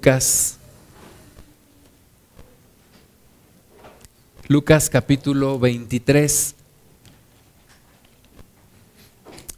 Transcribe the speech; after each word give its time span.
Lucas. 0.00 0.56
Lucas 4.48 4.88
capítulo 4.88 5.58
23. 5.58 6.54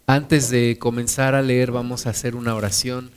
Antes 0.05 0.51
de 0.51 0.79
comenzar 0.81 1.37
a 1.37 1.43
leer 1.43 1.71
vamos 1.71 2.07
a 2.07 2.11
hacer 2.11 2.35
una 2.35 2.57
oración. 2.57 3.13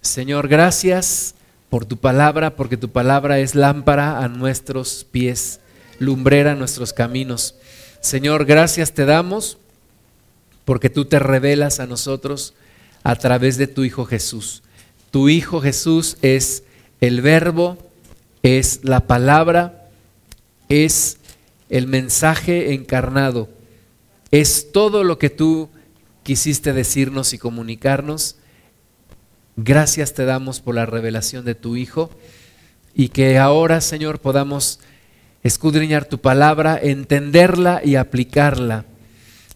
Señor, 0.00 0.48
gracias 0.48 1.34
por 1.68 1.84
tu 1.84 1.98
palabra, 1.98 2.56
porque 2.56 2.78
tu 2.78 2.88
palabra 2.88 3.38
es 3.38 3.54
lámpara 3.54 4.20
a 4.20 4.28
nuestros 4.28 5.04
pies, 5.04 5.60
lumbrera 5.98 6.52
a 6.52 6.56
nuestros 6.56 6.94
caminos. 6.94 7.54
Señor, 8.00 8.46
gracias 8.46 8.94
te 8.94 9.04
damos 9.04 9.58
porque 10.64 10.88
tú 10.88 11.04
te 11.04 11.18
revelas 11.18 11.80
a 11.80 11.86
nosotros 11.86 12.54
a 13.02 13.14
través 13.16 13.58
de 13.58 13.66
tu 13.66 13.84
Hijo 13.84 14.06
Jesús. 14.06 14.62
Tu 15.12 15.28
Hijo 15.28 15.60
Jesús 15.60 16.16
es 16.22 16.64
el 17.02 17.20
verbo, 17.20 17.76
es 18.42 18.80
la 18.82 19.06
palabra, 19.06 19.90
es 20.70 21.18
el 21.68 21.86
mensaje 21.86 22.72
encarnado, 22.72 23.50
es 24.30 24.72
todo 24.72 25.04
lo 25.04 25.18
que 25.18 25.28
tú 25.28 25.68
quisiste 26.22 26.72
decirnos 26.72 27.34
y 27.34 27.38
comunicarnos. 27.38 28.36
Gracias 29.56 30.14
te 30.14 30.24
damos 30.24 30.60
por 30.60 30.74
la 30.74 30.86
revelación 30.86 31.44
de 31.44 31.54
tu 31.54 31.76
Hijo 31.76 32.10
y 32.94 33.10
que 33.10 33.38
ahora, 33.38 33.82
Señor, 33.82 34.18
podamos 34.18 34.80
escudriñar 35.42 36.06
tu 36.06 36.22
palabra, 36.22 36.80
entenderla 36.82 37.82
y 37.84 37.96
aplicarla 37.96 38.86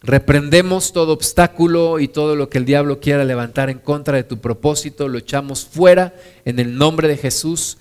Reprendemos 0.07 0.93
todo 0.93 1.13
obstáculo 1.13 1.99
y 1.99 2.07
todo 2.07 2.37
lo 2.37 2.49
que 2.49 2.59
el 2.59 2.65
diablo 2.65 3.01
quiera 3.01 3.25
levantar 3.25 3.71
en 3.71 3.81
contra 3.81 4.17
de 4.17 4.23
tu 4.23 4.39
propósito, 4.39 5.09
lo 5.09 5.19
echamos 5.19 5.67
fuera 5.67 6.15
en 6.45 6.61
el 6.61 6.79
nombre 6.79 7.09
de 7.09 7.17
Jesús 7.17 7.79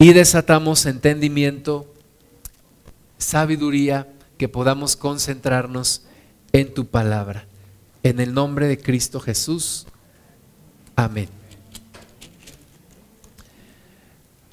y 0.00 0.14
desatamos 0.14 0.84
entendimiento, 0.84 1.94
sabiduría, 3.18 4.08
que 4.36 4.48
podamos 4.48 4.96
concentrarnos 4.96 6.02
en 6.52 6.74
tu 6.74 6.86
palabra. 6.86 7.46
En 8.02 8.18
el 8.18 8.34
nombre 8.34 8.66
de 8.66 8.76
Cristo 8.76 9.20
Jesús. 9.20 9.86
Amén. 10.96 11.28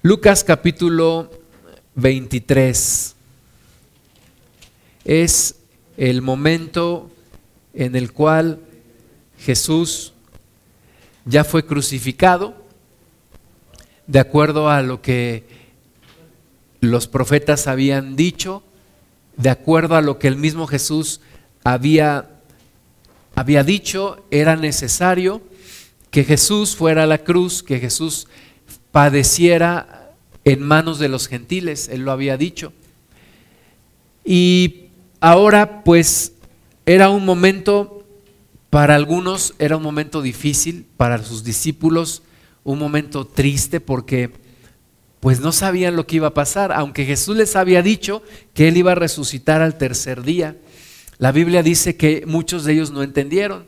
Lucas 0.03 0.43
capítulo 0.43 1.31
23 1.95 3.15
es 5.03 5.55
el 5.97 6.21
momento 6.21 7.11
en 7.73 7.95
el 7.95 8.11
cual 8.11 8.59
Jesús 9.39 10.13
ya 11.25 11.43
fue 11.43 11.65
crucificado, 11.65 12.55
de 14.07 14.19
acuerdo 14.19 14.69
a 14.69 14.81
lo 14.81 15.01
que 15.01 15.43
los 16.79 17.07
profetas 17.07 17.67
habían 17.67 18.15
dicho, 18.15 18.63
de 19.37 19.49
acuerdo 19.49 19.95
a 19.95 20.01
lo 20.01 20.19
que 20.19 20.27
el 20.27 20.37
mismo 20.37 20.67
Jesús 20.67 21.21
había, 21.63 22.29
había 23.33 23.63
dicho, 23.63 24.23
era 24.31 24.55
necesario 24.55 25.41
que 26.11 26.23
Jesús 26.23 26.75
fuera 26.75 27.03
a 27.03 27.07
la 27.07 27.19
cruz, 27.19 27.63
que 27.63 27.79
Jesús 27.79 28.27
padeciera 28.91 30.13
en 30.45 30.61
manos 30.61 30.99
de 30.99 31.09
los 31.09 31.27
gentiles, 31.27 31.89
él 31.89 32.01
lo 32.01 32.11
había 32.11 32.37
dicho. 32.37 32.71
Y 34.23 34.84
Ahora 35.27 35.81
pues 35.83 36.33
era 36.85 37.09
un 37.09 37.25
momento, 37.25 38.05
para 38.69 38.93
algunos 38.93 39.55
era 39.57 39.75
un 39.75 39.81
momento 39.81 40.21
difícil, 40.21 40.85
para 40.97 41.17
sus 41.23 41.43
discípulos 41.43 42.21
un 42.63 42.77
momento 42.77 43.25
triste 43.25 43.79
porque 43.79 44.29
pues 45.21 45.39
no 45.39 45.51
sabían 45.51 45.95
lo 45.95 46.05
que 46.05 46.17
iba 46.17 46.27
a 46.27 46.33
pasar, 46.35 46.71
aunque 46.71 47.05
Jesús 47.05 47.35
les 47.35 47.55
había 47.55 47.81
dicho 47.81 48.21
que 48.53 48.67
él 48.67 48.77
iba 48.77 48.91
a 48.91 48.95
resucitar 48.95 49.63
al 49.63 49.79
tercer 49.79 50.21
día. 50.21 50.57
La 51.17 51.31
Biblia 51.31 51.63
dice 51.63 51.95
que 51.95 52.23
muchos 52.27 52.63
de 52.63 52.73
ellos 52.73 52.91
no 52.91 53.01
entendieron. 53.01 53.65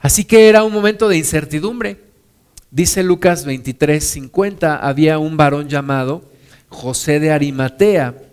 Así 0.00 0.24
que 0.24 0.48
era 0.48 0.64
un 0.64 0.72
momento 0.72 1.10
de 1.10 1.18
incertidumbre. 1.18 2.00
Dice 2.70 3.02
Lucas 3.02 3.44
23, 3.44 4.02
50, 4.02 4.76
había 4.78 5.18
un 5.18 5.36
varón 5.36 5.68
llamado 5.68 6.22
José 6.70 7.20
de 7.20 7.32
Arimatea 7.32 8.27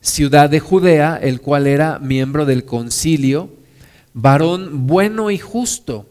ciudad 0.00 0.48
de 0.50 0.60
Judea, 0.60 1.18
el 1.20 1.40
cual 1.40 1.66
era 1.66 1.98
miembro 1.98 2.46
del 2.46 2.64
concilio, 2.64 3.50
varón 4.14 4.86
bueno 4.86 5.30
y 5.30 5.38
justo, 5.38 6.06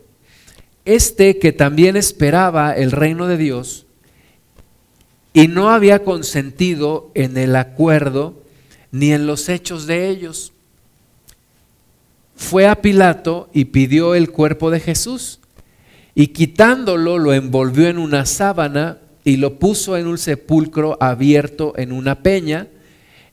este 0.85 1.39
que 1.39 1.51
también 1.51 1.95
esperaba 1.95 2.73
el 2.73 2.91
reino 2.91 3.27
de 3.27 3.37
Dios 3.37 3.85
y 5.33 5.47
no 5.47 5.69
había 5.69 6.03
consentido 6.03 7.11
en 7.13 7.37
el 7.37 7.55
acuerdo 7.55 8.41
ni 8.91 9.11
en 9.11 9.27
los 9.27 9.49
hechos 9.49 9.85
de 9.85 10.09
ellos. 10.09 10.53
Fue 12.35 12.67
a 12.67 12.81
Pilato 12.81 13.49
y 13.53 13.65
pidió 13.65 14.15
el 14.15 14.31
cuerpo 14.31 14.71
de 14.71 14.79
Jesús 14.79 15.39
y 16.15 16.27
quitándolo 16.27 17.19
lo 17.19 17.33
envolvió 17.33 17.87
en 17.87 17.97
una 17.97 18.25
sábana 18.25 18.97
y 19.23 19.37
lo 19.37 19.59
puso 19.59 19.97
en 19.97 20.07
un 20.07 20.17
sepulcro 20.17 20.97
abierto 20.99 21.73
en 21.77 21.91
una 21.91 22.23
peña 22.23 22.67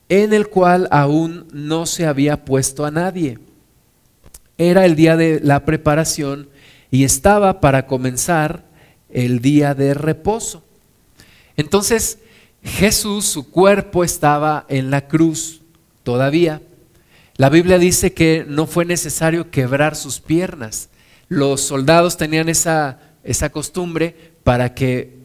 en 0.08 0.32
el 0.32 0.48
cual 0.48 0.88
aún 0.90 1.48
no 1.52 1.86
se 1.86 2.06
había 2.06 2.44
puesto 2.44 2.84
a 2.84 2.90
nadie. 2.90 3.38
Era 4.58 4.86
el 4.86 4.96
día 4.96 5.16
de 5.16 5.40
la 5.42 5.64
preparación 5.64 6.48
y 6.90 7.04
estaba 7.04 7.60
para 7.60 7.86
comenzar 7.86 8.64
el 9.10 9.40
día 9.40 9.74
de 9.74 9.94
reposo. 9.94 10.64
Entonces 11.56 12.18
Jesús, 12.62 13.26
su 13.26 13.50
cuerpo 13.50 14.02
estaba 14.04 14.66
en 14.68 14.90
la 14.90 15.06
cruz 15.06 15.62
todavía. 16.02 16.62
La 17.36 17.48
Biblia 17.48 17.78
dice 17.78 18.12
que 18.12 18.44
no 18.48 18.66
fue 18.66 18.84
necesario 18.84 19.50
quebrar 19.50 19.94
sus 19.94 20.20
piernas. 20.20 20.88
Los 21.28 21.60
soldados 21.60 22.16
tenían 22.16 22.48
esa, 22.48 22.98
esa 23.22 23.50
costumbre 23.50 24.34
para 24.42 24.74
que 24.74 25.15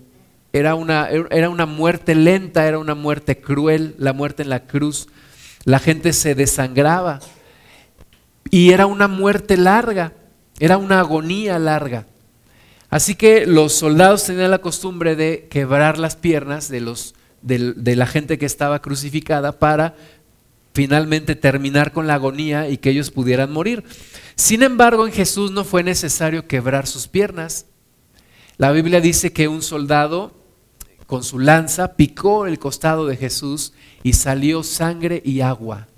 era 0.54 0.76
una, 0.76 1.10
era 1.10 1.50
una 1.50 1.66
muerte 1.66 2.16
lenta, 2.16 2.68
era 2.68 2.78
una 2.78 2.96
muerte 2.96 3.40
cruel, 3.40 3.96
la 3.98 4.14
muerte 4.14 4.44
en 4.44 4.50
la 4.50 4.66
cruz. 4.66 5.08
La 5.64 5.80
gente 5.80 6.12
se 6.14 6.36
desangraba 6.36 7.20
y 8.50 8.72
era 8.72 8.86
una 8.86 9.08
muerte 9.08 9.56
larga, 9.56 10.14
era 10.60 10.78
una 10.78 11.00
agonía 11.00 11.58
larga. 11.60 12.06
Así 12.90 13.16
que 13.16 13.46
los 13.46 13.74
soldados 13.74 14.26
tenían 14.26 14.52
la 14.52 14.58
costumbre 14.58 15.16
de 15.16 15.48
quebrar 15.50 15.98
las 15.98 16.18
piernas 16.18 16.68
de, 16.68 16.82
los, 16.82 17.16
de 17.42 17.96
la 17.96 18.06
gente 18.06 18.38
que 18.38 18.46
estaba 18.46 18.82
crucificada 18.82 19.60
para 19.60 19.96
finalmente 20.74 21.36
terminar 21.36 21.94
con 21.94 22.08
la 22.08 22.16
agonía 22.16 22.70
y 22.70 22.78
que 22.78 22.90
ellos 22.90 23.12
pudieran 23.12 23.52
morir. 23.52 23.86
Sin 24.36 24.64
embargo, 24.64 25.06
en 25.08 25.14
Jesús 25.14 25.52
no 25.52 25.64
fue 25.64 25.84
necesario 25.84 26.48
quebrar 26.48 26.88
sus 26.88 27.08
piernas. 27.08 27.66
La 28.58 28.72
Biblia 28.72 29.00
dice 29.00 29.32
que 29.32 29.48
un 29.48 29.62
soldado 29.62 30.41
con 31.12 31.26
su 31.26 31.40
lanza, 31.40 31.98
picó 31.98 32.46
el 32.46 32.58
costado 32.58 33.06
de 33.06 33.18
Jesús 33.18 33.74
y 34.02 34.14
salió 34.14 34.64
sangre 34.64 35.22
y 35.26 35.42
agua. 35.42 35.90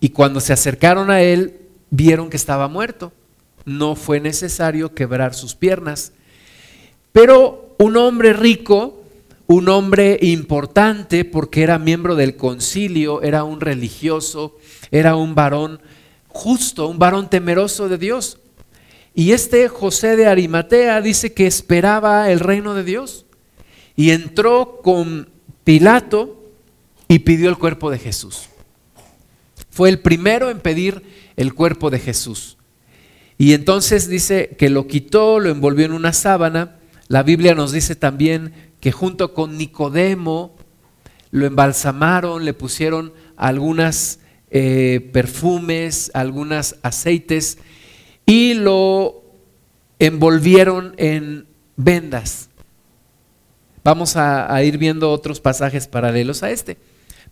Y 0.00 0.08
cuando 0.08 0.40
se 0.40 0.52
acercaron 0.52 1.08
a 1.08 1.22
él, 1.22 1.60
vieron 1.88 2.30
que 2.30 2.36
estaba 2.36 2.66
muerto. 2.66 3.12
No 3.64 3.94
fue 3.94 4.18
necesario 4.18 4.92
quebrar 4.92 5.34
sus 5.34 5.54
piernas. 5.54 6.10
Pero 7.12 7.76
un 7.78 7.96
hombre 7.96 8.32
rico, 8.32 9.04
un 9.46 9.68
hombre 9.68 10.18
importante, 10.20 11.24
porque 11.24 11.62
era 11.62 11.78
miembro 11.78 12.16
del 12.16 12.34
concilio, 12.34 13.22
era 13.22 13.44
un 13.44 13.60
religioso, 13.60 14.58
era 14.90 15.14
un 15.14 15.36
varón 15.36 15.80
justo, 16.26 16.88
un 16.88 16.98
varón 16.98 17.30
temeroso 17.30 17.88
de 17.88 17.98
Dios. 17.98 18.40
Y 19.14 19.30
este 19.30 19.68
José 19.68 20.16
de 20.16 20.26
Arimatea 20.26 21.00
dice 21.00 21.32
que 21.32 21.46
esperaba 21.46 22.32
el 22.32 22.40
reino 22.40 22.74
de 22.74 22.82
Dios 22.82 23.26
y 24.00 24.12
entró 24.12 24.80
con 24.82 25.28
Pilato 25.62 26.42
y 27.06 27.18
pidió 27.18 27.50
el 27.50 27.58
cuerpo 27.58 27.90
de 27.90 27.98
Jesús. 27.98 28.48
Fue 29.68 29.90
el 29.90 29.98
primero 29.98 30.48
en 30.48 30.60
pedir 30.60 31.02
el 31.36 31.52
cuerpo 31.52 31.90
de 31.90 31.98
Jesús. 31.98 32.56
Y 33.36 33.52
entonces 33.52 34.08
dice 34.08 34.56
que 34.58 34.70
lo 34.70 34.86
quitó, 34.86 35.38
lo 35.38 35.50
envolvió 35.50 35.84
en 35.84 35.92
una 35.92 36.14
sábana. 36.14 36.78
La 37.08 37.22
Biblia 37.22 37.54
nos 37.54 37.72
dice 37.72 37.94
también 37.94 38.54
que 38.80 38.90
junto 38.90 39.34
con 39.34 39.58
Nicodemo 39.58 40.56
lo 41.30 41.44
embalsamaron, 41.44 42.46
le 42.46 42.54
pusieron 42.54 43.12
algunas 43.36 44.20
eh, 44.50 45.10
perfumes, 45.12 46.10
algunos 46.14 46.76
aceites 46.80 47.58
y 48.24 48.54
lo 48.54 49.24
envolvieron 49.98 50.94
en 50.96 51.46
vendas. 51.76 52.49
Vamos 53.82 54.16
a, 54.16 54.62
ir 54.62 54.76
viendo 54.76 55.10
otros 55.10 55.40
pasajes 55.40 55.88
paralelos 55.88 56.42
a 56.42 56.50
este. 56.50 56.76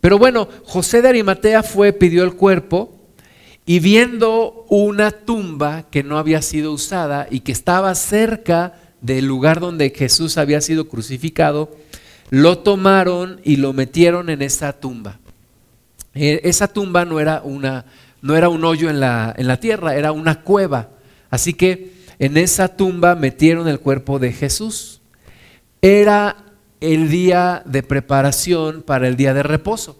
Pero 0.00 0.18
bueno, 0.18 0.48
José 0.64 1.02
de 1.02 1.08
Arimatea 1.08 1.62
fue, 1.62 1.92
pidió 1.92 2.24
el 2.24 2.34
cuerpo 2.34 2.96
y 3.66 3.80
viendo 3.80 4.64
una 4.68 5.10
tumba 5.10 5.84
que 5.90 6.02
no 6.02 6.16
había 6.16 6.40
sido 6.40 6.72
usada 6.72 7.26
y 7.30 7.40
que 7.40 7.52
estaba 7.52 7.94
cerca 7.94 8.74
del 9.02 9.26
lugar 9.26 9.60
donde 9.60 9.90
Jesús 9.90 10.38
había 10.38 10.60
sido 10.60 10.88
crucificado, 10.88 11.70
lo 12.30 12.58
tomaron 12.58 13.40
y 13.44 13.56
lo 13.56 13.72
metieron 13.72 14.30
en 14.30 14.42
esa 14.42 14.72
tumba. 14.72 15.18
Eh, 16.14 16.40
esa 16.44 16.68
tumba 16.68 17.04
no 17.04 17.20
era, 17.20 17.42
una, 17.44 17.84
no 18.22 18.36
era 18.36 18.48
un 18.48 18.64
hoyo 18.64 18.88
en 18.88 19.00
la, 19.00 19.34
en 19.36 19.46
la 19.46 19.60
tierra, 19.60 19.96
era 19.96 20.12
una 20.12 20.42
cueva. 20.42 20.88
Así 21.30 21.52
que 21.52 21.92
en 22.18 22.36
esa 22.36 22.76
tumba 22.76 23.14
metieron 23.14 23.68
el 23.68 23.80
cuerpo 23.80 24.18
de 24.18 24.32
Jesús. 24.32 24.97
Era 25.80 26.36
el 26.80 27.08
día 27.08 27.62
de 27.64 27.82
preparación 27.82 28.82
para 28.82 29.08
el 29.08 29.16
día 29.16 29.34
de 29.34 29.42
reposo. 29.42 29.98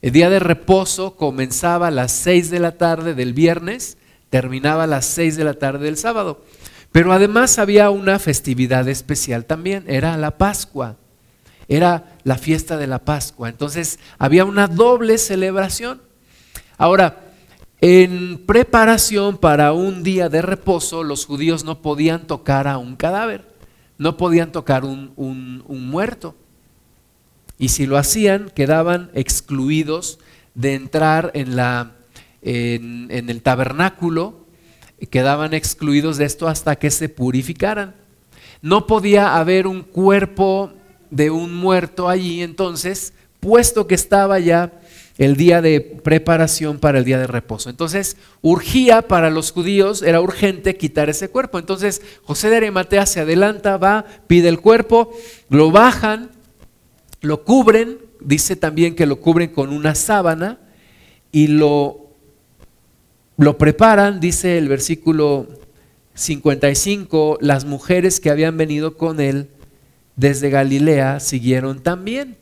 El 0.00 0.12
día 0.12 0.30
de 0.30 0.40
reposo 0.40 1.16
comenzaba 1.16 1.88
a 1.88 1.92
las 1.92 2.12
6 2.12 2.50
de 2.50 2.58
la 2.58 2.72
tarde 2.72 3.14
del 3.14 3.34
viernes, 3.34 3.98
terminaba 4.30 4.84
a 4.84 4.88
las 4.88 5.04
6 5.06 5.36
de 5.36 5.44
la 5.44 5.54
tarde 5.54 5.84
del 5.84 5.96
sábado. 5.96 6.44
Pero 6.90 7.12
además 7.12 7.58
había 7.58 7.90
una 7.90 8.18
festividad 8.18 8.88
especial 8.88 9.44
también, 9.44 9.84
era 9.86 10.16
la 10.16 10.36
Pascua, 10.38 10.96
era 11.68 12.16
la 12.24 12.36
fiesta 12.36 12.76
de 12.76 12.86
la 12.86 12.98
Pascua. 12.98 13.48
Entonces 13.48 13.98
había 14.18 14.44
una 14.44 14.66
doble 14.66 15.18
celebración. 15.18 16.02
Ahora, 16.76 17.20
en 17.80 18.44
preparación 18.44 19.38
para 19.38 19.72
un 19.72 20.02
día 20.02 20.28
de 20.28 20.42
reposo, 20.42 21.02
los 21.02 21.26
judíos 21.26 21.64
no 21.64 21.80
podían 21.80 22.26
tocar 22.26 22.68
a 22.68 22.78
un 22.78 22.96
cadáver, 22.96 23.51
no 24.02 24.16
podían 24.16 24.52
tocar 24.52 24.84
un, 24.84 25.12
un, 25.16 25.86
muerto. 25.88 26.34
Y 27.58 27.68
si 27.68 27.86
lo 27.86 27.96
hacían, 27.96 28.50
quedaban 28.54 29.10
excluidos 29.14 30.18
de 30.54 30.74
entrar 30.74 31.30
en, 31.34 31.56
la, 31.56 31.92
en, 32.42 33.06
en 33.10 33.30
el 33.30 33.42
tabernáculo 33.42 34.42
quedaban 35.10 35.54
excluidos 35.54 36.16
de 36.16 36.24
esto 36.24 36.48
hasta 36.48 36.76
que 36.76 36.90
se 36.90 37.08
purificaran. 37.08 37.94
No 38.60 38.86
podía 38.86 39.36
haber 39.36 39.66
un 39.66 39.82
cuerpo 39.82 40.72
de 41.10 41.30
un 41.30 41.54
muerto 41.54 42.08
allí, 42.08 42.42
entonces, 42.42 43.12
puesto 43.40 43.86
que 43.86 43.94
estaba 43.94 44.38
ya 44.38 44.80
el 45.24 45.36
día 45.36 45.62
de 45.62 45.80
preparación 45.80 46.78
para 46.78 46.98
el 46.98 47.04
día 47.04 47.18
de 47.18 47.26
reposo. 47.26 47.70
Entonces, 47.70 48.16
urgía 48.40 49.02
para 49.02 49.30
los 49.30 49.52
judíos, 49.52 50.02
era 50.02 50.20
urgente 50.20 50.76
quitar 50.76 51.08
ese 51.08 51.28
cuerpo. 51.28 51.58
Entonces, 51.58 52.02
José 52.24 52.50
de 52.50 52.56
Arimatea 52.56 53.06
se 53.06 53.20
adelanta, 53.20 53.76
va, 53.76 54.04
pide 54.26 54.48
el 54.48 54.60
cuerpo, 54.60 55.12
lo 55.48 55.70
bajan, 55.70 56.30
lo 57.20 57.44
cubren, 57.44 57.98
dice 58.20 58.56
también 58.56 58.94
que 58.94 59.06
lo 59.06 59.20
cubren 59.20 59.50
con 59.50 59.70
una 59.70 59.94
sábana 59.94 60.58
y 61.30 61.46
lo 61.46 62.02
lo 63.36 63.58
preparan, 63.58 64.20
dice 64.20 64.58
el 64.58 64.68
versículo 64.68 65.48
55, 66.14 67.38
las 67.40 67.64
mujeres 67.64 68.20
que 68.20 68.30
habían 68.30 68.56
venido 68.56 68.96
con 68.96 69.20
él 69.20 69.48
desde 70.16 70.50
Galilea 70.50 71.18
siguieron 71.18 71.82
también. 71.82 72.36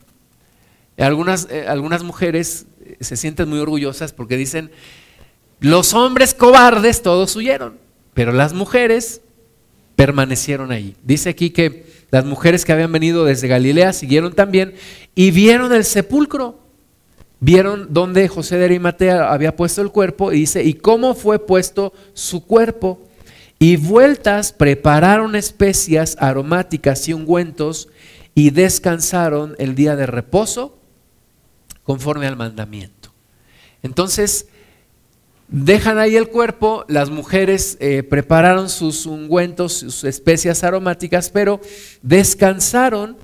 Algunas, 0.99 1.49
eh, 1.51 1.67
algunas 1.67 2.03
mujeres 2.03 2.67
se 3.01 3.17
sienten 3.17 3.49
muy 3.49 3.59
orgullosas 3.59 4.13
porque 4.13 4.37
dicen, 4.37 4.71
los 5.61 5.95
hombres 5.95 6.35
cobardes 6.35 7.03
todos 7.03 7.35
huyeron, 7.37 7.79
pero 8.15 8.33
las 8.33 8.53
mujeres 8.53 9.21
permanecieron 9.97 10.73
ahí. 10.73 10.97
Dice 11.03 11.31
aquí 11.31 11.51
que 11.51 11.85
las 12.11 12.25
mujeres 12.25 12.65
que 12.65 12.73
habían 12.73 12.93
venido 12.93 13.25
desde 13.25 13.49
Galilea 13.49 13.93
siguieron 13.93 14.33
también 14.33 14.75
y 15.15 15.31
vieron 15.31 15.73
el 15.73 15.85
sepulcro 15.85 16.59
vieron 17.41 17.89
dónde 17.91 18.29
José 18.29 18.59
de 18.59 18.67
Arimatea 18.67 19.33
había 19.33 19.57
puesto 19.57 19.81
el 19.83 19.91
cuerpo 19.91 20.33
y 20.33 20.41
dice, 20.41 20.63
¿y 20.63 20.75
cómo 20.75 21.15
fue 21.15 21.45
puesto 21.45 21.93
su 22.13 22.45
cuerpo? 22.45 23.01
Y 23.59 23.77
vueltas 23.77 24.53
prepararon 24.53 25.35
especias 25.35 26.17
aromáticas 26.21 27.09
y 27.09 27.13
ungüentos 27.13 27.89
y 28.35 28.51
descansaron 28.51 29.55
el 29.59 29.75
día 29.75 29.97
de 29.97 30.07
reposo 30.07 30.79
conforme 31.91 32.29
al 32.29 32.37
mandamiento. 32.37 33.11
Entonces, 33.83 34.47
dejan 35.49 35.99
ahí 35.99 36.15
el 36.15 36.29
cuerpo, 36.29 36.85
las 36.87 37.11
mujeres 37.11 37.77
eh, 37.81 38.05
prepararon 38.05 38.69
sus 38.69 39.07
ungüentos, 39.07 39.73
sus 39.73 40.05
especias 40.05 40.63
aromáticas, 40.63 41.31
pero 41.31 41.61
descansaron 42.01 43.17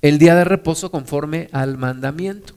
el 0.00 0.20
día 0.20 0.36
de 0.36 0.44
reposo 0.44 0.92
conforme 0.92 1.48
al 1.50 1.76
mandamiento 1.76 2.54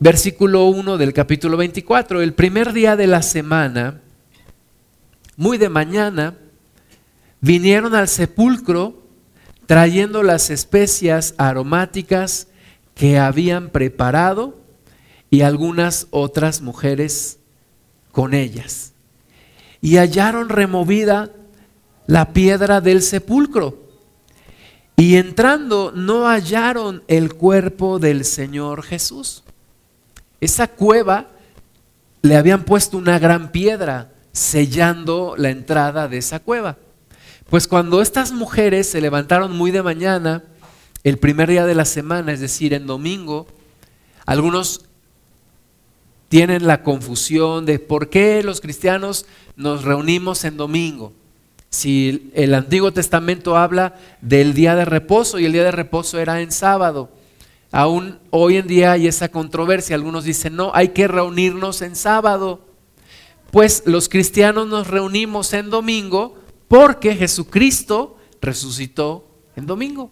versículo 0.00 0.66
1 0.66 0.98
del 0.98 1.12
capítulo 1.12 1.56
24. 1.56 2.20
El 2.20 2.34
primer 2.34 2.72
día 2.72 2.96
de 2.96 3.06
la 3.06 3.22
semana, 3.22 4.00
muy 5.36 5.58
de 5.58 5.68
mañana, 5.68 6.34
vinieron 7.40 7.94
al 7.94 8.08
sepulcro 8.08 9.00
trayendo 9.66 10.24
las 10.24 10.50
especias 10.50 11.36
aromáticas 11.38 12.47
que 12.98 13.16
habían 13.16 13.70
preparado 13.70 14.58
y 15.30 15.42
algunas 15.42 16.08
otras 16.10 16.60
mujeres 16.60 17.38
con 18.10 18.34
ellas. 18.34 18.92
Y 19.80 19.98
hallaron 19.98 20.48
removida 20.48 21.30
la 22.08 22.32
piedra 22.32 22.80
del 22.80 23.02
sepulcro. 23.02 23.78
Y 24.96 25.14
entrando 25.14 25.92
no 25.94 26.26
hallaron 26.26 27.04
el 27.06 27.34
cuerpo 27.34 28.00
del 28.00 28.24
Señor 28.24 28.82
Jesús. 28.82 29.44
Esa 30.40 30.66
cueva 30.66 31.28
le 32.22 32.36
habían 32.36 32.64
puesto 32.64 32.98
una 32.98 33.20
gran 33.20 33.52
piedra 33.52 34.10
sellando 34.32 35.36
la 35.38 35.50
entrada 35.50 36.08
de 36.08 36.18
esa 36.18 36.40
cueva. 36.40 36.78
Pues 37.48 37.68
cuando 37.68 38.02
estas 38.02 38.32
mujeres 38.32 38.88
se 38.90 39.00
levantaron 39.00 39.56
muy 39.56 39.70
de 39.70 39.84
mañana, 39.84 40.42
el 41.08 41.18
primer 41.18 41.48
día 41.48 41.66
de 41.66 41.74
la 41.74 41.84
semana, 41.84 42.32
es 42.32 42.40
decir, 42.40 42.74
en 42.74 42.86
domingo, 42.86 43.46
algunos 44.26 44.84
tienen 46.28 46.66
la 46.66 46.82
confusión 46.82 47.64
de 47.64 47.78
por 47.78 48.10
qué 48.10 48.42
los 48.42 48.60
cristianos 48.60 49.26
nos 49.56 49.84
reunimos 49.84 50.44
en 50.44 50.56
domingo. 50.56 51.12
Si 51.70 52.30
el 52.34 52.54
Antiguo 52.54 52.92
Testamento 52.92 53.56
habla 53.56 53.96
del 54.20 54.54
día 54.54 54.74
de 54.74 54.84
reposo 54.84 55.38
y 55.38 55.46
el 55.46 55.52
día 55.52 55.64
de 55.64 55.70
reposo 55.70 56.18
era 56.18 56.40
en 56.40 56.52
sábado. 56.52 57.10
Aún 57.70 58.18
hoy 58.30 58.56
en 58.56 58.66
día 58.66 58.92
hay 58.92 59.06
esa 59.06 59.28
controversia. 59.28 59.94
Algunos 59.94 60.24
dicen, 60.24 60.56
no, 60.56 60.70
hay 60.74 60.88
que 60.88 61.08
reunirnos 61.08 61.82
en 61.82 61.96
sábado. 61.96 62.60
Pues 63.50 63.82
los 63.86 64.08
cristianos 64.08 64.66
nos 64.68 64.86
reunimos 64.86 65.52
en 65.52 65.70
domingo 65.70 66.36
porque 66.68 67.16
Jesucristo 67.16 68.16
resucitó 68.40 69.26
en 69.56 69.66
domingo. 69.66 70.10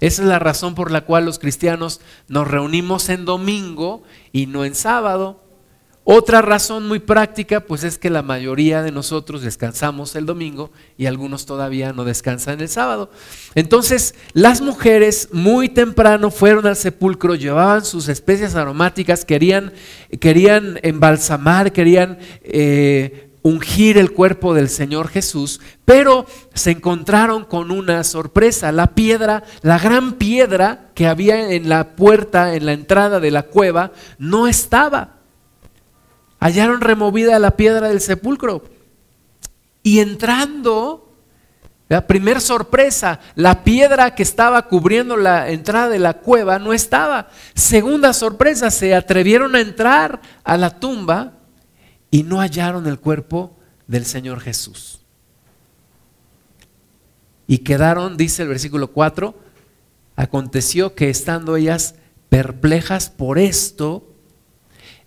Esa 0.00 0.22
es 0.22 0.28
la 0.28 0.38
razón 0.38 0.74
por 0.74 0.90
la 0.90 1.02
cual 1.02 1.24
los 1.24 1.38
cristianos 1.38 2.00
nos 2.28 2.48
reunimos 2.48 3.08
en 3.08 3.24
domingo 3.24 4.02
y 4.32 4.46
no 4.46 4.64
en 4.64 4.74
sábado. 4.74 5.44
Otra 6.06 6.42
razón 6.42 6.86
muy 6.86 6.98
práctica, 6.98 7.60
pues 7.60 7.82
es 7.82 7.96
que 7.96 8.10
la 8.10 8.20
mayoría 8.20 8.82
de 8.82 8.92
nosotros 8.92 9.40
descansamos 9.40 10.14
el 10.16 10.26
domingo 10.26 10.70
y 10.98 11.06
algunos 11.06 11.46
todavía 11.46 11.94
no 11.94 12.04
descansan 12.04 12.60
el 12.60 12.68
sábado. 12.68 13.10
Entonces, 13.54 14.14
las 14.34 14.60
mujeres 14.60 15.30
muy 15.32 15.70
temprano 15.70 16.30
fueron 16.30 16.66
al 16.66 16.76
sepulcro, 16.76 17.36
llevaban 17.36 17.86
sus 17.86 18.08
especias 18.08 18.54
aromáticas, 18.54 19.24
querían, 19.24 19.72
querían 20.20 20.78
embalsamar, 20.82 21.72
querían 21.72 22.18
eh, 22.42 23.23
ungir 23.44 23.96
el 23.96 24.12
cuerpo 24.12 24.54
del 24.54 24.68
Señor 24.68 25.06
Jesús, 25.06 25.60
pero 25.84 26.26
se 26.52 26.72
encontraron 26.72 27.44
con 27.44 27.70
una 27.70 28.02
sorpresa. 28.02 28.72
La 28.72 28.88
piedra, 28.88 29.44
la 29.62 29.78
gran 29.78 30.14
piedra 30.14 30.90
que 30.94 31.06
había 31.06 31.52
en 31.52 31.68
la 31.68 31.94
puerta, 31.94 32.56
en 32.56 32.66
la 32.66 32.72
entrada 32.72 33.20
de 33.20 33.30
la 33.30 33.44
cueva, 33.44 33.92
no 34.18 34.48
estaba 34.48 35.14
hallaron 36.44 36.82
removida 36.82 37.38
la 37.38 37.52
piedra 37.52 37.88
del 37.88 38.02
sepulcro. 38.02 38.64
Y 39.82 40.00
entrando, 40.00 41.10
la 41.88 42.06
primer 42.06 42.42
sorpresa, 42.42 43.18
la 43.34 43.64
piedra 43.64 44.14
que 44.14 44.22
estaba 44.22 44.60
cubriendo 44.68 45.16
la 45.16 45.48
entrada 45.48 45.88
de 45.88 45.98
la 45.98 46.14
cueva 46.14 46.58
no 46.58 46.74
estaba. 46.74 47.28
Segunda 47.54 48.12
sorpresa, 48.12 48.70
se 48.70 48.94
atrevieron 48.94 49.54
a 49.54 49.60
entrar 49.60 50.20
a 50.44 50.58
la 50.58 50.78
tumba 50.78 51.32
y 52.14 52.22
no 52.22 52.38
hallaron 52.38 52.86
el 52.86 53.00
cuerpo 53.00 53.56
del 53.88 54.06
Señor 54.06 54.38
Jesús. 54.38 55.00
Y 57.48 57.58
quedaron, 57.58 58.16
dice 58.16 58.42
el 58.42 58.48
versículo 58.50 58.92
4, 58.92 59.34
aconteció 60.14 60.94
que 60.94 61.10
estando 61.10 61.56
ellas 61.56 61.96
perplejas 62.28 63.10
por 63.10 63.40
esto, 63.40 64.14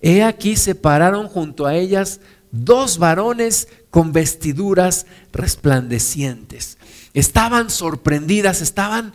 He 0.02 0.22
aquí 0.22 0.58
se 0.58 0.76
pararon 0.76 1.30
junto 1.30 1.66
a 1.66 1.76
ellas 1.76 2.20
dos 2.52 2.98
varones 2.98 3.70
con 3.90 4.12
vestiduras 4.12 5.06
resplandecientes. 5.32 6.78
Estaban 7.14 7.70
sorprendidas, 7.70 8.62
estaban, 8.62 9.14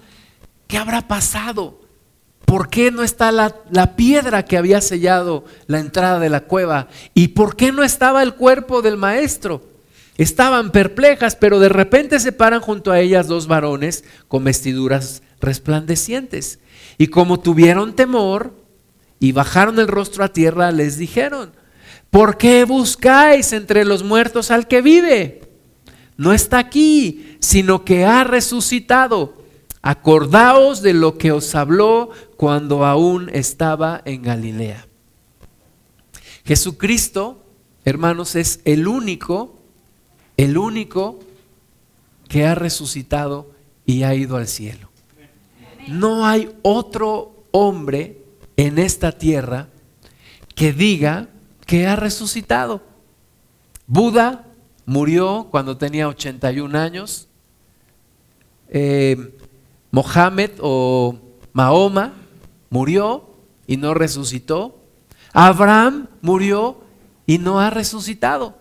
¿qué 0.66 0.78
habrá 0.78 1.08
pasado? 1.08 1.81
¿Por 2.52 2.68
qué 2.68 2.90
no 2.90 3.02
está 3.02 3.32
la, 3.32 3.56
la, 3.71 3.97
piedra 3.97 4.44
que 4.44 4.59
había 4.59 4.82
sellado 4.82 5.47
la 5.68 5.78
entrada 5.78 6.18
de 6.18 6.28
la 6.28 6.42
cueva? 6.42 6.88
¿Y 7.14 7.28
por 7.28 7.56
qué 7.56 7.73
no 7.73 7.82
estaba 7.82 8.23
el 8.23 8.35
cuerpo 8.35 8.82
del 8.82 8.99
maestro? 8.99 9.62
Estaban 10.18 10.71
perplejas, 10.71 11.35
pero 11.35 11.61
de 11.61 11.71
repente 11.71 12.21
se 12.21 12.30
paran 12.30 12.61
junto 12.61 12.92
a 12.92 13.00
ellas 13.00 13.26
dos 13.26 13.47
varones 13.47 14.04
con 14.28 14.44
vestiduras 14.44 15.23
resplandecientes. 15.40 16.59
Y 16.99 17.06
como 17.06 17.40
tuvieron 17.40 17.97
temor 17.97 18.54
y 19.18 19.32
bajaron 19.32 19.78
el 19.78 19.88
rostro 19.88 20.23
a 20.23 20.35
tierra, 20.35 20.73
les 20.73 20.99
dijeron, 20.99 21.52
¿por 22.11 22.37
qué 22.37 22.64
buscáis 22.64 23.54
entre 23.54 23.87
los 23.87 24.02
muertos 24.02 24.50
al 24.50 24.68
que 24.68 24.82
vive? 24.82 25.40
No 26.18 26.35
está 26.35 26.59
aquí, 26.59 27.38
sino 27.40 27.82
que 27.82 28.04
ha 28.04 28.25
resucitado. 28.25 29.40
Acordaos 29.85 30.80
de 30.80 30.92
lo 30.94 31.18
que 31.18 31.32
os 31.32 31.56
habló 31.56 32.11
cuando 32.42 32.84
aún 32.84 33.30
estaba 33.32 34.02
en 34.04 34.20
Galilea. 34.20 34.88
Jesucristo, 36.44 37.40
hermanos, 37.84 38.34
es 38.34 38.62
el 38.64 38.88
único 38.88 39.61
el 40.37 40.58
único 40.58 41.20
que 42.26 42.44
ha 42.44 42.56
resucitado 42.56 43.52
y 43.87 44.02
ha 44.02 44.16
ido 44.16 44.37
al 44.38 44.49
cielo. 44.49 44.90
No 45.87 46.26
hay 46.26 46.52
otro 46.62 47.44
hombre 47.52 48.25
en 48.56 48.80
esta 48.80 49.12
tierra 49.12 49.68
que 50.56 50.72
diga 50.72 51.28
que 51.64 51.87
ha 51.87 51.94
resucitado. 51.94 52.82
Buda 53.87 54.46
murió 54.84 55.46
cuando 55.49 55.76
tenía 55.76 56.08
81 56.08 56.76
años. 56.76 57.28
Eh, 58.68 59.38
Mohammed 59.92 60.50
o 60.61 61.20
Mahoma 61.52 62.14
murió 62.73 63.29
y 63.67 63.76
no 63.76 63.93
resucitó. 63.93 64.81
Abraham 65.33 66.09
murió 66.23 66.81
y 67.26 67.37
no 67.37 67.61
ha 67.61 67.69
resucitado. 67.71 68.57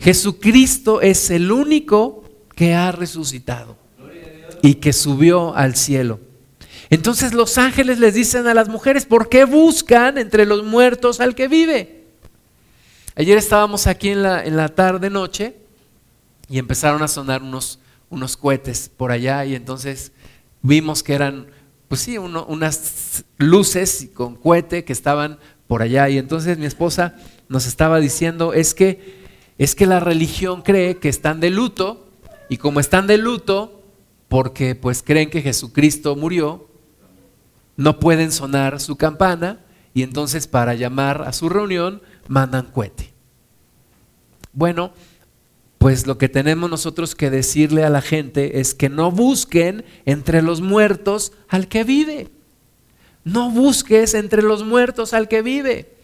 Jesucristo 0.00 1.00
es 1.00 1.30
el 1.30 1.50
único 1.50 2.24
que 2.56 2.74
ha 2.74 2.90
resucitado 2.92 3.78
y 4.60 4.74
que 4.74 4.92
subió 4.92 5.54
al 5.54 5.76
cielo. 5.76 6.18
Entonces 6.90 7.32
los 7.32 7.56
ángeles 7.56 8.00
les 8.00 8.14
dicen 8.14 8.48
a 8.48 8.54
las 8.54 8.68
mujeres, 8.68 9.06
¿por 9.06 9.28
qué 9.28 9.44
buscan 9.44 10.18
entre 10.18 10.46
los 10.46 10.64
muertos 10.64 11.20
al 11.20 11.36
que 11.36 11.46
vive? 11.46 12.04
Ayer 13.14 13.38
estábamos 13.38 13.86
aquí 13.86 14.10
en 14.10 14.22
la, 14.22 14.44
en 14.44 14.56
la 14.56 14.68
tarde 14.68 15.10
noche 15.10 15.56
y 16.48 16.58
empezaron 16.58 17.02
a 17.04 17.08
sonar 17.08 17.42
unos, 17.42 17.78
unos 18.10 18.36
cohetes 18.36 18.90
por 18.94 19.12
allá 19.12 19.44
y 19.44 19.54
entonces 19.54 20.10
vimos 20.60 21.04
que 21.04 21.14
eran, 21.14 21.46
pues 21.94 22.02
sí, 22.02 22.18
unas 22.18 23.24
luces 23.38 24.08
con 24.14 24.34
cohete 24.34 24.84
que 24.84 24.92
estaban 24.92 25.38
por 25.68 25.80
allá 25.80 26.08
y 26.08 26.18
entonces 26.18 26.58
mi 26.58 26.66
esposa 26.66 27.14
nos 27.48 27.66
estaba 27.66 28.00
diciendo, 28.00 28.52
es 28.52 28.74
que 28.74 29.22
es 29.58 29.76
que 29.76 29.86
la 29.86 30.00
religión 30.00 30.62
cree 30.62 30.96
que 30.96 31.08
están 31.08 31.38
de 31.38 31.50
luto 31.50 32.08
y 32.48 32.56
como 32.56 32.80
están 32.80 33.06
de 33.06 33.16
luto 33.16 33.84
porque 34.26 34.74
pues 34.74 35.04
creen 35.04 35.30
que 35.30 35.40
Jesucristo 35.40 36.16
murió, 36.16 36.66
no 37.76 38.00
pueden 38.00 38.32
sonar 38.32 38.80
su 38.80 38.96
campana 38.96 39.60
y 39.94 40.02
entonces 40.02 40.48
para 40.48 40.74
llamar 40.74 41.22
a 41.22 41.32
su 41.32 41.48
reunión 41.48 42.02
mandan 42.26 42.72
cohete. 42.72 43.14
Bueno, 44.52 44.90
pues 45.84 46.06
lo 46.06 46.16
que 46.16 46.30
tenemos 46.30 46.70
nosotros 46.70 47.14
que 47.14 47.28
decirle 47.28 47.84
a 47.84 47.90
la 47.90 48.00
gente 48.00 48.58
es 48.58 48.72
que 48.72 48.88
no 48.88 49.10
busquen 49.10 49.84
entre 50.06 50.40
los 50.40 50.62
muertos 50.62 51.32
al 51.46 51.68
que 51.68 51.84
vive. 51.84 52.30
No 53.22 53.50
busques 53.50 54.14
entre 54.14 54.40
los 54.40 54.64
muertos 54.64 55.12
al 55.12 55.28
que 55.28 55.42
vive. 55.42 55.94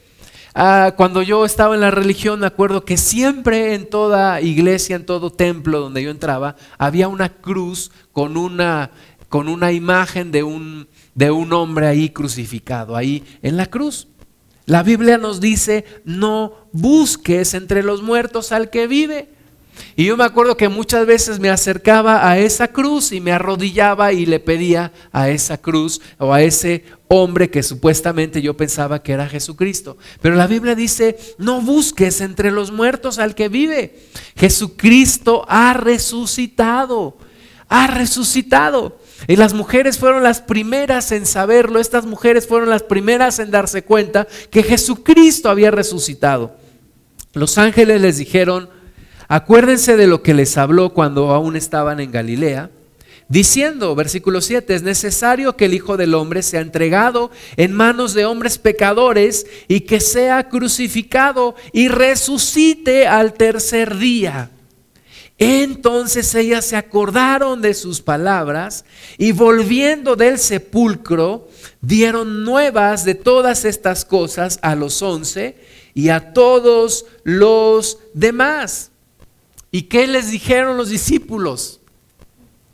Ah, 0.55 0.93
cuando 0.99 1.23
yo 1.23 1.47
estaba 1.47 1.75
en 1.75 1.81
la 1.81 1.91
religión, 1.91 2.41
me 2.41 2.47
acuerdo 2.47 2.85
que 2.85 2.99
siempre 2.99 3.73
en 3.73 3.89
toda 3.89 4.43
iglesia, 4.43 4.97
en 4.97 5.07
todo 5.07 5.31
templo 5.31 5.81
donde 5.81 6.03
yo 6.03 6.11
entraba, 6.11 6.57
había 6.77 7.09
una 7.09 7.31
cruz 7.31 7.91
con 8.13 8.37
una, 8.37 8.91
con 9.31 9.49
una 9.49 9.73
imagen 9.73 10.31
de 10.31 10.43
un, 10.43 10.89
de 11.15 11.31
un 11.31 11.55
hombre 11.55 11.87
ahí 11.87 12.11
crucificado, 12.11 12.97
ahí 12.97 13.25
en 13.41 13.57
la 13.57 13.65
cruz. 13.65 14.09
La 14.67 14.83
Biblia 14.83 15.17
nos 15.17 15.41
dice, 15.41 15.87
no 16.05 16.69
busques 16.71 17.55
entre 17.55 17.83
los 17.83 18.03
muertos 18.03 18.53
al 18.53 18.69
que 18.69 18.87
vive. 18.87 19.40
Y 19.97 20.07
yo 20.07 20.17
me 20.17 20.25
acuerdo 20.25 20.57
que 20.57 20.69
muchas 20.69 21.07
veces 21.07 21.39
me 21.39 21.51
acercaba 21.51 22.29
a 22.29 22.39
esa 22.39 22.69
cruz 22.69 23.13
y 23.13 23.21
me 23.21 23.33
arrodillaba 23.33 24.13
y 24.13 24.27
le 24.27 24.41
pedía 24.41 24.93
a 25.13 25.29
esa 25.31 25.59
cruz 25.59 26.01
o 26.19 26.33
a 26.33 26.43
ese 26.43 26.85
hombre 27.09 27.51
que 27.51 27.63
supuestamente 27.63 28.41
yo 28.41 28.57
pensaba 28.57 29.03
que 29.03 29.13
era 29.13 29.29
Jesucristo. 29.29 29.97
Pero 30.23 30.37
la 30.37 30.47
Biblia 30.47 30.75
dice, 30.75 31.19
no 31.39 31.61
busques 31.61 32.21
entre 32.21 32.51
los 32.51 32.71
muertos 32.71 33.19
al 33.19 33.35
que 33.35 33.49
vive. 33.49 33.99
Jesucristo 34.37 35.45
ha 35.49 35.73
resucitado, 35.75 37.19
ha 37.69 37.89
resucitado. 37.89 38.99
Y 39.27 39.37
las 39.37 39.55
mujeres 39.55 39.99
fueron 39.99 40.23
las 40.23 40.41
primeras 40.41 41.13
en 41.13 41.27
saberlo, 41.27 41.81
estas 41.81 42.07
mujeres 42.07 42.47
fueron 42.47 42.71
las 42.71 42.83
primeras 42.83 43.39
en 43.39 43.51
darse 43.51 43.83
cuenta 43.83 44.27
que 44.51 44.63
Jesucristo 44.63 45.51
había 45.51 45.71
resucitado. 45.71 46.57
Los 47.33 47.59
ángeles 47.59 48.01
les 48.01 48.19
dijeron, 48.19 48.71
Acuérdense 49.33 49.97
de 49.97 50.09
lo 50.09 50.25
que 50.25 50.35
les 50.35 50.59
habló 50.59 50.93
cuando 50.93 51.31
aún 51.31 51.55
estaban 51.55 52.01
en 52.01 52.11
Galilea, 52.11 52.69
diciendo, 53.29 53.95
versículo 53.95 54.41
7, 54.41 54.75
es 54.75 54.83
necesario 54.83 55.57
que 55.57 55.67
el 55.67 55.75
Hijo 55.75 55.97
del 55.97 56.17
Hombre 56.17 56.43
sea 56.43 56.61
entregado 56.61 57.31
en 57.57 57.73
manos 57.73 58.13
de 58.15 58.25
hombres 58.25 58.59
pecadores 58.59 59.47
y 59.69 59.83
que 59.83 60.01
sea 60.01 60.49
crucificado 60.49 61.55
y 61.73 61.87
resucite 61.87 63.07
al 63.07 63.35
tercer 63.35 63.99
día. 63.99 64.51
Entonces 65.39 66.35
ellas 66.35 66.65
se 66.65 66.75
acordaron 66.75 67.63
de 67.63 67.75
sus 67.75 68.01
palabras 68.01 68.85
y 69.17 69.31
volviendo 69.31 70.17
del 70.17 70.41
sepulcro, 70.41 71.47
dieron 71.81 72.45
nuevas 72.45 73.05
de 73.05 73.15
todas 73.15 73.65
estas 73.65 74.05
cosas 74.05 74.59
a 74.61 74.75
los 74.75 75.01
once 75.03 75.55
y 75.95 76.09
a 76.09 76.33
todos 76.33 77.07
los 77.23 77.99
demás. 78.13 78.90
¿Y 79.71 79.83
qué 79.83 80.07
les 80.07 80.31
dijeron 80.31 80.77
los 80.77 80.89
discípulos? 80.89 81.81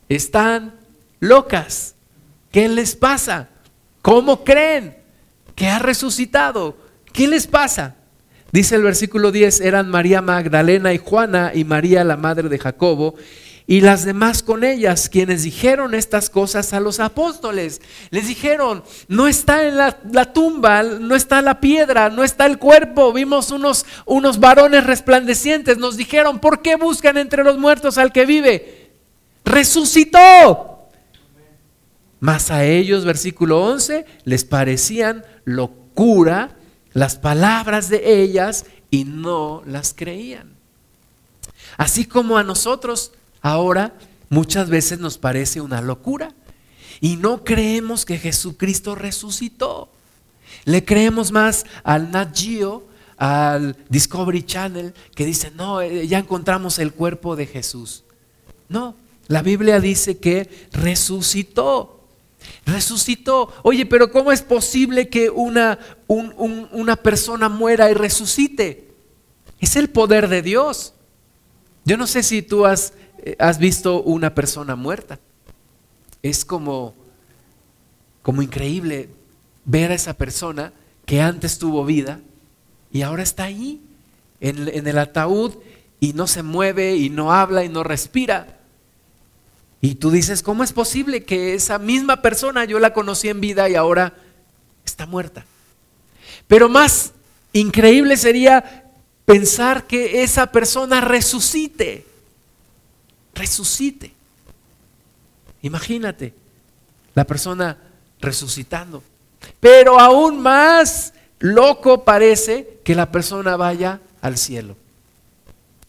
Están 0.09 0.75
locas. 1.19 1.95
¿Qué 2.51 2.67
les 2.69 2.95
pasa? 2.95 3.49
¿Cómo 4.01 4.43
creen 4.43 4.97
que 5.55 5.67
ha 5.67 5.79
resucitado? 5.79 6.77
¿Qué 7.13 7.27
les 7.27 7.47
pasa? 7.47 7.95
Dice 8.51 8.75
el 8.75 8.83
versículo 8.83 9.31
10, 9.31 9.61
eran 9.61 9.89
María 9.89 10.21
Magdalena 10.21 10.93
y 10.93 10.97
Juana 10.97 11.51
y 11.53 11.65
María 11.65 12.03
la 12.03 12.15
madre 12.15 12.47
de 12.47 12.57
Jacobo 12.57 13.15
y 13.69 13.81
las 13.81 14.05
demás 14.05 14.43
con 14.43 14.63
ellas, 14.63 15.09
quienes 15.09 15.43
dijeron 15.43 15.93
estas 15.93 16.29
cosas 16.29 16.71
a 16.71 16.79
los 16.79 17.01
apóstoles. 17.01 17.81
Les 18.11 18.25
dijeron, 18.25 18.81
no 19.09 19.27
está 19.27 19.67
en 19.67 19.75
la, 19.75 20.31
tumba, 20.31 20.83
no 20.83 21.15
está 21.15 21.41
la 21.41 21.59
piedra, 21.59 22.09
no 22.09 22.23
está 22.23 22.45
el 22.45 22.59
cuerpo. 22.59 23.11
Vimos 23.11 23.51
unos, 23.51 23.85
unos 24.05 24.39
varones 24.39 24.85
resplandecientes. 24.85 25.77
Nos 25.77 25.97
dijeron, 25.97 26.39
¿por 26.39 26.61
qué 26.61 26.77
buscan 26.77 27.17
entre 27.17 27.43
los 27.43 27.57
muertos 27.57 27.97
al 27.97 28.13
que 28.13 28.25
vive? 28.25 28.93
Resucitó. 29.43 30.87
Mas 32.21 32.49
a 32.51 32.63
ellos, 32.63 33.03
versículo 33.03 33.61
11, 33.65 34.05
les 34.23 34.45
parecían 34.45 35.25
locura 35.43 36.51
las 36.93 37.17
palabras 37.17 37.89
de 37.89 38.21
ellas 38.21 38.65
y 38.89 39.03
no 39.03 39.61
las 39.65 39.93
creían. 39.93 40.55
Así 41.75 42.05
como 42.05 42.37
a 42.37 42.43
nosotros 42.43 43.11
ahora 43.41 43.97
muchas 44.29 44.69
veces 44.69 44.99
nos 44.99 45.17
parece 45.17 45.61
una 45.61 45.81
locura 45.81 46.33
y 46.99 47.17
no 47.17 47.43
creemos 47.43 48.05
que 48.05 48.17
Jesucristo 48.17 48.95
resucitó. 48.95 49.89
Le 50.65 50.83
creemos 50.83 51.31
más 51.31 51.65
al 51.83 52.11
Nat 52.11 52.35
Geo, 52.37 52.87
al 53.17 53.77
Discovery 53.89 54.43
Channel, 54.43 54.93
que 55.15 55.25
dice, 55.25 55.51
no, 55.51 55.81
eh, 55.81 56.07
ya 56.07 56.19
encontramos 56.19 56.79
el 56.79 56.93
cuerpo 56.93 57.35
de 57.35 57.45
Jesús. 57.45 58.03
No, 58.69 58.95
la 59.27 59.41
Biblia 59.41 59.79
dice 59.79 60.17
que 60.17 60.49
resucitó. 60.71 61.93
Resucitó. 62.65 63.53
Oye, 63.63 63.85
pero 63.85 64.11
¿cómo 64.11 64.31
es 64.31 64.41
posible 64.41 65.09
que 65.09 65.29
una, 65.29 65.79
una 66.07 66.95
persona 66.95 67.49
muera 67.49 67.89
y 67.89 67.93
resucite? 67.93 68.89
Es 69.59 69.75
el 69.75 69.89
poder 69.89 70.27
de 70.27 70.41
Dios. 70.41 70.93
Yo 71.83 71.97
no 71.97 72.07
sé 72.07 72.23
si 72.23 72.41
tú 72.41 72.65
has 72.65 72.93
has 73.39 73.57
visto 73.59 74.01
una 74.01 74.33
persona 74.33 74.75
muerta. 74.75 75.19
Es 76.21 76.45
como, 76.45 76.93
como 78.21 78.41
increíble 78.41 79.09
ver 79.65 79.91
a 79.91 79.95
esa 79.95 80.13
persona 80.13 80.73
que 81.05 81.21
antes 81.21 81.57
tuvo 81.57 81.85
vida 81.85 82.19
y 82.91 83.01
ahora 83.01 83.23
está 83.23 83.43
ahí 83.43 83.81
en, 84.39 84.67
en 84.67 84.87
el 84.87 84.97
ataúd 84.97 85.53
y 85.99 86.13
no 86.13 86.27
se 86.27 86.43
mueve 86.43 86.95
y 86.95 87.09
no 87.09 87.33
habla 87.33 87.63
y 87.63 87.69
no 87.69 87.83
respira. 87.83 88.57
Y 89.81 89.95
tú 89.95 90.11
dices, 90.11 90.41
¿cómo 90.41 90.63
es 90.63 90.73
posible 90.73 91.23
que 91.23 91.53
esa 91.53 91.77
misma 91.79 92.21
persona 92.21 92.65
yo 92.65 92.79
la 92.79 92.93
conocí 92.93 93.29
en 93.29 93.41
vida 93.41 93.69
y 93.69 93.75
ahora 93.75 94.13
está 94.85 95.05
muerta? 95.05 95.45
Pero 96.47 96.69
más 96.69 97.13
increíble 97.53 98.17
sería 98.17 98.85
pensar 99.25 99.85
que 99.85 100.23
esa 100.23 100.51
persona 100.51 101.01
resucite. 101.01 102.05
Resucite. 103.37 104.13
Imagínate, 105.61 106.33
la 107.13 107.25
persona 107.25 107.77
resucitando. 108.19 109.03
Pero 109.59 109.99
aún 109.99 110.39
más 110.39 111.13
loco 111.39 112.03
parece 112.03 112.79
que 112.83 112.95
la 112.95 113.11
persona 113.11 113.55
vaya 113.57 114.01
al 114.21 114.37
cielo. 114.37 114.75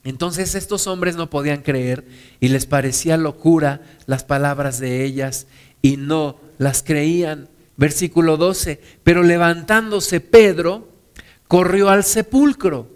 Entonces 0.04 0.54
estos 0.54 0.86
hombres 0.86 1.16
no 1.16 1.28
podían 1.28 1.62
creer 1.62 2.04
y 2.40 2.48
les 2.48 2.66
parecía 2.66 3.16
locura 3.16 3.82
las 4.06 4.24
palabras 4.24 4.78
de 4.78 5.04
ellas 5.04 5.46
y 5.82 5.96
no 5.96 6.38
las 6.58 6.82
creían. 6.82 7.48
Versículo 7.76 8.36
12, 8.36 8.80
pero 9.04 9.22
levantándose 9.22 10.20
Pedro, 10.20 10.88
corrió 11.46 11.90
al 11.90 12.04
sepulcro 12.04 12.88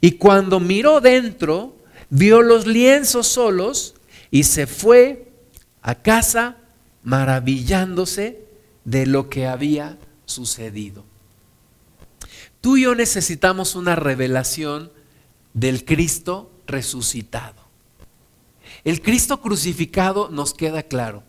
y 0.00 0.12
cuando 0.12 0.60
miró 0.60 1.00
dentro, 1.00 1.76
vio 2.10 2.42
los 2.42 2.66
lienzos 2.66 3.28
solos 3.28 3.94
y 4.30 4.44
se 4.44 4.66
fue 4.66 5.32
a 5.82 5.94
casa 5.96 6.58
maravillándose 7.02 8.44
de 8.84 9.06
lo 9.06 9.30
que 9.30 9.46
había 9.46 9.98
sucedido. 10.26 11.04
Tú 12.60 12.76
y 12.76 12.82
yo 12.82 12.94
necesitamos 12.94 13.74
una 13.74 13.96
revelación 13.96 14.92
del 15.54 15.84
Cristo 15.84 16.50
resucitado. 16.66 17.60
El 18.84 19.02
Cristo 19.02 19.40
crucificado 19.40 20.28
nos 20.30 20.54
queda 20.54 20.82
claro, 20.82 21.22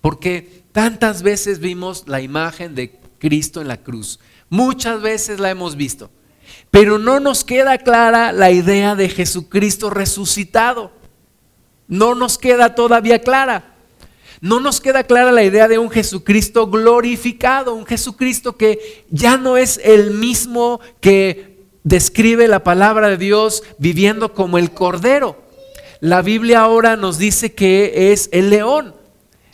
porque 0.00 0.64
tantas 0.72 1.22
veces 1.22 1.58
vimos 1.58 2.04
la 2.06 2.20
imagen 2.20 2.74
de 2.74 2.98
Cristo 3.18 3.60
en 3.60 3.68
la 3.68 3.82
cruz, 3.82 4.18
muchas 4.48 5.00
veces 5.00 5.38
la 5.38 5.50
hemos 5.50 5.76
visto, 5.76 6.10
pero 6.70 6.98
no 6.98 7.20
nos 7.20 7.44
queda 7.44 7.78
clara 7.78 8.32
la 8.32 8.50
idea 8.50 8.94
de 8.94 9.08
Jesucristo 9.08 9.90
resucitado, 9.90 10.92
no 11.88 12.14
nos 12.14 12.38
queda 12.38 12.74
todavía 12.74 13.20
clara. 13.20 13.72
No 14.42 14.58
nos 14.58 14.80
queda 14.80 15.04
clara 15.04 15.30
la 15.30 15.44
idea 15.44 15.68
de 15.68 15.78
un 15.78 15.88
Jesucristo 15.88 16.66
glorificado, 16.66 17.74
un 17.74 17.86
Jesucristo 17.86 18.56
que 18.56 19.04
ya 19.08 19.36
no 19.36 19.56
es 19.56 19.80
el 19.84 20.10
mismo 20.10 20.80
que 21.00 21.60
describe 21.84 22.48
la 22.48 22.64
palabra 22.64 23.08
de 23.08 23.18
Dios 23.18 23.62
viviendo 23.78 24.34
como 24.34 24.58
el 24.58 24.72
cordero. 24.72 25.40
La 26.00 26.22
Biblia 26.22 26.62
ahora 26.62 26.96
nos 26.96 27.18
dice 27.18 27.54
que 27.54 28.12
es 28.12 28.28
el 28.32 28.50
león. 28.50 28.96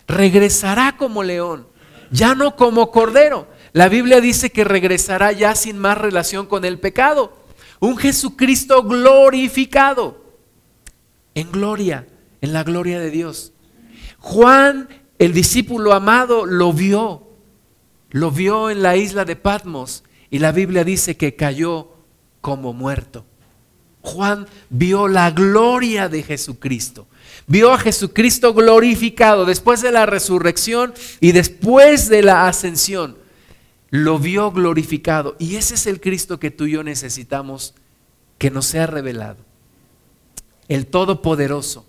Regresará 0.06 0.96
como 0.96 1.22
león, 1.22 1.66
ya 2.10 2.34
no 2.34 2.56
como 2.56 2.90
cordero. 2.90 3.46
La 3.78 3.88
Biblia 3.88 4.20
dice 4.20 4.50
que 4.50 4.64
regresará 4.64 5.30
ya 5.30 5.54
sin 5.54 5.78
más 5.78 5.96
relación 5.96 6.46
con 6.46 6.64
el 6.64 6.80
pecado. 6.80 7.32
Un 7.78 7.96
Jesucristo 7.96 8.82
glorificado, 8.82 10.20
en 11.36 11.52
gloria, 11.52 12.08
en 12.40 12.52
la 12.52 12.64
gloria 12.64 12.98
de 12.98 13.12
Dios. 13.12 13.52
Juan, 14.18 14.88
el 15.20 15.32
discípulo 15.32 15.92
amado, 15.92 16.44
lo 16.44 16.72
vio. 16.72 17.28
Lo 18.10 18.32
vio 18.32 18.68
en 18.68 18.82
la 18.82 18.96
isla 18.96 19.24
de 19.24 19.36
Patmos 19.36 20.02
y 20.28 20.40
la 20.40 20.50
Biblia 20.50 20.82
dice 20.82 21.16
que 21.16 21.36
cayó 21.36 21.92
como 22.40 22.72
muerto. 22.72 23.26
Juan 24.00 24.48
vio 24.70 25.06
la 25.06 25.30
gloria 25.30 26.08
de 26.08 26.24
Jesucristo. 26.24 27.06
Vio 27.46 27.72
a 27.72 27.78
Jesucristo 27.78 28.54
glorificado 28.54 29.44
después 29.44 29.82
de 29.82 29.92
la 29.92 30.04
resurrección 30.04 30.94
y 31.20 31.30
después 31.30 32.08
de 32.08 32.24
la 32.24 32.48
ascensión. 32.48 33.27
Lo 33.90 34.18
vio 34.18 34.50
glorificado. 34.50 35.36
Y 35.38 35.56
ese 35.56 35.74
es 35.74 35.86
el 35.86 36.00
Cristo 36.00 36.38
que 36.38 36.50
tú 36.50 36.66
y 36.66 36.72
yo 36.72 36.82
necesitamos 36.82 37.74
que 38.38 38.50
nos 38.50 38.66
sea 38.66 38.86
revelado. 38.86 39.38
El 40.68 40.86
Todopoderoso, 40.86 41.86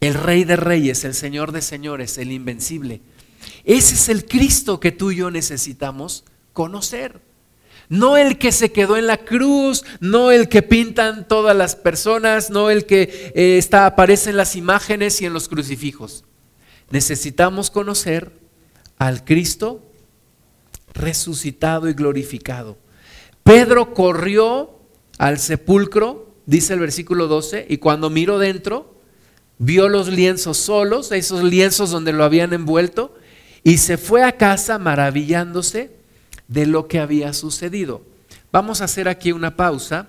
el 0.00 0.14
Rey 0.14 0.44
de 0.44 0.56
Reyes, 0.56 1.04
el 1.04 1.14
Señor 1.14 1.52
de 1.52 1.62
Señores, 1.62 2.18
el 2.18 2.32
Invencible. 2.32 3.00
Ese 3.64 3.94
es 3.94 4.08
el 4.08 4.24
Cristo 4.24 4.80
que 4.80 4.92
tú 4.92 5.10
y 5.10 5.16
yo 5.16 5.30
necesitamos 5.30 6.24
conocer. 6.52 7.20
No 7.88 8.16
el 8.16 8.38
que 8.38 8.52
se 8.52 8.70
quedó 8.70 8.96
en 8.96 9.06
la 9.06 9.18
cruz, 9.18 9.84
no 10.00 10.30
el 10.30 10.48
que 10.48 10.62
pintan 10.62 11.26
todas 11.26 11.56
las 11.56 11.74
personas, 11.74 12.50
no 12.50 12.68
el 12.68 12.84
que 12.84 13.32
eh, 13.34 13.56
está, 13.58 13.86
aparece 13.86 14.30
en 14.30 14.36
las 14.36 14.56
imágenes 14.56 15.20
y 15.22 15.26
en 15.26 15.32
los 15.32 15.48
crucifijos. 15.48 16.24
Necesitamos 16.90 17.70
conocer 17.70 18.32
al 18.98 19.24
Cristo 19.24 19.87
resucitado 20.98 21.88
y 21.88 21.94
glorificado. 21.94 22.76
Pedro 23.42 23.94
corrió 23.94 24.78
al 25.16 25.38
sepulcro, 25.38 26.34
dice 26.44 26.74
el 26.74 26.80
versículo 26.80 27.28
12, 27.28 27.66
y 27.68 27.78
cuando 27.78 28.10
miró 28.10 28.38
dentro, 28.38 28.94
vio 29.58 29.88
los 29.88 30.08
lienzos 30.08 30.58
solos, 30.58 31.12
esos 31.12 31.42
lienzos 31.42 31.90
donde 31.90 32.12
lo 32.12 32.24
habían 32.24 32.52
envuelto, 32.52 33.14
y 33.64 33.78
se 33.78 33.96
fue 33.96 34.22
a 34.22 34.36
casa 34.36 34.78
maravillándose 34.78 35.90
de 36.46 36.66
lo 36.66 36.88
que 36.88 37.00
había 37.00 37.32
sucedido. 37.32 38.02
Vamos 38.52 38.80
a 38.80 38.84
hacer 38.84 39.08
aquí 39.08 39.32
una 39.32 39.56
pausa 39.56 40.08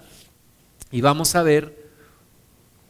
y 0.91 1.02
vamos 1.02 1.36
a 1.36 1.43
ver 1.43 1.78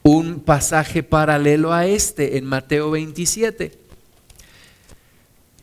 un 0.03 0.39
pasaje 0.39 1.03
paralelo 1.03 1.73
a 1.73 1.85
este 1.85 2.37
en 2.37 2.45
Mateo 2.45 2.91
27. 2.91 3.71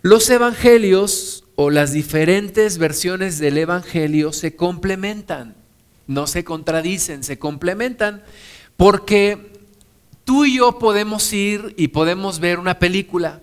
Los 0.03 0.29
evangelios 0.31 1.45
o 1.57 1.71
las 1.71 1.92
diferentes 1.92 2.79
versiones 2.79 3.38
del 3.38 3.59
evangelio 3.59 4.33
se 4.33 4.55
complementan, 4.55 5.57
no 6.07 6.27
se 6.27 6.45
contradicen, 6.45 7.25
se 7.25 7.38
complementan 7.38 8.23
porque 8.77 9.53
tú 10.25 10.45
y 10.45 10.59
yo 10.59 10.79
podemos 10.79 11.33
ir 11.33 11.75
y 11.79 11.88
podemos 11.88 12.40
ver 12.40 12.59
una 12.59 12.79
película 12.79 13.40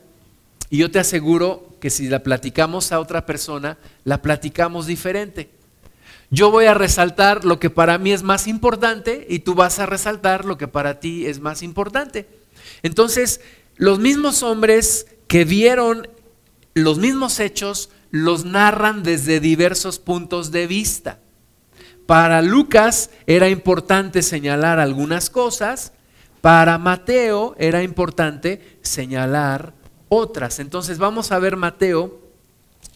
y 0.70 0.78
yo 0.78 0.92
te 0.92 1.00
aseguro 1.00 1.76
que 1.82 1.90
si 1.90 2.08
la 2.08 2.24
platicamos 2.24 2.92
a 2.92 3.00
otra 3.00 3.26
persona, 3.26 3.78
la 4.06 4.22
platicamos 4.22 4.86
diferente. 4.86 5.50
Yo 6.30 6.50
voy 6.50 6.66
a 6.66 6.74
resaltar 6.74 7.46
lo 7.46 7.60
que 7.60 7.70
para 7.70 7.98
mí 7.98 8.12
es 8.12 8.24
más 8.24 8.48
importante 8.48 9.26
y 9.30 9.40
tú 9.40 9.54
vas 9.54 9.80
a 9.80 9.86
resaltar 9.86 10.46
lo 10.46 10.58
que 10.58 10.68
para 10.68 11.00
ti 11.00 11.26
es 11.26 11.40
más 11.40 11.62
importante. 11.62 12.28
Entonces, 12.84 13.42
los 13.76 14.00
mismos 14.00 14.44
hombres 14.44 15.08
que 15.28 15.46
vieron 15.46 16.08
los 16.74 16.98
mismos 16.98 17.40
hechos 17.40 17.90
los 18.14 18.46
narran 18.46 19.02
desde 19.02 19.40
diversos 19.40 19.98
puntos 19.98 20.52
de 20.52 20.68
vista. 20.68 21.18
Para 22.06 22.44
Lucas 22.44 23.10
era 23.26 23.50
importante 23.50 24.22
señalar 24.22 24.80
algunas 24.80 25.32
cosas, 25.32 25.94
para 26.40 26.78
Mateo 26.78 27.56
era 27.58 27.82
importante 27.82 28.78
señalar 28.84 29.74
otras. 30.10 30.60
Entonces 30.60 31.00
vamos 31.00 31.32
a 31.32 31.40
ver 31.40 31.56
Mateo 31.56 32.22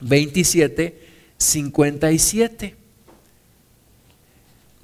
27, 0.01 1.08
57. 1.36 2.75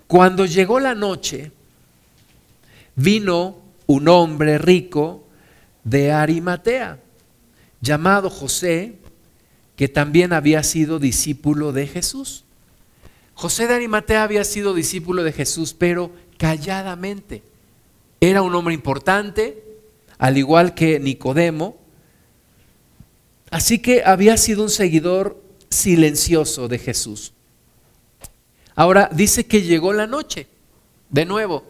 Cuando 0.08 0.48
llegó 0.48 0.80
la 0.80 0.96
noche, 0.96 1.52
vino 2.96 3.58
un 3.86 4.08
hombre 4.08 4.58
rico 4.58 5.28
de 5.84 6.12
Arimatea, 6.12 6.98
llamado 7.82 8.32
José, 8.32 9.03
que 9.75 9.88
también 9.88 10.33
había 10.33 10.63
sido 10.63 10.99
discípulo 10.99 11.71
de 11.71 11.88
Jesús. 11.88 12.45
José 13.33 13.67
de 13.67 13.75
Arimatea 13.75 14.23
había 14.23 14.43
sido 14.43 14.73
discípulo 14.73 15.23
de 15.23 15.31
Jesús, 15.31 15.73
pero 15.73 16.12
calladamente. 16.38 17.43
Era 18.21 18.41
un 18.41 18.53
hombre 18.55 18.73
importante, 18.73 19.63
al 20.17 20.38
igual 20.38 20.75
que 20.75 20.99
Nicodemo, 20.99 21.83
Así 23.53 23.77
que 23.77 24.01
había 24.03 24.36
sido 24.38 24.63
un 24.63 24.71
seguidor 24.71 25.39
silencioso 25.69 26.67
de 26.67 26.79
Jesús. 26.79 27.33
Ahora 28.73 29.12
dice 29.13 29.45
que 29.45 29.62
llegó 29.62 29.93
la 29.93 30.07
noche. 30.07 30.47
De 31.12 31.23
nuevo, 31.25 31.63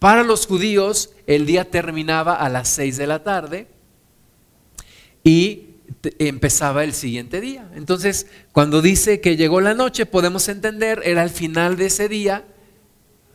para 0.00 0.24
los 0.24 0.48
judíos 0.48 1.10
el 1.28 1.46
día 1.46 1.70
terminaba 1.70 2.34
a 2.34 2.48
las 2.48 2.66
seis 2.66 2.96
de 2.96 3.06
la 3.06 3.22
tarde 3.22 3.68
y 5.22 5.66
empezaba 6.18 6.84
el 6.84 6.92
siguiente 6.92 7.40
día. 7.40 7.68
Entonces, 7.74 8.26
cuando 8.52 8.82
dice 8.82 9.20
que 9.20 9.36
llegó 9.36 9.60
la 9.60 9.74
noche, 9.74 10.06
podemos 10.06 10.48
entender, 10.48 11.02
era 11.04 11.22
el 11.22 11.30
final 11.30 11.76
de 11.76 11.86
ese 11.86 12.08
día, 12.08 12.44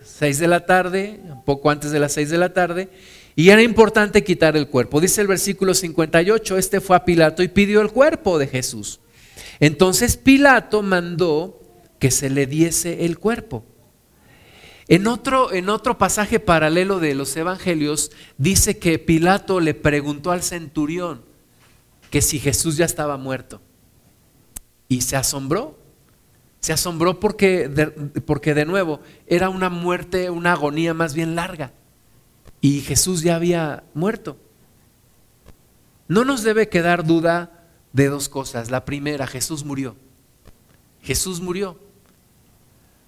seis 0.03 0.39
de 0.39 0.47
la 0.47 0.65
tarde, 0.65 1.19
un 1.23 1.43
poco 1.43 1.69
antes 1.69 1.91
de 1.91 1.99
las 1.99 2.13
seis 2.13 2.29
de 2.29 2.37
la 2.37 2.53
tarde, 2.53 2.89
y 3.35 3.49
era 3.49 3.61
importante 3.61 4.23
quitar 4.23 4.55
el 4.55 4.69
cuerpo. 4.69 5.01
Dice 5.01 5.21
el 5.21 5.27
versículo 5.27 5.73
58, 5.73 6.57
este 6.57 6.79
fue 6.79 6.95
a 6.95 7.03
Pilato 7.03 7.43
y 7.43 7.49
pidió 7.49 7.81
el 7.81 7.91
cuerpo 7.91 8.39
de 8.39 8.47
Jesús. 8.47 9.01
Entonces 9.59 10.17
Pilato 10.17 10.81
mandó 10.81 11.61
que 11.99 12.11
se 12.11 12.29
le 12.29 12.45
diese 12.45 13.05
el 13.05 13.19
cuerpo. 13.19 13.65
En 14.87 15.07
otro, 15.07 15.51
en 15.51 15.69
otro 15.69 15.97
pasaje 15.97 16.39
paralelo 16.39 16.99
de 16.99 17.15
los 17.15 17.35
evangelios 17.35 18.11
dice 18.37 18.77
que 18.77 18.99
Pilato 18.99 19.59
le 19.59 19.73
preguntó 19.73 20.31
al 20.31 20.43
centurión 20.43 21.23
que 22.15 22.21
si 22.21 22.39
Jesús 22.39 22.77
ya 22.77 22.85
estaba 22.85 23.17
muerto. 23.17 23.59
Y 24.87 25.01
se 25.01 25.17
asombró. 25.17 25.77
Se 26.61 26.71
asombró 26.71 27.19
porque 27.19 27.67
de, 27.67 27.87
porque 28.21 28.53
de 28.53 28.63
nuevo 28.63 29.01
era 29.27 29.49
una 29.49 29.69
muerte, 29.69 30.29
una 30.29 30.53
agonía 30.53 30.93
más 30.93 31.13
bien 31.13 31.35
larga. 31.35 31.73
Y 32.61 32.79
Jesús 32.79 33.21
ya 33.21 33.35
había 33.35 33.83
muerto. 33.93 34.37
No 36.07 36.23
nos 36.23 36.43
debe 36.43 36.69
quedar 36.69 37.03
duda 37.03 37.67
de 37.91 38.07
dos 38.07 38.29
cosas. 38.29 38.71
La 38.71 38.85
primera, 38.85 39.27
Jesús 39.27 39.65
murió. 39.65 39.97
Jesús 41.01 41.41
murió. 41.41 41.77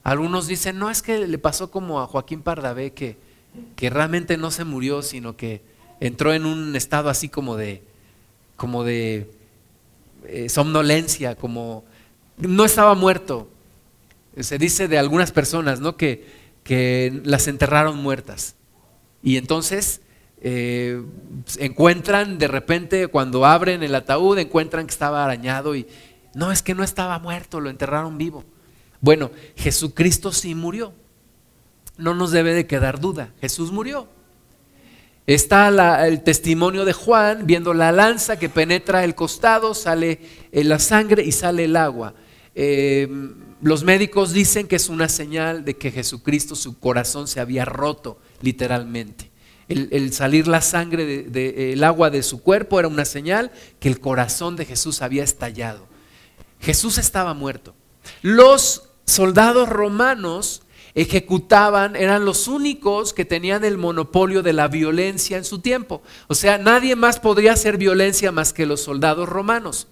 Algunos 0.04 0.48
dicen, 0.48 0.80
no 0.80 0.90
es 0.90 1.02
que 1.02 1.26
le 1.26 1.38
pasó 1.38 1.72
como 1.72 2.02
a 2.02 2.08
Joaquín 2.08 2.42
Pardavé, 2.42 2.92
que, 2.92 3.18
que 3.78 3.90
realmente 3.90 4.36
no 4.36 4.52
se 4.52 4.66
murió, 4.66 5.02
sino 5.02 5.38
que 5.38 5.62
entró 6.02 6.34
en 6.34 6.46
un 6.46 6.76
estado 6.76 7.08
así 7.08 7.30
como 7.30 7.56
de, 7.56 7.88
como 8.58 8.84
de 8.84 9.32
eh, 10.26 10.50
somnolencia, 10.50 11.36
como 11.36 11.86
no 12.38 12.66
estaba 12.66 12.96
muerto. 12.96 13.48
Se 14.40 14.58
dice 14.58 14.88
de 14.88 14.98
algunas 14.98 15.32
personas, 15.32 15.80
¿no? 15.80 15.96
Que, 15.96 16.26
que 16.64 17.22
las 17.24 17.48
enterraron 17.48 17.98
muertas. 17.98 18.56
Y 19.24 19.38
entonces 19.38 20.02
eh, 20.42 21.02
encuentran 21.58 22.38
de 22.38 22.48
repente, 22.48 23.08
cuando 23.08 23.46
abren 23.46 23.84
el 23.84 23.96
ataúd, 23.96 24.38
encuentran 24.38 24.86
que 24.86 24.92
estaba 24.92 25.24
arañado 25.24 25.76
y 25.76 25.88
no, 26.36 26.52
es 26.52 26.62
que 26.62 26.76
no 26.76 26.84
estaba 26.84 27.18
muerto, 27.20 27.60
lo 27.60 27.70
enterraron 27.70 28.18
vivo. 28.18 28.44
Bueno, 29.02 29.32
Jesucristo 29.56 30.32
sí 30.32 30.56
murió. 30.56 30.94
No 31.98 32.14
nos 32.14 32.32
debe 32.32 32.54
de 32.54 32.68
quedar 32.68 33.00
duda, 33.00 33.34
Jesús 33.42 33.72
murió. 33.72 34.08
Está 35.28 36.08
el 36.08 36.24
testimonio 36.24 36.86
de 36.86 36.94
Juan 36.94 37.46
viendo 37.46 37.74
la 37.74 37.92
lanza 37.92 38.40
que 38.40 38.48
penetra 38.48 39.04
el 39.04 39.14
costado, 39.14 39.74
sale 39.74 40.22
eh, 40.54 40.64
la 40.64 40.80
sangre 40.80 41.22
y 41.22 41.34
sale 41.34 41.66
el 41.66 41.76
agua. 41.76 42.14
Eh, 42.56 43.10
los 43.62 43.84
médicos 43.84 44.32
dicen 44.32 44.70
que 44.70 44.78
es 44.78 44.88
una 44.88 45.10
señal 45.10 45.66
de 45.66 45.76
que 45.76 45.92
Jesucristo, 45.92 46.56
su 46.56 46.80
corazón 46.80 47.28
se 47.28 47.42
había 47.42 47.66
roto 47.66 48.20
literalmente. 48.42 49.30
El, 49.68 50.14
salir 50.14 50.48
la 50.48 50.62
sangre 50.62 51.24
del 51.24 51.84
agua 51.84 52.10
de 52.10 52.24
su 52.24 52.42
cuerpo 52.42 52.80
era 52.80 52.88
una 52.88 53.04
señal 53.04 53.52
que 53.82 53.90
el 53.90 54.00
corazón 54.00 54.56
de 54.56 54.64
Jesús 54.64 55.02
había 55.02 55.26
estallado. 55.26 55.88
Jesús 56.62 56.98
estaba 56.98 57.34
muerto. 57.34 57.76
Los 58.22 58.90
soldados 59.04 59.68
romanos 59.68 60.62
ejecutaban, 60.98 61.96
eran 61.96 62.26
los 62.26 62.48
únicos 62.48 63.14
que 63.14 63.24
tenían 63.24 63.64
el 63.64 63.78
monopolio 63.78 64.42
de 64.42 64.52
la 64.52 64.68
violencia 64.68 65.38
en 65.38 65.46
su 65.46 65.60
tiempo. 65.60 66.02
O 66.28 66.34
sea, 66.34 66.58
nadie 66.58 66.96
más 66.96 67.20
podría 67.20 67.54
hacer 67.54 67.78
violencia 67.78 68.32
más 68.32 68.52
que 68.52 68.66
los 68.66 68.82
soldados 68.82 69.30
romanos. 69.30 69.88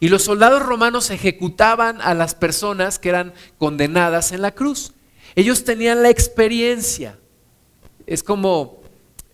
Y 0.00 0.08
los 0.08 0.24
soldados 0.24 0.60
romanos 0.60 1.10
ejecutaban 1.10 2.00
a 2.02 2.12
las 2.14 2.34
personas 2.34 2.98
que 2.98 3.10
eran 3.10 3.34
condenadas 3.56 4.32
en 4.32 4.42
la 4.42 4.50
cruz. 4.50 4.94
Ellos 5.36 5.62
tenían 5.62 6.02
la 6.02 6.10
experiencia. 6.10 7.20
Es 8.08 8.24
como, 8.24 8.82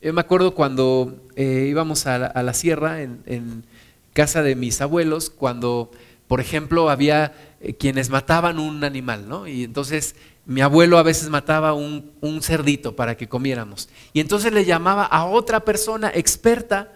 yo 0.02 0.12
me 0.12 0.20
acuerdo 0.20 0.54
cuando 0.54 1.24
eh, 1.36 1.68
íbamos 1.70 2.06
a 2.06 2.18
la, 2.18 2.52
sierra 2.52 3.00
en, 3.00 3.64
casa 4.12 4.42
de 4.42 4.56
mis 4.56 4.82
abuelos, 4.82 5.30
cuando, 5.30 5.90
por 6.26 6.42
ejemplo, 6.42 6.90
había 6.90 7.32
eh, 7.62 7.72
quienes 7.72 8.10
mataban 8.10 8.58
un 8.58 8.84
animal, 8.84 9.26
¿no? 9.26 9.46
Y 9.46 9.64
entonces 9.64 10.16
mi 10.48 10.62
abuelo 10.62 10.96
a 10.96 11.02
veces 11.02 11.28
mataba 11.28 11.74
un, 11.74 12.40
cerdito 12.40 12.96
para 12.96 13.18
que 13.18 13.28
comiéramos. 13.28 13.90
Y 14.14 14.20
entonces 14.20 14.50
le 14.50 14.64
llamaba 14.64 15.04
a 15.04 15.26
otra 15.26 15.60
persona 15.60 16.10
experta 16.14 16.90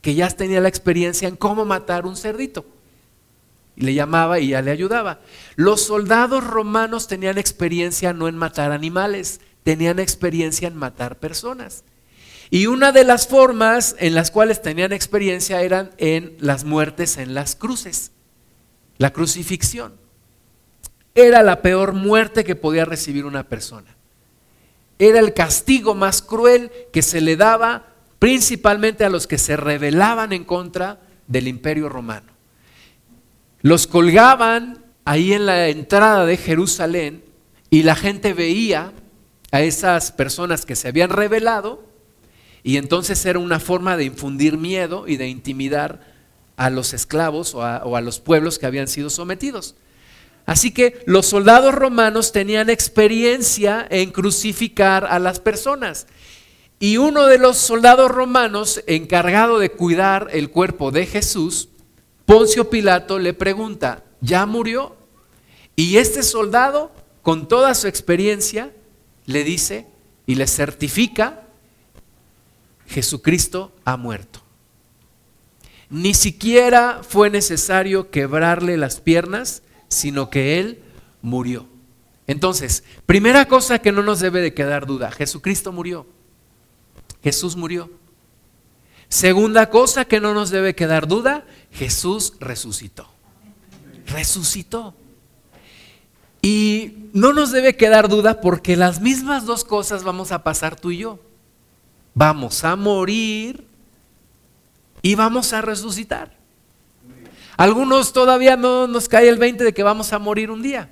que 0.00 0.14
ya 0.14 0.30
tenía 0.30 0.60
la 0.60 0.68
experiencia 0.68 1.26
en 1.26 1.34
cómo 1.34 1.64
matar 1.64 2.06
un 2.06 2.16
cerdito. 2.16 2.64
Y 3.74 3.82
le 3.82 3.94
llamaba 3.94 4.38
y 4.38 4.50
ya 4.50 4.62
le 4.62 4.70
ayudaba. 4.70 5.20
Los 5.56 5.80
soldados 5.82 6.46
romanos 6.46 7.08
tenían 7.08 7.36
experiencia 7.36 8.12
no 8.12 8.28
en 8.28 8.36
matar 8.36 8.70
animales, 8.70 9.40
tenían 9.64 9.98
experiencia 9.98 10.68
en 10.68 10.76
matar 10.76 11.18
personas. 11.18 11.82
Y 12.48 12.68
una 12.68 12.92
de 12.92 13.02
las 13.02 13.26
formas 13.26 13.96
en 13.98 14.14
las 14.14 14.30
cuales 14.30 14.62
tenían 14.62 14.92
experiencia 14.92 15.62
eran 15.62 15.90
en 15.98 16.36
las 16.38 16.62
muertes 16.62 17.16
en 17.16 17.34
las 17.34 17.56
cruces, 17.56 18.12
la 18.98 19.12
crucifixión 19.12 20.03
era 21.14 21.42
la 21.42 21.62
peor 21.62 21.92
muerte 21.92 22.44
que 22.44 22.56
podía 22.56 22.84
recibir 22.84 23.24
una 23.24 23.48
persona. 23.48 23.94
Era 24.98 25.20
el 25.20 25.34
castigo 25.34 25.94
más 25.94 26.22
cruel 26.22 26.70
que 26.92 27.02
se 27.02 27.20
le 27.20 27.36
daba 27.36 27.86
principalmente 28.18 29.04
a 29.04 29.10
los 29.10 29.26
que 29.26 29.38
se 29.38 29.56
rebelaban 29.56 30.32
en 30.32 30.44
contra 30.44 31.00
del 31.26 31.48
imperio 31.48 31.88
romano. 31.88 32.32
Los 33.60 33.86
colgaban 33.86 34.84
ahí 35.04 35.32
en 35.32 35.46
la 35.46 35.68
entrada 35.68 36.26
de 36.26 36.36
Jerusalén 36.36 37.24
y 37.70 37.82
la 37.82 37.94
gente 37.94 38.32
veía 38.32 38.92
a 39.50 39.62
esas 39.62 40.12
personas 40.12 40.66
que 40.66 40.76
se 40.76 40.88
habían 40.88 41.10
rebelado 41.10 41.84
y 42.62 42.76
entonces 42.76 43.24
era 43.26 43.38
una 43.38 43.60
forma 43.60 43.96
de 43.96 44.04
infundir 44.04 44.56
miedo 44.56 45.06
y 45.06 45.16
de 45.16 45.28
intimidar 45.28 46.00
a 46.56 46.70
los 46.70 46.94
esclavos 46.94 47.54
o 47.54 47.62
a, 47.62 47.84
o 47.84 47.96
a 47.96 48.00
los 48.00 48.20
pueblos 48.20 48.58
que 48.58 48.66
habían 48.66 48.88
sido 48.88 49.10
sometidos. 49.10 49.76
Así 50.46 50.72
que 50.72 51.02
los 51.06 51.26
soldados 51.26 51.74
romanos 51.74 52.32
tenían 52.32 52.68
experiencia 52.68 53.86
en 53.88 54.10
crucificar 54.10 55.06
a 55.06 55.18
las 55.18 55.40
personas. 55.40 56.06
Y 56.78 56.98
uno 56.98 57.26
de 57.26 57.38
los 57.38 57.56
soldados 57.56 58.10
romanos 58.10 58.82
encargado 58.86 59.58
de 59.58 59.70
cuidar 59.70 60.28
el 60.32 60.50
cuerpo 60.50 60.90
de 60.90 61.06
Jesús, 61.06 61.68
Poncio 62.26 62.68
Pilato 62.68 63.18
le 63.18 63.32
pregunta, 63.32 64.04
¿ya 64.20 64.44
murió? 64.44 64.96
Y 65.76 65.96
este 65.96 66.22
soldado, 66.22 66.92
con 67.22 67.48
toda 67.48 67.74
su 67.74 67.86
experiencia, 67.86 68.70
le 69.26 69.44
dice 69.44 69.86
y 70.26 70.34
le 70.34 70.46
certifica, 70.46 71.42
Jesucristo 72.86 73.72
ha 73.84 73.96
muerto. 73.96 74.40
Ni 75.90 76.12
siquiera 76.12 77.00
fue 77.06 77.30
necesario 77.30 78.10
quebrarle 78.10 78.76
las 78.76 79.00
piernas 79.00 79.62
sino 79.94 80.30
que 80.30 80.58
Él 80.58 80.82
murió. 81.22 81.66
Entonces, 82.26 82.84
primera 83.06 83.46
cosa 83.46 83.78
que 83.78 83.92
no 83.92 84.02
nos 84.02 84.20
debe 84.20 84.40
de 84.40 84.54
quedar 84.54 84.86
duda, 84.86 85.10
Jesucristo 85.10 85.72
murió. 85.72 86.06
Jesús 87.22 87.56
murió. 87.56 87.90
Segunda 89.08 89.70
cosa 89.70 90.04
que 90.04 90.20
no 90.20 90.34
nos 90.34 90.50
debe 90.50 90.74
quedar 90.74 91.06
duda, 91.06 91.46
Jesús 91.72 92.34
resucitó. 92.40 93.08
Resucitó. 94.06 94.94
Y 96.42 97.08
no 97.12 97.32
nos 97.32 97.52
debe 97.52 97.76
quedar 97.76 98.08
duda 98.08 98.40
porque 98.40 98.76
las 98.76 99.00
mismas 99.00 99.46
dos 99.46 99.64
cosas 99.64 100.02
vamos 100.02 100.32
a 100.32 100.42
pasar 100.42 100.78
tú 100.78 100.90
y 100.90 100.98
yo. 100.98 101.18
Vamos 102.14 102.64
a 102.64 102.76
morir 102.76 103.66
y 105.00 105.14
vamos 105.14 105.52
a 105.52 105.62
resucitar. 105.62 106.43
Algunos 107.56 108.12
todavía 108.12 108.56
no 108.56 108.86
nos 108.86 109.08
cae 109.08 109.28
el 109.28 109.38
20 109.38 109.64
de 109.64 109.72
que 109.72 109.82
vamos 109.82 110.12
a 110.12 110.18
morir 110.18 110.50
un 110.50 110.62
día. 110.62 110.90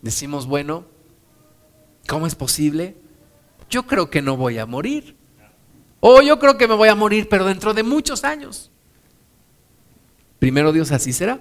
Decimos, 0.00 0.46
bueno, 0.46 0.84
¿cómo 2.06 2.26
es 2.26 2.34
posible? 2.34 2.96
Yo 3.68 3.86
creo 3.86 4.10
que 4.10 4.22
no 4.22 4.36
voy 4.36 4.58
a 4.58 4.66
morir. 4.66 5.16
O 6.00 6.22
yo 6.22 6.38
creo 6.38 6.56
que 6.56 6.68
me 6.68 6.74
voy 6.74 6.88
a 6.88 6.94
morir, 6.94 7.28
pero 7.28 7.44
dentro 7.44 7.74
de 7.74 7.82
muchos 7.82 8.22
años. 8.22 8.70
Primero 10.38 10.72
Dios 10.72 10.92
así 10.92 11.12
será. 11.12 11.40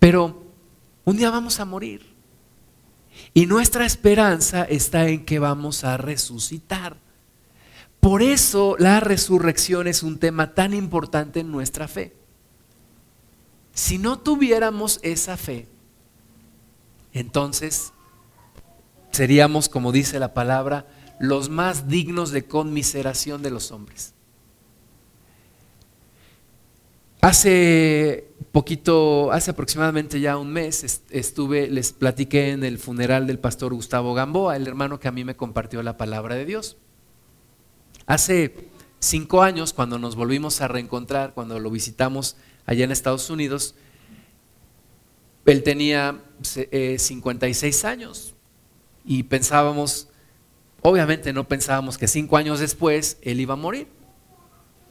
Pero 0.00 0.42
un 1.04 1.16
día 1.16 1.30
vamos 1.30 1.60
a 1.60 1.64
morir. 1.64 2.14
Y 3.32 3.46
nuestra 3.46 3.86
esperanza 3.86 4.64
está 4.64 5.08
en 5.08 5.24
que 5.24 5.38
vamos 5.38 5.84
a 5.84 5.96
resucitar. 5.96 6.96
Por 8.00 8.22
eso 8.22 8.76
la 8.78 9.00
resurrección 9.00 9.86
es 9.86 10.02
un 10.02 10.18
tema 10.18 10.52
tan 10.52 10.74
importante 10.74 11.40
en 11.40 11.52
nuestra 11.52 11.86
fe. 11.86 12.23
Si 13.74 13.98
no 13.98 14.20
tuviéramos 14.20 15.00
esa 15.02 15.36
fe, 15.36 15.66
entonces 17.12 17.92
seríamos, 19.10 19.68
como 19.68 19.92
dice 19.92 20.18
la 20.18 20.32
palabra, 20.32 20.86
los 21.18 21.48
más 21.48 21.88
dignos 21.88 22.30
de 22.30 22.44
conmiseración 22.44 23.42
de 23.42 23.50
los 23.50 23.72
hombres. 23.72 24.14
Hace 27.20 28.28
poquito, 28.52 29.32
hace 29.32 29.52
aproximadamente 29.52 30.20
ya 30.20 30.36
un 30.36 30.52
mes, 30.52 31.02
estuve, 31.10 31.68
les 31.68 31.92
platiqué 31.92 32.50
en 32.50 32.62
el 32.64 32.78
funeral 32.78 33.26
del 33.26 33.38
pastor 33.38 33.74
Gustavo 33.74 34.14
Gamboa, 34.14 34.56
el 34.56 34.66
hermano 34.66 35.00
que 35.00 35.08
a 35.08 35.12
mí 35.12 35.24
me 35.24 35.34
compartió 35.34 35.82
la 35.82 35.96
palabra 35.96 36.34
de 36.34 36.44
Dios. 36.44 36.76
Hace 38.06 38.68
cinco 39.00 39.42
años, 39.42 39.72
cuando 39.72 39.98
nos 39.98 40.16
volvimos 40.16 40.60
a 40.60 40.68
reencontrar, 40.68 41.32
cuando 41.34 41.58
lo 41.58 41.70
visitamos 41.70 42.36
allá 42.66 42.84
en 42.84 42.92
Estados 42.92 43.30
Unidos, 43.30 43.74
él 45.46 45.62
tenía 45.62 46.22
56 46.42 47.84
eh, 47.84 47.86
años 47.86 48.34
y 49.04 49.24
pensábamos, 49.24 50.08
obviamente 50.82 51.32
no 51.32 51.46
pensábamos 51.46 51.98
que 51.98 52.08
cinco 52.08 52.36
años 52.36 52.60
después 52.60 53.18
él 53.22 53.40
iba 53.40 53.54
a 53.54 53.58
morir. 53.58 53.86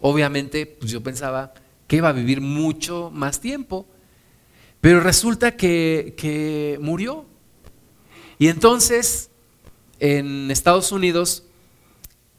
Obviamente, 0.01 0.65
pues 0.65 0.91
yo 0.91 1.01
pensaba 1.01 1.53
que 1.87 1.95
iba 1.95 2.09
a 2.09 2.13
vivir 2.13 2.41
mucho 2.41 3.09
más 3.11 3.39
tiempo. 3.39 3.87
Pero 4.81 4.99
resulta 4.99 5.55
que, 5.55 6.13
que 6.17 6.77
murió. 6.81 7.25
Y 8.37 8.49
entonces, 8.49 9.29
en 9.99 10.51
Estados 10.51 10.91
Unidos, 10.91 11.45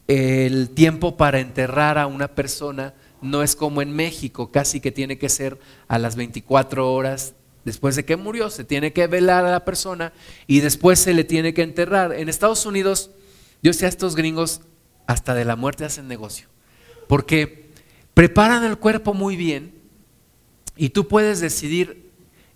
el 0.07 0.69
tiempo 0.69 1.17
para 1.17 1.39
enterrar 1.39 1.97
a 1.97 2.05
una 2.05 2.27
persona 2.27 2.93
no 3.25 3.43
es 3.43 3.55
como 3.55 3.81
en 3.81 3.91
México, 3.91 4.51
casi 4.51 4.79
que 4.79 4.91
tiene 4.91 5.17
que 5.17 5.29
ser 5.29 5.59
a 5.87 5.99
las 5.99 6.15
24 6.15 6.91
horas 6.91 7.35
después 7.65 7.95
de 7.95 8.05
que 8.05 8.15
murió, 8.15 8.49
se 8.49 8.63
tiene 8.63 8.93
que 8.93 9.07
velar 9.07 9.45
a 9.45 9.51
la 9.51 9.65
persona 9.65 10.13
y 10.47 10.59
después 10.59 10.99
se 10.99 11.13
le 11.13 11.23
tiene 11.23 11.53
que 11.53 11.63
enterrar. 11.63 12.13
En 12.13 12.29
Estados 12.29 12.65
Unidos, 12.65 13.11
yo 13.61 13.73
sé 13.73 13.87
a 13.87 13.89
estos 13.89 14.15
gringos 14.15 14.61
hasta 15.07 15.33
de 15.33 15.45
la 15.45 15.55
muerte 15.55 15.83
hacen 15.83 16.07
negocio, 16.07 16.47
porque 17.07 17.69
preparan 18.13 18.63
el 18.63 18.77
cuerpo 18.77 19.13
muy 19.13 19.35
bien 19.35 19.73
y 20.77 20.89
tú 20.89 21.07
puedes 21.07 21.39
decidir 21.39 22.11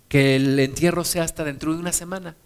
que 0.08 0.36
el 0.36 0.58
entierro 0.58 1.04
sea 1.04 1.24
hasta 1.24 1.44
dentro 1.44 1.72
de 1.72 1.80
una 1.80 1.92
semana 1.92 2.36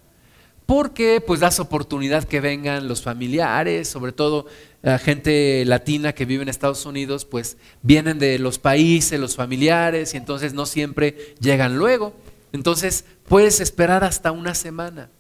porque 0.66 1.22
pues 1.24 1.40
das 1.40 1.60
oportunidad 1.60 2.24
que 2.24 2.40
vengan 2.40 2.88
los 2.88 3.02
familiares, 3.02 3.88
sobre 3.88 4.12
todo 4.12 4.46
la 4.82 4.98
gente 4.98 5.64
latina 5.66 6.14
que 6.14 6.24
vive 6.24 6.42
en 6.42 6.48
Estados 6.48 6.86
Unidos, 6.86 7.24
pues 7.24 7.56
vienen 7.82 8.18
de 8.18 8.38
los 8.38 8.58
países, 8.58 9.20
los 9.20 9.36
familiares, 9.36 10.14
y 10.14 10.16
entonces 10.16 10.54
no 10.54 10.66
siempre 10.66 11.34
llegan 11.40 11.76
luego. 11.76 12.14
Entonces 12.52 13.04
puedes 13.28 13.60
esperar 13.60 14.04
hasta 14.04 14.32
una 14.32 14.54
semana. 14.54 15.10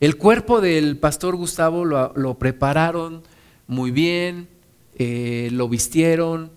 El 0.00 0.16
cuerpo 0.16 0.60
del 0.62 0.96
pastor 0.96 1.36
Gustavo 1.36 1.84
lo, 1.84 2.38
prepararon 2.38 3.22
muy 3.66 3.90
bien, 3.90 4.48
eh, 4.96 5.50
lo 5.52 5.68
vistieron 5.68 6.50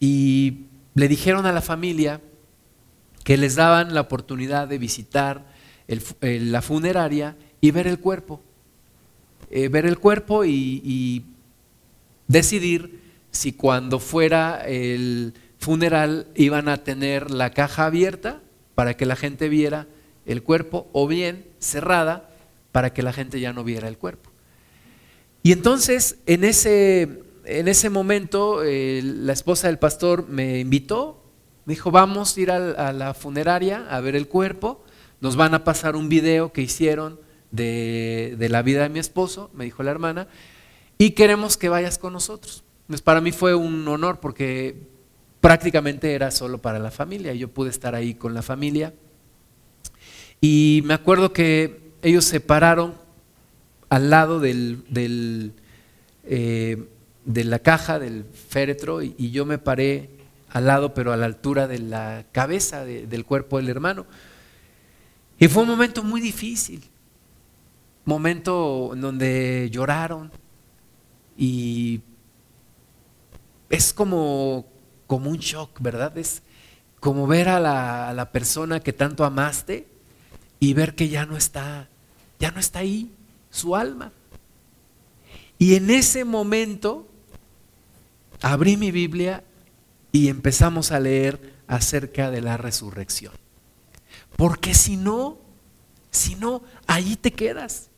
y 0.00 0.64
le 0.94 1.06
dijeron 1.06 1.46
a 1.46 1.52
la 1.52 1.60
familia 1.60 2.20
que 3.22 3.36
les 3.36 3.54
daban 3.54 3.94
la 3.94 4.00
oportunidad 4.00 4.66
de 4.66 4.78
visitar 4.78 5.46
la 6.20 6.62
funeraria 6.62 7.36
y 7.60 7.70
ver 7.70 7.86
el 7.86 7.98
cuerpo. 7.98 8.40
Eh, 9.50 9.68
ver 9.68 9.84
el 9.84 9.98
cuerpo 9.98 10.44
y, 10.44 11.24
decidir 12.28 13.00
si 13.32 13.52
cuando 13.52 13.98
fuera 13.98 14.62
el 14.64 15.34
funeral 15.58 16.28
iban 16.36 16.68
a 16.68 16.84
tener 16.84 17.32
la 17.32 17.50
caja 17.50 17.86
abierta 17.86 18.40
para 18.76 18.96
que 18.96 19.04
la 19.04 19.16
gente 19.16 19.48
viera 19.48 19.88
el 20.26 20.44
cuerpo 20.44 20.88
o 20.92 21.08
bien 21.08 21.44
cerrada 21.58 22.30
para 22.70 22.92
que 22.92 23.02
la 23.02 23.12
gente 23.12 23.40
ya 23.40 23.52
no 23.52 23.64
viera 23.64 23.88
el 23.88 23.98
cuerpo. 23.98 24.30
Y 25.42 25.50
entonces 25.50 26.18
en 26.26 26.44
ese, 26.44 27.22
en 27.44 27.66
ese 27.66 27.90
momento 27.90 28.62
eh, 28.62 29.00
la 29.02 29.32
esposa 29.32 29.66
del 29.66 29.80
pastor 29.80 30.28
me 30.28 30.60
invitó, 30.60 31.24
me 31.64 31.74
dijo, 31.74 31.90
vamos 31.90 32.36
a 32.36 32.40
ir 32.40 32.52
a 32.52 32.92
la 32.92 33.12
funeraria 33.14 33.88
a 33.90 34.00
ver 34.00 34.14
el 34.14 34.28
cuerpo, 34.28 34.84
nos 35.20 35.34
van 35.34 35.54
a 35.54 35.64
pasar 35.64 35.96
un 35.96 36.08
video 36.08 36.52
que 36.52 36.62
hicieron 36.62 37.18
de, 37.50 38.46
la 38.50 38.62
vida 38.62 38.82
de 38.82 38.88
mi 38.88 38.98
esposo, 38.98 39.50
me 39.54 39.64
dijo 39.64 39.82
la 39.82 39.90
hermana, 39.90 40.28
y 40.98 41.12
queremos 41.12 41.56
que 41.56 41.68
vayas 41.68 41.98
con 41.98 42.12
nosotros. 42.12 42.64
Pues 42.86 43.02
para 43.02 43.20
mí 43.20 43.32
fue 43.32 43.54
un 43.54 43.86
honor 43.88 44.20
porque 44.20 44.88
prácticamente 45.40 46.12
era 46.12 46.30
solo 46.30 46.58
para 46.58 46.78
la 46.78 46.90
familia, 46.90 47.34
yo 47.34 47.48
pude 47.48 47.70
estar 47.70 47.94
ahí 47.94 48.14
con 48.14 48.34
la 48.34 48.42
familia. 48.42 48.92
Y 50.40 50.82
me 50.84 50.94
acuerdo 50.94 51.32
que 51.32 51.92
ellos 52.02 52.24
se 52.24 52.40
pararon 52.40 52.94
al 53.88 54.10
lado 54.10 54.40
del, 54.40 55.52
eh, 56.24 56.84
de 57.24 57.44
la 57.44 57.58
caja, 57.58 57.98
del 57.98 58.24
féretro, 58.24 59.02
y, 59.02 59.30
yo 59.30 59.44
me 59.44 59.58
paré 59.58 60.10
al 60.48 60.66
lado, 60.66 60.94
pero 60.94 61.12
a 61.12 61.16
la 61.16 61.26
altura 61.26 61.68
de 61.68 61.78
la 61.78 62.24
cabeza 62.32 62.84
del 62.84 63.24
cuerpo 63.24 63.58
del 63.58 63.68
hermano. 63.68 64.06
Y 65.38 65.48
fue 65.48 65.62
un 65.62 65.68
momento 65.70 66.02
muy 66.02 66.20
difícil, 66.20 66.89
momento 68.04 68.90
en 68.94 69.00
donde 69.00 69.68
lloraron 69.70 70.30
y 71.36 72.00
es 73.68 73.92
como, 73.92 74.66
como 75.06 75.30
un 75.30 75.38
shock, 75.38 75.80
¿verdad? 75.80 76.16
Es 76.18 76.42
como 76.98 77.26
ver 77.26 77.48
a 77.48 77.60
la, 77.60 78.08
a 78.08 78.14
la 78.14 78.30
persona 78.32 78.80
que 78.80 78.92
tanto 78.92 79.24
amaste 79.24 79.86
y 80.58 80.74
ver 80.74 80.94
que 80.94 81.08
ya 81.08 81.24
no 81.26 81.36
está, 81.36 81.88
ya 82.38 82.50
no 82.50 82.60
está 82.60 82.80
ahí 82.80 83.10
su 83.50 83.76
alma. 83.76 84.12
Y 85.58 85.74
en 85.74 85.90
ese 85.90 86.24
momento 86.24 87.06
abrí 88.40 88.76
mi 88.76 88.90
Biblia 88.90 89.44
y 90.12 90.28
empezamos 90.28 90.90
a 90.92 91.00
leer 91.00 91.54
acerca 91.66 92.30
de 92.30 92.40
la 92.40 92.56
resurrección. 92.56 93.32
Porque 94.36 94.74
si 94.74 94.96
no, 94.96 95.38
si 96.10 96.34
no, 96.34 96.62
ahí 96.86 97.16
te 97.16 97.32
quedas. 97.32 97.89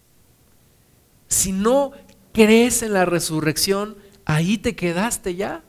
Si 1.33 1.51
no 1.51 1.93
crees 2.35 2.83
en 2.83 2.93
la 2.93 3.07
resurrección, 3.07 3.97
ahí 4.27 4.59
te 4.59 4.77
quedaste 4.77 5.35
ya. 5.35 5.63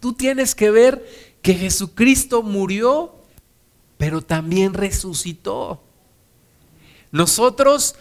Tú 0.00 0.14
tienes 0.14 0.54
que 0.54 0.70
ver 0.70 1.06
que 1.42 1.52
Jesucristo 1.52 2.42
murió, 2.42 3.16
pero 3.98 4.22
también 4.22 4.72
resucitó. 4.72 5.82
Nosotros 7.12 7.96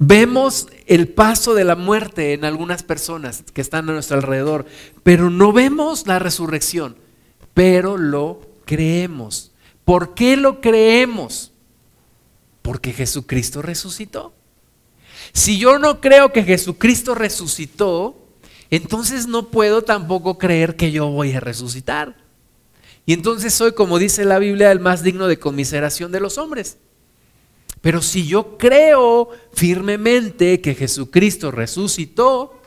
vemos 0.00 0.66
el 0.86 1.06
paso 1.06 1.54
de 1.54 1.62
la 1.62 1.76
muerte 1.76 2.32
en 2.32 2.44
algunas 2.44 2.82
personas 2.82 3.44
que 3.54 3.60
están 3.60 3.88
a 3.88 3.92
nuestro 3.92 4.16
alrededor, 4.16 4.66
pero 5.04 5.30
no 5.30 5.52
vemos 5.52 6.08
la 6.08 6.18
resurrección, 6.18 6.96
pero 7.54 7.96
lo 7.96 8.40
creemos. 8.64 9.52
¿Por 9.84 10.14
qué 10.14 10.36
lo 10.36 10.60
creemos? 10.60 11.52
Porque 12.60 12.92
Jesucristo 12.92 13.62
resucitó. 13.62 14.34
Si 15.32 15.58
yo 15.58 15.78
no 15.78 16.00
creo 16.00 16.32
que 16.32 16.44
Jesucristo 16.44 17.14
resucitó, 17.14 18.16
entonces 18.70 19.26
no 19.26 19.48
puedo 19.48 19.82
tampoco 19.82 20.38
creer 20.38 20.76
que 20.76 20.92
yo 20.92 21.08
voy 21.08 21.32
a 21.32 21.40
resucitar. 21.40 22.16
Y 23.06 23.14
entonces 23.14 23.54
soy, 23.54 23.72
como 23.72 23.98
dice 23.98 24.24
la 24.24 24.38
Biblia, 24.38 24.70
el 24.70 24.80
más 24.80 25.02
digno 25.02 25.28
de 25.28 25.38
conmiseración 25.38 26.12
de 26.12 26.20
los 26.20 26.36
hombres. 26.36 26.76
Pero 27.80 28.02
si 28.02 28.26
yo 28.26 28.58
creo 28.58 29.30
firmemente 29.52 30.60
que 30.60 30.74
Jesucristo 30.74 31.50
resucitó, 31.50 32.60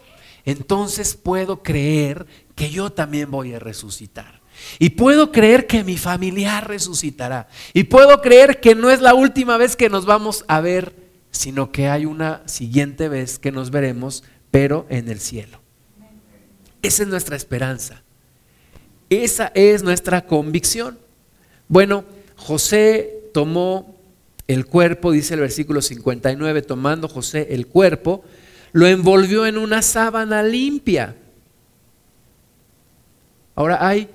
entonces 0.46 1.16
puedo 1.16 1.62
creer 1.62 2.26
que 2.56 2.70
yo 2.70 2.92
también 2.92 3.30
voy 3.30 3.54
a 3.54 3.60
resucitar. 3.60 4.42
Y 4.80 4.92
puedo 4.92 5.32
creer 5.32 5.68
que 5.68 5.84
mi 5.84 5.98
familiar 5.98 6.68
resucitará. 6.68 7.48
Y 7.74 7.84
puedo 7.84 8.22
creer 8.22 8.60
que 8.60 8.76
no 8.76 8.90
es 8.90 9.02
la 9.02 9.14
última 9.14 9.58
vez 9.58 9.76
que 9.76 9.90
nos 9.90 10.06
vamos 10.06 10.46
a 10.48 10.62
ver 10.62 11.01
sino 11.32 11.72
que 11.72 11.88
hay 11.88 12.06
una 12.06 12.42
siguiente 12.46 13.10
vez 13.10 13.40
que 13.40 13.52
nos 13.52 13.72
veremos, 13.72 14.24
pero 14.52 14.86
en 14.90 15.10
el 15.10 15.20
cielo. 15.20 15.60
Esa 16.82 17.04
es 17.04 17.10
nuestra 17.10 17.36
esperanza. 17.36 18.04
Esa 19.10 19.52
es 19.56 19.84
nuestra 19.84 20.26
convicción. 20.26 21.00
Bueno, 21.68 22.04
José 22.36 23.30
tomó 23.34 23.96
el 24.48 24.66
cuerpo, 24.66 25.12
dice 25.12 25.36
el 25.36 25.40
versículo 25.42 25.82
59, 25.82 26.62
tomando 26.62 27.08
José 27.08 27.48
el 27.52 27.68
cuerpo, 27.68 28.24
lo 28.74 28.88
envolvió 28.88 29.46
en 29.46 29.58
una 29.58 29.82
sábana 29.82 30.44
limpia. 30.44 31.16
Ahora 33.56 33.86
hay 33.86 34.10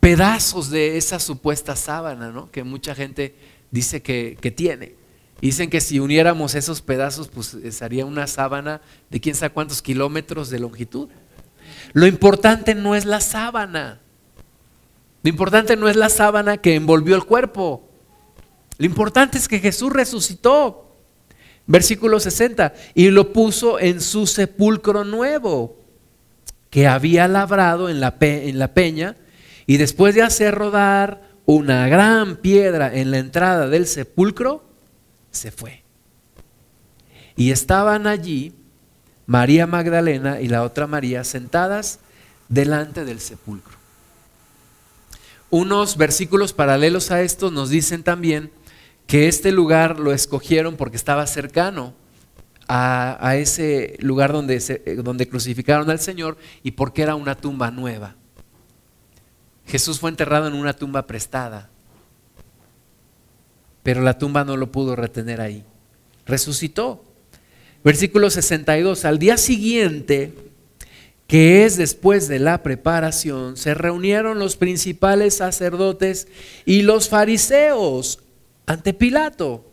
pedazos 0.00 0.70
de 0.70 0.96
esa 0.98 1.18
supuesta 1.18 1.74
sábana, 1.74 2.30
¿no? 2.30 2.50
Que 2.50 2.62
mucha 2.62 2.94
gente 2.94 3.34
dice 3.74 4.02
que, 4.02 4.54
tiene. 4.54 4.94
Dicen 5.40 5.68
que 5.68 5.80
si 5.80 5.98
uniéramos 5.98 6.54
esos 6.54 6.80
pedazos, 6.80 7.26
pues 7.28 7.56
sería 7.70 8.06
una 8.06 8.28
sábana 8.28 8.80
de 9.10 9.20
quién 9.20 9.34
sabe 9.34 9.52
cuántos 9.52 9.82
kilómetros 9.82 10.48
de 10.48 10.60
longitud. 10.60 11.08
Lo 11.92 12.06
importante 12.06 12.76
no 12.76 12.94
es 12.94 13.04
la 13.04 13.20
sábana. 13.20 14.00
Lo 15.24 15.28
importante 15.28 15.76
no 15.76 15.88
es 15.88 15.96
la 15.96 16.08
sábana 16.08 16.58
que 16.58 16.76
envolvió 16.76 17.16
el 17.16 17.24
cuerpo. 17.24 17.88
Lo 18.78 18.86
importante 18.86 19.38
es 19.38 19.48
que 19.48 19.58
Jesús 19.58 19.92
resucitó. 19.92 20.96
Versículo 21.66 22.20
60. 22.20 22.74
Y 22.94 23.10
lo 23.10 23.32
puso 23.32 23.80
en 23.80 24.00
su 24.00 24.28
sepulcro 24.28 25.02
nuevo, 25.02 25.80
que 26.70 26.86
había 26.86 27.26
labrado 27.26 27.88
en 27.88 27.98
la, 27.98 28.16
en 28.20 28.60
la 28.60 28.72
peña, 28.72 29.16
y 29.66 29.78
después 29.78 30.14
de 30.14 30.22
hacer 30.22 30.54
rodar 30.54 31.33
una 31.46 31.88
gran 31.88 32.36
piedra 32.36 32.94
en 32.94 33.10
la 33.10 33.18
entrada 33.18 33.68
del 33.68 33.86
sepulcro, 33.86 34.64
se 35.30 35.50
fue. 35.50 35.82
Y 37.36 37.50
estaban 37.50 38.06
allí 38.06 38.54
María 39.26 39.66
Magdalena 39.66 40.40
y 40.40 40.48
la 40.48 40.62
otra 40.62 40.86
María 40.86 41.24
sentadas 41.24 42.00
delante 42.48 43.04
del 43.04 43.20
sepulcro. 43.20 43.76
Unos 45.50 45.96
versículos 45.96 46.52
paralelos 46.52 47.10
a 47.10 47.22
estos 47.22 47.52
nos 47.52 47.70
dicen 47.70 48.02
también 48.02 48.50
que 49.06 49.28
este 49.28 49.52
lugar 49.52 50.00
lo 50.00 50.12
escogieron 50.12 50.76
porque 50.76 50.96
estaba 50.96 51.26
cercano 51.26 51.94
a, 52.66 53.36
ese 53.36 53.96
lugar 54.00 54.32
donde, 54.32 54.98
donde 55.02 55.28
crucificaron 55.28 55.90
al 55.90 56.00
Señor 56.00 56.38
y 56.62 56.72
porque 56.72 57.02
era 57.02 57.14
una 57.14 57.36
tumba 57.36 57.70
nueva. 57.70 58.16
Jesús 59.66 59.98
fue 59.98 60.10
enterrado 60.10 60.46
en 60.46 60.54
una 60.54 60.74
tumba 60.74 61.06
prestada, 61.06 61.70
pero 63.82 64.02
la 64.02 64.18
tumba 64.18 64.44
no 64.44 64.56
lo 64.56 64.70
pudo 64.70 64.96
retener 64.96 65.40
ahí. 65.40 65.64
Resucitó. 66.26 67.04
Versículo 67.82 68.30
62, 68.30 69.04
al 69.04 69.18
día 69.18 69.36
siguiente, 69.36 70.32
que 71.26 71.64
es 71.64 71.76
después 71.76 72.28
de 72.28 72.38
la 72.38 72.62
preparación, 72.62 73.56
se 73.56 73.74
reunieron 73.74 74.38
los 74.38 74.56
principales 74.56 75.36
sacerdotes 75.36 76.28
y 76.64 76.82
los 76.82 77.08
fariseos 77.08 78.20
ante 78.66 78.94
Pilato, 78.94 79.70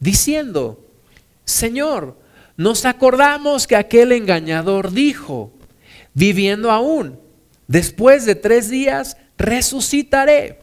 diciendo, 0.00 0.84
Señor, 1.44 2.16
nos 2.58 2.84
acordamos 2.84 3.66
que 3.66 3.76
aquel 3.76 4.12
engañador 4.12 4.90
dijo, 4.90 5.52
viviendo 6.12 6.70
aún, 6.70 7.18
después 7.68 8.26
de 8.26 8.34
tres 8.34 8.68
días 8.68 9.16
resucitaré. 9.36 10.58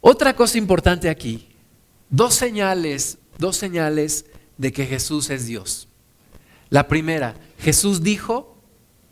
Otra 0.00 0.36
cosa 0.36 0.56
importante 0.56 1.08
aquí, 1.08 1.48
dos 2.08 2.34
señales, 2.34 3.18
dos 3.38 3.56
señales 3.56 4.26
de 4.56 4.72
que 4.72 4.86
Jesús 4.86 5.28
es 5.30 5.46
Dios. 5.46 5.88
La 6.68 6.86
primera, 6.86 7.34
Jesús 7.58 8.02
dijo 8.02 8.56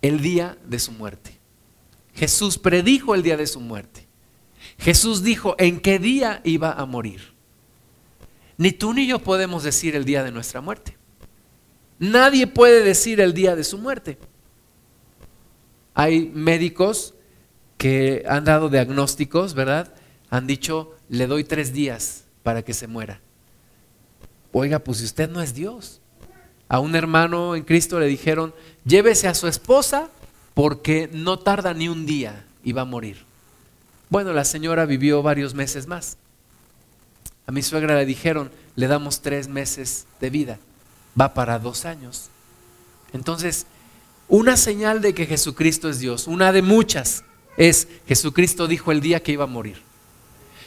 el 0.00 0.20
día 0.20 0.56
de 0.64 0.78
su 0.78 0.92
muerte. 0.92 1.38
Jesús 2.14 2.58
predijo 2.58 3.14
el 3.14 3.22
día 3.22 3.36
de 3.36 3.46
su 3.46 3.60
muerte. 3.60 4.06
Jesús 4.78 5.22
dijo 5.22 5.56
en 5.58 5.80
qué 5.80 5.98
día 5.98 6.40
iba 6.44 6.72
a 6.72 6.86
morir. 6.86 7.32
Ni 8.56 8.72
tú 8.72 8.92
ni 8.92 9.06
yo 9.06 9.18
podemos 9.20 9.62
decir 9.62 9.94
el 9.94 10.04
día 10.04 10.22
de 10.22 10.32
nuestra 10.32 10.60
muerte. 10.60 10.96
Nadie 11.98 12.46
puede 12.46 12.82
decir 12.82 13.20
el 13.20 13.34
día 13.34 13.56
de 13.56 13.64
su 13.64 13.78
muerte. 13.78 14.18
Hay 15.98 16.30
médicos 16.32 17.14
que 17.76 18.22
han 18.28 18.44
dado 18.44 18.68
diagnósticos, 18.68 19.54
¿verdad? 19.54 19.92
Han 20.30 20.46
dicho, 20.46 20.94
le 21.08 21.26
doy 21.26 21.42
tres 21.42 21.72
días 21.72 22.22
para 22.44 22.62
que 22.62 22.72
se 22.72 22.86
muera. 22.86 23.20
Oiga, 24.52 24.78
pues 24.78 25.02
usted 25.02 25.28
no 25.28 25.42
es 25.42 25.54
Dios. 25.54 26.00
A 26.68 26.78
un 26.78 26.94
hermano 26.94 27.56
en 27.56 27.64
Cristo 27.64 27.98
le 27.98 28.06
dijeron, 28.06 28.54
llévese 28.84 29.26
a 29.26 29.34
su 29.34 29.48
esposa 29.48 30.08
porque 30.54 31.10
no 31.12 31.40
tarda 31.40 31.74
ni 31.74 31.88
un 31.88 32.06
día 32.06 32.46
y 32.62 32.70
va 32.70 32.82
a 32.82 32.84
morir. 32.84 33.24
Bueno, 34.08 34.32
la 34.32 34.44
señora 34.44 34.86
vivió 34.86 35.20
varios 35.20 35.52
meses 35.52 35.88
más. 35.88 36.16
A 37.44 37.50
mi 37.50 37.62
suegra 37.62 37.96
le 37.96 38.06
dijeron, 38.06 38.52
le 38.76 38.86
damos 38.86 39.20
tres 39.20 39.48
meses 39.48 40.06
de 40.20 40.30
vida. 40.30 40.60
Va 41.20 41.34
para 41.34 41.58
dos 41.58 41.86
años. 41.86 42.30
Entonces, 43.12 43.66
una 44.28 44.56
señal 44.56 45.00
de 45.00 45.14
que 45.14 45.26
Jesucristo 45.26 45.88
es 45.88 45.98
Dios, 45.98 46.26
una 46.26 46.52
de 46.52 46.62
muchas, 46.62 47.24
es 47.56 47.88
Jesucristo 48.06 48.66
dijo 48.68 48.92
el 48.92 49.00
día 49.00 49.22
que 49.22 49.32
iba 49.32 49.44
a 49.44 49.48
morir. 49.48 49.82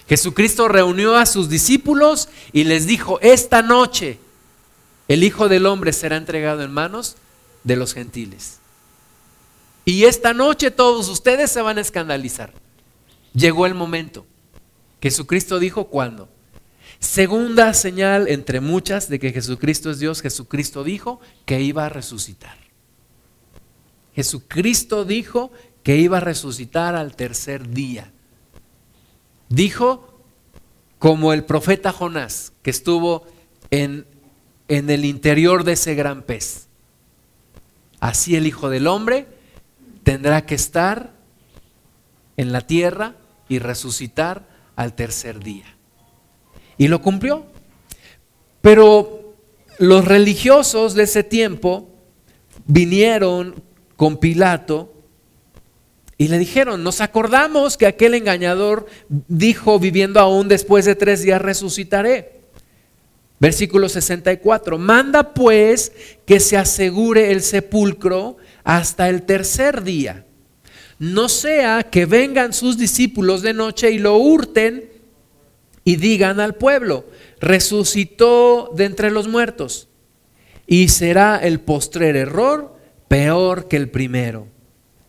Jesucristo 0.07 0.67
reunió 0.67 1.15
a 1.15 1.25
sus 1.25 1.47
discípulos 1.47 2.27
y 2.51 2.65
les 2.65 2.85
dijo, 2.85 3.19
esta 3.21 3.61
noche 3.61 4.19
el 5.07 5.23
Hijo 5.23 5.47
del 5.47 5.65
Hombre 5.65 5.93
será 5.93 6.17
entregado 6.17 6.63
en 6.63 6.71
manos 6.71 7.15
de 7.63 7.75
los 7.75 7.93
gentiles. 7.93 8.59
Y 9.85 10.03
esta 10.05 10.33
noche 10.33 10.71
todos 10.71 11.09
ustedes 11.09 11.51
se 11.51 11.61
van 11.61 11.77
a 11.77 11.81
escandalizar. 11.81 12.53
Llegó 13.33 13.65
el 13.65 13.73
momento. 13.73 14.25
Jesucristo 15.01 15.59
dijo 15.59 15.87
cuándo. 15.87 16.29
Segunda 16.99 17.73
señal 17.73 18.27
entre 18.27 18.59
muchas 18.59 19.09
de 19.09 19.19
que 19.19 19.31
Jesucristo 19.31 19.89
es 19.89 19.99
Dios, 19.99 20.21
Jesucristo 20.21 20.83
dijo 20.83 21.19
que 21.45 21.61
iba 21.61 21.85
a 21.85 21.89
resucitar. 21.89 22.60
Jesucristo 24.15 25.05
dijo 25.05 25.51
que 25.83 25.97
iba 25.97 26.17
a 26.17 26.21
resucitar 26.21 26.95
al 26.95 27.15
tercer 27.15 27.69
día. 27.69 28.11
Dijo, 29.49 30.21
como 30.99 31.33
el 31.33 31.43
profeta 31.43 31.91
Jonás, 31.91 32.53
que 32.61 32.69
estuvo 32.69 33.25
en, 33.69 34.05
en 34.67 34.89
el 34.89 35.05
interior 35.05 35.63
de 35.63 35.73
ese 35.73 35.95
gran 35.95 36.21
pez. 36.23 36.67
Así 37.99 38.35
el 38.35 38.47
Hijo 38.47 38.69
del 38.69 38.87
Hombre 38.87 39.27
tendrá 40.03 40.45
que 40.45 40.55
estar 40.55 41.13
en 42.37 42.51
la 42.51 42.61
tierra 42.61 43.15
y 43.49 43.59
resucitar 43.59 44.47
al 44.75 44.93
tercer 44.93 45.43
día. 45.43 45.65
Y 46.77 46.87
lo 46.87 47.01
cumplió. 47.01 47.45
Pero 48.61 49.35
los 49.79 50.05
religiosos 50.05 50.93
de 50.93 51.03
ese 51.03 51.23
tiempo 51.23 51.89
vinieron 52.65 53.61
con 54.01 54.17
Pilato 54.17 54.91
y 56.17 56.27
le 56.27 56.39
dijeron, 56.39 56.83
nos 56.83 57.01
acordamos 57.01 57.77
que 57.77 57.85
aquel 57.85 58.15
engañador 58.15 58.87
dijo, 59.27 59.77
viviendo 59.77 60.19
aún 60.19 60.47
después 60.47 60.85
de 60.85 60.95
tres 60.95 61.21
días 61.21 61.39
resucitaré. 61.39 62.41
Versículo 63.39 63.87
64, 63.89 64.79
manda 64.79 65.35
pues 65.35 65.91
que 66.25 66.39
se 66.39 66.57
asegure 66.57 67.31
el 67.31 67.43
sepulcro 67.43 68.37
hasta 68.63 69.07
el 69.07 69.21
tercer 69.21 69.83
día. 69.83 70.25
No 70.97 71.29
sea 71.29 71.83
que 71.83 72.07
vengan 72.07 72.53
sus 72.53 72.79
discípulos 72.79 73.43
de 73.43 73.53
noche 73.53 73.91
y 73.91 73.99
lo 73.99 74.17
hurten 74.17 74.89
y 75.83 75.97
digan 75.97 76.39
al 76.39 76.55
pueblo, 76.55 77.05
resucitó 77.39 78.71
de 78.75 78.85
entre 78.85 79.11
los 79.11 79.27
muertos. 79.27 79.89
Y 80.65 80.87
será 80.87 81.37
el 81.37 81.59
postrer 81.59 82.15
error 82.15 82.80
peor 83.11 83.67
que 83.67 83.75
el 83.75 83.89
primero. 83.89 84.47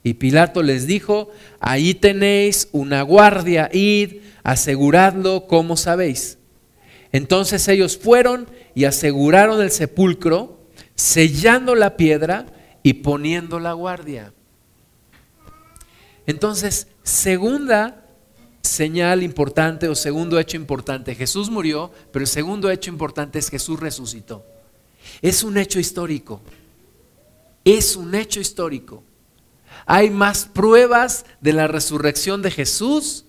Y 0.03 0.15
Pilato 0.15 0.65
les 0.65 0.89
dijo, 0.89 1.31
ahí 1.61 1.95
tenéis 1.95 2.69
una 2.73 3.03
guardia, 3.03 3.71
id, 3.73 4.23
aseguradlo 4.43 5.47
como 5.47 5.77
sabéis. 5.77 6.37
Entonces 7.13 7.69
ellos 7.69 7.97
fueron 7.97 8.49
y 8.75 8.87
aseguraron 8.87 9.63
el 9.63 9.71
sepulcro, 9.71 10.59
sellando 10.97 11.77
la 11.77 11.97
piedra 11.97 12.47
y 12.83 12.95
poniendo 12.95 13.61
la 13.61 13.73
guardia. 13.73 14.35
Entonces, 16.27 16.89
segunda 17.05 18.05
señal 18.63 19.23
importante 19.23 19.87
o 19.87 19.95
segundo 19.95 20.41
hecho 20.41 20.57
importante, 20.57 21.15
Jesús 21.15 21.51
murió, 21.51 21.93
pero 22.11 22.25
el 22.25 22.29
segundo 22.29 22.69
hecho 22.69 22.91
importante 22.91 23.39
es 23.39 23.49
Jesús 23.49 23.79
resucitó. 23.79 24.45
Es 25.21 25.45
un 25.45 25.57
hecho 25.57 25.79
histórico. 25.79 26.43
Es 27.65 27.97
un 27.97 28.15
hecho 28.15 28.41
histórico. 28.41 29.05
Hay 29.87 30.11
más 30.11 30.47
pruebas 30.47 31.25
de 31.41 31.53
la 31.53 31.67
resurrección 31.67 32.43
de 32.43 32.51
Jesús 32.51 33.25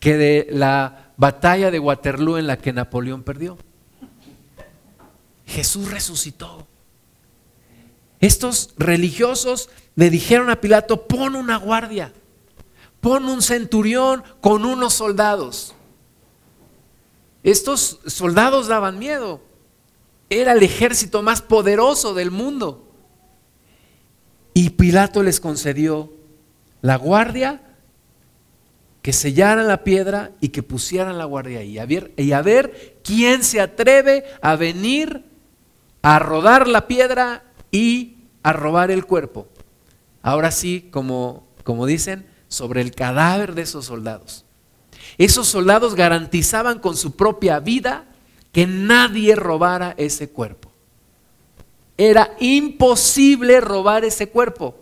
que 0.00 0.16
de 0.16 0.46
la 0.50 1.12
batalla 1.16 1.70
de 1.70 1.78
Waterloo 1.78 2.38
en 2.38 2.46
la 2.46 2.58
que 2.58 2.72
Napoleón 2.72 3.22
perdió. 3.22 3.58
Jesús 5.46 5.90
resucitó. 5.90 6.66
Estos 8.20 8.74
religiosos 8.78 9.68
le 9.96 10.10
dijeron 10.10 10.50
a 10.50 10.60
Pilato, 10.60 11.06
pon 11.06 11.36
una 11.36 11.56
guardia, 11.56 12.12
pon 13.00 13.26
un 13.26 13.42
centurión 13.42 14.24
con 14.40 14.64
unos 14.64 14.94
soldados. 14.94 15.74
Estos 17.42 18.00
soldados 18.06 18.66
daban 18.68 18.98
miedo. 18.98 19.42
Era 20.30 20.52
el 20.52 20.62
ejército 20.62 21.22
más 21.22 21.42
poderoso 21.42 22.14
del 22.14 22.30
mundo. 22.30 22.83
Y 24.54 24.70
Pilato 24.70 25.22
les 25.22 25.40
concedió 25.40 26.12
la 26.80 26.96
guardia, 26.96 27.60
que 29.02 29.12
sellaran 29.12 29.68
la 29.68 29.84
piedra 29.84 30.30
y 30.40 30.48
que 30.48 30.62
pusieran 30.62 31.18
la 31.18 31.26
guardia 31.26 31.58
ahí. 31.58 31.78
A 31.78 31.84
ver, 31.84 32.14
y 32.16 32.32
a 32.32 32.40
ver 32.40 33.00
quién 33.04 33.42
se 33.42 33.60
atreve 33.60 34.24
a 34.40 34.56
venir 34.56 35.24
a 36.00 36.18
rodar 36.18 36.68
la 36.68 36.86
piedra 36.86 37.42
y 37.70 38.16
a 38.42 38.52
robar 38.52 38.90
el 38.90 39.04
cuerpo. 39.04 39.48
Ahora 40.22 40.50
sí, 40.50 40.88
como, 40.90 41.46
como 41.64 41.84
dicen, 41.84 42.26
sobre 42.48 42.80
el 42.80 42.94
cadáver 42.94 43.54
de 43.54 43.62
esos 43.62 43.86
soldados. 43.86 44.44
Esos 45.18 45.48
soldados 45.48 45.94
garantizaban 45.94 46.78
con 46.78 46.96
su 46.96 47.16
propia 47.16 47.60
vida 47.60 48.06
que 48.52 48.66
nadie 48.66 49.36
robara 49.36 49.94
ese 49.98 50.30
cuerpo. 50.30 50.63
Era 51.96 52.34
imposible 52.40 53.60
robar 53.60 54.04
ese 54.04 54.28
cuerpo. 54.28 54.76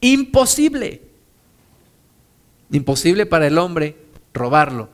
Imposible. 0.00 1.02
Imposible 2.70 3.26
para 3.26 3.46
el 3.46 3.58
hombre 3.58 3.96
robarlo. 4.32 4.88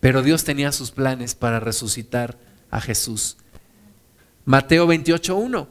Pero 0.00 0.22
Dios 0.22 0.44
tenía 0.44 0.72
sus 0.72 0.90
planes 0.90 1.34
para 1.34 1.60
resucitar 1.60 2.38
a 2.70 2.80
Jesús. 2.80 3.36
Mateo 4.44 4.86
28.1. 4.86 5.66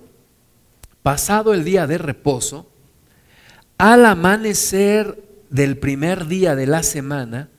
Pasado 1.01 1.53
el 1.53 1.63
día 1.63 1.87
de 1.87 1.97
reposo, 1.97 2.69
al 3.77 4.05
amanecer 4.05 5.23
del 5.49 5.77
primer 5.77 6.27
día 6.27 6.55
de 6.55 6.67
la 6.67 6.83
semana, 6.83 7.49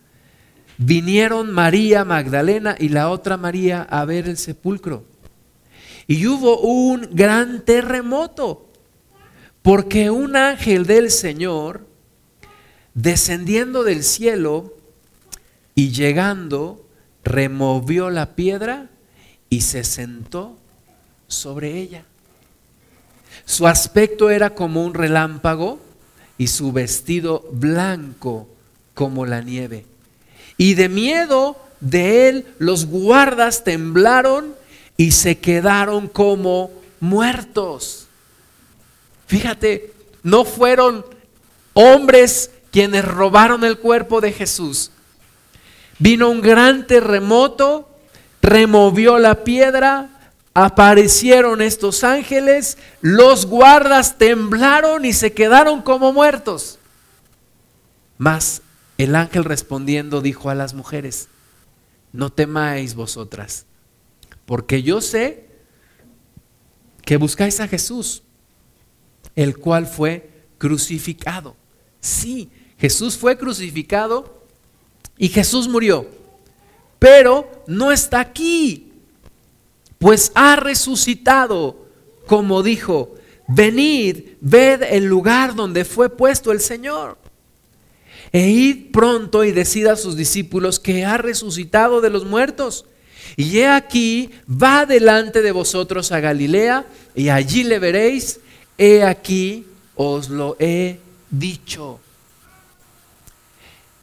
vinieron 0.77 1.51
María 1.51 2.05
Magdalena 2.05 2.77
y 2.79 2.91
la 2.91 3.09
otra 3.09 3.37
María 3.37 3.83
a 3.83 4.05
ver 4.05 4.29
el 4.29 4.37
sepulcro. 4.37 5.05
Y 6.11 6.27
hubo 6.27 6.59
un 6.59 7.09
gran 7.13 7.65
terremoto, 7.65 8.67
porque 9.63 10.11
un 10.11 10.35
ángel 10.35 10.85
del 10.85 11.09
Señor 11.09 11.87
descendiendo 12.95 13.85
del 13.85 14.03
cielo 14.03 14.75
y 15.77 15.93
llegando, 15.93 16.85
removió 17.23 18.11
la 18.11 18.35
piedra 18.35 18.91
y 19.51 19.61
se 19.61 19.85
sentó 19.85 20.59
sobre 21.29 21.79
ella. 21.79 22.03
Su 23.45 23.69
aspecto 23.69 24.31
era 24.31 24.57
como 24.57 24.85
un 24.85 24.95
relámpago 24.95 25.79
y 26.39 26.49
su 26.49 26.73
vestido 26.73 27.49
blanco 27.53 28.49
como 28.95 29.27
la 29.27 29.43
nieve. 29.43 29.87
Y 30.57 30.75
de 30.75 30.89
miedo 30.89 31.57
de 31.79 32.29
él 32.29 32.47
los 32.59 32.87
guardas 32.87 33.63
temblaron 33.63 34.59
y 35.01 35.13
se 35.13 35.39
quedaron 35.39 36.09
como 36.09 36.71
muertos. 37.01 38.07
Fíjate, 39.27 39.95
no 40.23 40.45
fueron 40.45 41.07
hombres 41.73 42.51
quienes 42.71 43.07
robaron 43.07 43.65
el 43.65 43.79
cuerpo 43.79 44.21
de 44.21 44.31
Jesús. 44.31 44.91
Vino 45.99 46.29
un 46.29 46.43
gran 46.43 46.87
terremoto, 46.87 47.89
removió 48.43 49.19
la 49.19 49.43
piedra, 49.43 50.11
aparecieron 50.53 51.63
estos 51.63 52.05
ángeles, 52.05 52.77
los 53.01 53.47
guardas 53.47 54.19
temblaron 54.19 55.07
y 55.07 55.15
se 55.15 55.33
quedaron 55.33 55.81
como 55.81 56.13
muertos. 56.13 56.79
Mas 58.19 58.61
el 58.99 59.17
ángel 59.17 59.45
respondiendo 59.47 60.21
dijo 60.21 60.51
a 60.51 60.55
las 60.55 60.75
mujeres, 60.75 61.29
no 62.13 62.31
temáis 62.31 62.95
vosotras, 62.95 63.65
porque 64.51 64.83
yo 64.83 65.01
sé 65.01 65.45
que 67.03 67.17
buscáis 67.17 67.61
a 67.61 67.69
Jesús, 67.69 68.25
el 69.37 69.57
cual 69.57 69.87
fue 69.87 70.29
crucificado. 70.59 71.55
Sí, 72.01 72.51
Jesús 72.77 73.17
fue 73.17 73.39
crucificado 73.39 74.43
y 75.17 75.29
Jesús 75.29 75.69
murió, 75.69 76.11
pero 76.99 77.63
no 77.69 77.93
está 77.93 78.19
aquí, 78.19 78.91
pues 80.01 80.33
ha 80.35 80.57
resucitado, 80.57 81.87
como 82.27 82.65
dijo, 82.65 83.15
venid, 83.47 84.31
ved 84.41 84.83
el 84.83 85.05
lugar 85.05 85.55
donde 85.55 85.85
fue 85.85 86.11
puesto 86.11 86.51
el 86.51 86.59
Señor. 86.59 87.19
E 88.33 88.49
id 88.49 88.91
pronto 88.91 89.45
y 89.45 89.53
decid 89.53 89.87
a 89.87 89.95
sus 89.95 90.17
discípulos 90.17 90.81
que 90.81 91.05
ha 91.05 91.19
resucitado 91.19 92.01
de 92.01 92.11
los 92.11 92.25
muertos. 92.25 92.87
Y 93.37 93.59
he 93.59 93.69
aquí, 93.69 94.31
va 94.49 94.87
delante 94.87 95.43
de 95.43 95.53
vosotros 95.53 96.13
a 96.13 96.21
Galilea, 96.21 96.87
y 97.15 97.29
allí 97.29 97.65
le 97.65 97.79
veréis. 97.79 98.41
He 98.79 99.05
aquí, 99.05 99.67
os 99.95 100.29
lo 100.29 100.57
he 100.59 101.01
dicho. 101.31 102.01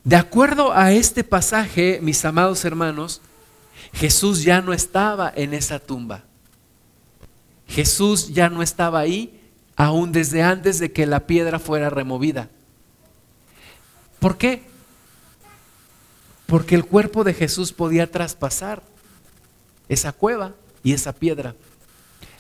De 0.04 0.16
acuerdo 0.16 0.74
a 0.74 0.92
este 0.92 1.24
pasaje, 1.24 2.00
mis 2.02 2.24
amados 2.24 2.64
hermanos, 2.64 3.22
Jesús 3.94 4.44
ya 4.44 4.62
no 4.62 4.74
estaba 4.74 5.32
en 5.36 5.54
esa 5.54 5.80
tumba. 5.80 6.24
Jesús 7.68 8.34
ya 8.34 8.50
no 8.50 8.64
estaba 8.64 9.00
ahí, 9.00 9.42
aún 9.76 10.12
desde 10.12 10.44
antes 10.44 10.80
de 10.80 10.92
que 10.92 11.06
la 11.06 11.28
piedra 11.28 11.60
fuera 11.60 11.90
removida. 11.90 12.50
¿Por 14.20 14.38
qué? 14.38 14.64
Porque 16.46 16.76
el 16.76 16.86
cuerpo 16.86 17.24
de 17.24 17.34
Jesús 17.34 17.74
podía 17.74 18.10
traspasar 18.10 18.82
esa 19.90 20.12
cueva 20.12 20.56
y 20.84 20.94
esa 20.94 21.14
piedra. 21.14 21.56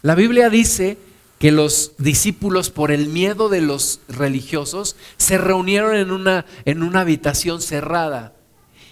La 0.02 0.16
Biblia 0.16 0.50
dice 0.50 0.98
que 1.40 1.52
los 1.52 1.94
discípulos, 1.98 2.70
por 2.70 2.92
el 2.92 3.08
miedo 3.08 3.50
de 3.50 3.62
los 3.62 4.02
religiosos, 4.08 4.96
se 5.18 5.38
reunieron 5.38 5.96
en 5.96 6.12
una, 6.12 6.46
en 6.66 6.84
una 6.84 7.02
habitación 7.02 7.62
cerrada. 7.62 8.34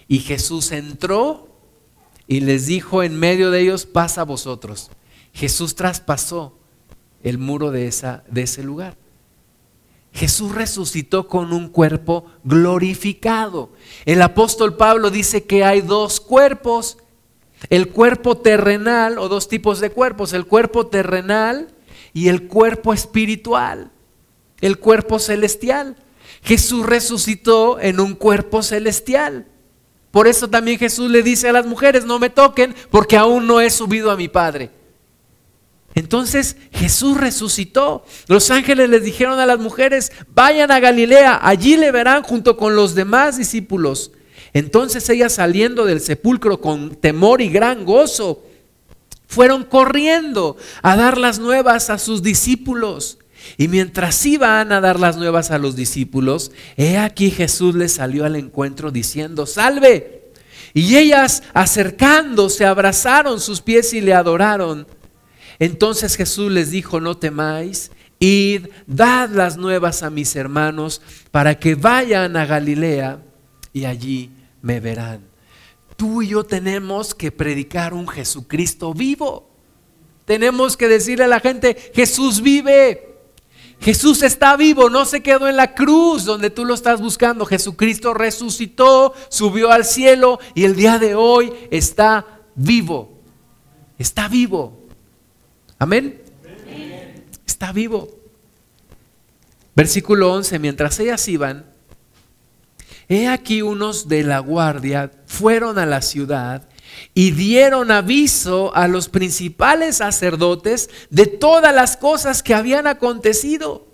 Y 0.07 0.19
Jesús 0.19 0.71
entró 0.71 1.47
y 2.27 2.41
les 2.41 2.67
dijo 2.67 3.03
en 3.03 3.17
medio 3.17 3.51
de 3.51 3.61
ellos, 3.61 3.85
pasa 3.85 4.21
a 4.21 4.25
vosotros. 4.25 4.91
Jesús 5.33 5.75
traspasó 5.75 6.57
el 7.23 7.37
muro 7.37 7.71
de, 7.71 7.87
esa, 7.87 8.23
de 8.29 8.43
ese 8.43 8.63
lugar. 8.63 8.95
Jesús 10.13 10.53
resucitó 10.55 11.27
con 11.27 11.51
un 11.51 11.67
cuerpo 11.67 12.25
glorificado. 12.43 13.71
El 14.05 14.21
apóstol 14.21 14.77
Pablo 14.77 15.09
dice 15.09 15.43
que 15.43 15.65
hay 15.65 15.81
dos 15.81 16.21
cuerpos. 16.21 16.97
El 17.69 17.89
cuerpo 17.89 18.37
terrenal 18.37 19.17
o 19.17 19.27
dos 19.27 19.47
tipos 19.47 19.79
de 19.79 19.89
cuerpos. 19.89 20.33
El 20.33 20.45
cuerpo 20.45 20.87
terrenal 20.87 21.69
y 22.13 22.29
el 22.29 22.47
cuerpo 22.47 22.93
espiritual. 22.93 23.91
El 24.61 24.79
cuerpo 24.79 25.19
celestial. 25.19 25.95
Jesús 26.43 26.85
resucitó 26.85 27.79
en 27.79 27.99
un 27.99 28.15
cuerpo 28.15 28.63
celestial. 28.63 29.47
Por 30.11 30.27
eso 30.27 30.49
también 30.49 30.79
Jesús 30.79 31.11
le 31.11 31.23
dice 31.23 31.49
a 31.49 31.53
las 31.53 31.65
mujeres, 31.65 32.05
no 32.05 32.19
me 32.19 32.29
toquen 32.29 32.73
porque 32.89 33.17
aún 33.17 33.47
no 33.47 33.59
he 33.59 33.69
subido 33.69 34.11
a 34.11 34.15
mi 34.15 34.29
Padre. 34.29 34.71
Entonces 35.93 36.57
Jesús 36.71 37.17
resucitó. 37.17 38.05
Los 38.27 38.51
ángeles 38.51 38.89
les 38.89 39.03
dijeron 39.03 39.39
a 39.39 39.45
las 39.45 39.59
mujeres, 39.59 40.11
vayan 40.33 40.71
a 40.71 40.79
Galilea, 40.79 41.39
allí 41.41 41.77
le 41.77 41.91
verán 41.91 42.21
junto 42.21 42.57
con 42.57 42.75
los 42.75 42.95
demás 42.95 43.37
discípulos. 43.37 44.11
Entonces 44.55 45.09
ellas 45.09 45.33
saliendo 45.33 45.83
del 45.83 45.99
sepulcro 45.99 46.61
con 46.61 46.95
temor 46.95 47.41
y 47.41 47.49
gran 47.49 47.83
gozo, 47.83 48.41
fueron 49.27 49.65
corriendo 49.65 50.55
a 50.81 50.95
dar 50.95 51.17
las 51.17 51.39
nuevas 51.39 51.89
a 51.89 51.97
sus 51.97 52.23
discípulos. 52.23 53.17
Y 53.57 53.67
mientras 53.67 54.25
iban 54.25 54.71
a 54.71 54.79
dar 54.79 54.97
las 54.97 55.17
nuevas 55.17 55.51
a 55.51 55.57
los 55.57 55.75
discípulos, 55.75 56.53
he 56.77 56.97
aquí 56.97 57.31
Jesús 57.31 57.75
les 57.75 57.91
salió 57.91 58.23
al 58.23 58.37
encuentro 58.37 58.91
diciendo, 58.91 59.45
salve. 59.45 60.31
Y 60.73 60.95
ellas 60.95 61.43
acercándose 61.53 62.65
abrazaron 62.65 63.41
sus 63.41 63.59
pies 63.59 63.93
y 63.93 63.99
le 63.99 64.13
adoraron. 64.13 64.87
Entonces 65.59 66.15
Jesús 66.15 66.49
les 66.49 66.71
dijo, 66.71 67.01
no 67.01 67.17
temáis, 67.17 67.91
id, 68.19 68.67
dad 68.87 69.31
las 69.31 69.57
nuevas 69.57 70.01
a 70.01 70.09
mis 70.09 70.33
hermanos 70.37 71.01
para 71.31 71.59
que 71.59 71.75
vayan 71.75 72.37
a 72.37 72.45
Galilea 72.45 73.19
y 73.73 73.83
allí 73.83 74.31
me 74.65 74.79
verán. 74.79 75.21
Tú 75.95 76.23
y 76.23 76.29
yo 76.29 76.43
tenemos 76.43 77.13
que 77.13 77.31
predicar 77.31 77.93
un 77.93 78.07
Jesucristo 78.07 78.95
vivo. 78.95 79.47
Tenemos 80.25 80.75
que 80.75 80.87
decirle 80.87 81.25
a 81.25 81.27
la 81.27 81.39
gente, 81.39 81.77
Jesús 81.93 82.41
vive. 82.41 83.15
Jesús 83.79 84.23
está 84.23 84.57
vivo, 84.57 84.89
no 84.89 85.05
se 85.05 85.21
quedó 85.21 85.47
en 85.47 85.57
la 85.57 85.75
cruz 85.75 86.25
donde 86.25 86.49
tú 86.49 86.65
lo 86.65 86.73
estás 86.73 86.99
buscando. 86.99 87.45
Jesucristo 87.45 88.15
resucitó, 88.15 89.13
subió 89.29 89.71
al 89.71 89.85
cielo 89.85 90.39
y 90.55 90.63
el 90.63 90.75
día 90.75 90.97
de 90.97 91.13
hoy 91.13 91.53
está 91.69 92.25
vivo. 92.55 93.19
Está 93.99 94.27
vivo. 94.27 94.79
Amén. 95.77 96.23
Está 97.45 97.71
vivo. 97.71 98.09
Versículo 99.75 100.33
11, 100.33 100.57
mientras 100.57 100.99
ellas 100.99 101.27
iban, 101.27 101.74
he 103.07 103.27
aquí 103.27 103.61
unos 103.61 104.07
de 104.07 104.23
la 104.23 104.39
guardia 104.39 105.11
fueron 105.25 105.77
a 105.79 105.85
la 105.85 106.01
ciudad 106.01 106.67
y 107.13 107.31
dieron 107.31 107.91
aviso 107.91 108.75
a 108.75 108.87
los 108.87 109.09
principales 109.09 109.97
sacerdotes 109.97 110.89
de 111.09 111.27
todas 111.27 111.73
las 111.73 111.97
cosas 111.97 112.43
que 112.43 112.53
habían 112.53 112.87
acontecido. 112.87 113.84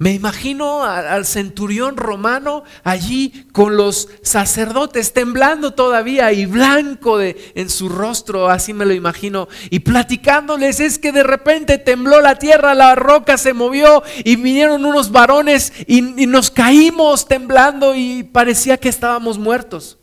Me 0.00 0.12
imagino 0.12 0.84
al 0.84 1.26
centurión 1.26 1.96
romano 1.96 2.62
allí 2.84 3.46
con 3.50 3.76
los 3.76 4.08
sacerdotes 4.22 5.12
temblando 5.12 5.74
todavía 5.74 6.32
y 6.32 6.46
blanco 6.46 7.18
de, 7.18 7.52
en 7.56 7.68
su 7.68 7.88
rostro, 7.88 8.48
así 8.48 8.72
me 8.72 8.86
lo 8.86 8.94
imagino, 8.94 9.48
y 9.70 9.80
platicándoles 9.80 10.78
es 10.78 11.00
que 11.00 11.10
de 11.10 11.24
repente 11.24 11.78
tembló 11.78 12.20
la 12.20 12.36
tierra, 12.36 12.76
la 12.76 12.94
roca 12.94 13.36
se 13.38 13.54
movió 13.54 14.04
y 14.24 14.36
vinieron 14.36 14.84
unos 14.84 15.10
varones 15.10 15.72
y, 15.88 16.22
y 16.22 16.26
nos 16.28 16.52
caímos 16.52 17.26
temblando 17.26 17.96
y 17.96 18.22
parecía 18.22 18.76
que 18.76 18.88
estábamos 18.88 19.36
muertos. 19.36 19.98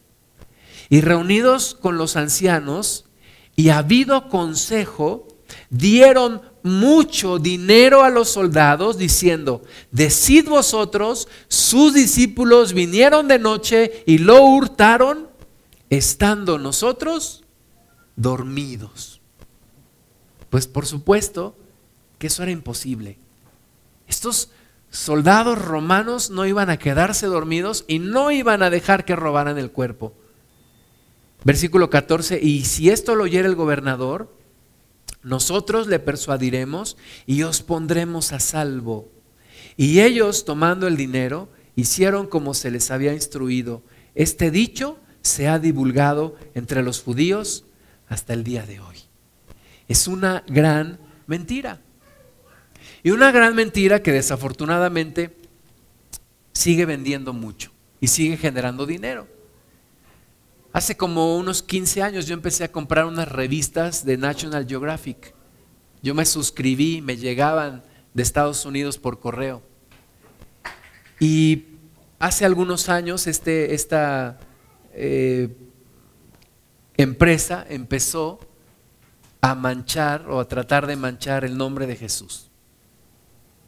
Y 0.89 0.99
reunidos 0.99 1.73
con 1.73 1.97
los 1.97 2.17
ancianos 2.17 3.05
y 3.55 3.69
habido 3.69 4.27
consejo, 4.27 5.25
dieron 5.69 6.41
mucho 6.65 7.39
dinero 7.39 8.03
a 8.03 8.09
los 8.09 8.29
soldados 8.29 8.97
diciendo, 8.97 9.61
decid 9.91 10.49
vosotros, 10.49 11.27
sus 11.47 11.93
discípulos 11.93 12.73
vinieron 12.73 13.27
de 13.27 13.39
noche 13.39 14.03
y 14.05 14.17
lo 14.17 14.43
hurtaron, 14.43 15.29
estando 15.89 16.57
nosotros 16.57 17.43
dormidos. 18.15 19.21
Pues 20.49 20.67
por 20.67 20.85
supuesto 20.85 21.55
que 22.17 22.27
eso 22.27 22.43
era 22.43 22.51
imposible. 22.51 23.17
Estos 24.07 24.49
soldados 24.89 25.61
romanos 25.61 26.29
no 26.29 26.45
iban 26.45 26.69
a 26.69 26.77
quedarse 26.77 27.27
dormidos 27.27 27.85
y 27.87 27.99
no 27.99 28.31
iban 28.31 28.63
a 28.63 28.69
dejar 28.69 29.05
que 29.05 29.15
robaran 29.15 29.57
el 29.57 29.71
cuerpo. 29.71 30.13
Versículo 31.43 31.91
14, 31.91 32.39
y 32.41 32.65
si 32.65 32.89
esto 32.89 33.13
lo 33.13 33.25
oyera 33.25 33.47
el 33.47 33.55
gobernador, 33.55 34.33
nosotros 35.25 35.87
le 35.87 35.97
persuadiremos 35.97 36.97
y 37.25 37.41
os 37.41 37.63
pondremos 37.63 38.31
a 38.31 38.39
salvo. 38.39 39.11
Y 39.75 40.01
ellos, 40.01 40.45
tomando 40.45 40.87
el 40.87 40.97
dinero, 40.97 41.49
hicieron 41.75 42.27
como 42.27 42.53
se 42.53 42.69
les 42.69 42.91
había 42.91 43.11
instruido. 43.11 43.81
Este 44.13 44.51
dicho 44.51 44.99
se 45.23 45.47
ha 45.47 45.57
divulgado 45.57 46.35
entre 46.53 46.83
los 46.83 47.01
judíos 47.01 47.65
hasta 48.07 48.33
el 48.33 48.43
día 48.43 48.67
de 48.67 48.79
hoy. 48.79 48.97
Es 49.87 50.07
una 50.07 50.43
gran 50.47 50.99
mentira. 51.25 51.81
Y 53.01 53.09
una 53.09 53.31
gran 53.31 53.55
mentira 53.55 54.03
que 54.03 54.11
desafortunadamente 54.11 55.35
sigue 56.53 56.85
vendiendo 56.85 57.33
mucho 57.33 57.71
y 57.99 58.07
sigue 58.07 58.37
generando 58.37 58.85
dinero. 58.85 59.27
Hace 60.75 60.97
como 60.97 61.37
unos 61.37 61.63
15 61.63 62.01
años 62.01 62.27
yo 62.27 62.33
empecé 62.33 62.65
a 62.65 62.71
comprar 62.73 63.05
unas 63.05 63.29
revistas 63.29 64.03
de 64.03 64.17
National 64.17 64.67
Geographic. 64.67 65.33
Yo 66.03 66.13
me 66.13 66.25
suscribí, 66.25 67.01
me 67.01 67.15
llegaban 67.15 67.81
de 68.13 68.21
Estados 68.21 68.65
Unidos 68.65 68.97
por 68.97 69.21
correo. 69.21 69.63
Y 71.17 71.63
hace 72.19 72.43
algunos 72.43 72.89
años 72.89 73.25
este, 73.25 73.73
esta 73.73 74.37
eh, 74.91 75.55
empresa 76.97 77.65
empezó 77.69 78.41
a 79.39 79.55
manchar 79.55 80.29
o 80.29 80.41
a 80.41 80.47
tratar 80.49 80.87
de 80.87 80.97
manchar 80.97 81.45
el 81.45 81.57
nombre 81.57 81.87
de 81.87 81.95
Jesús. 81.95 82.49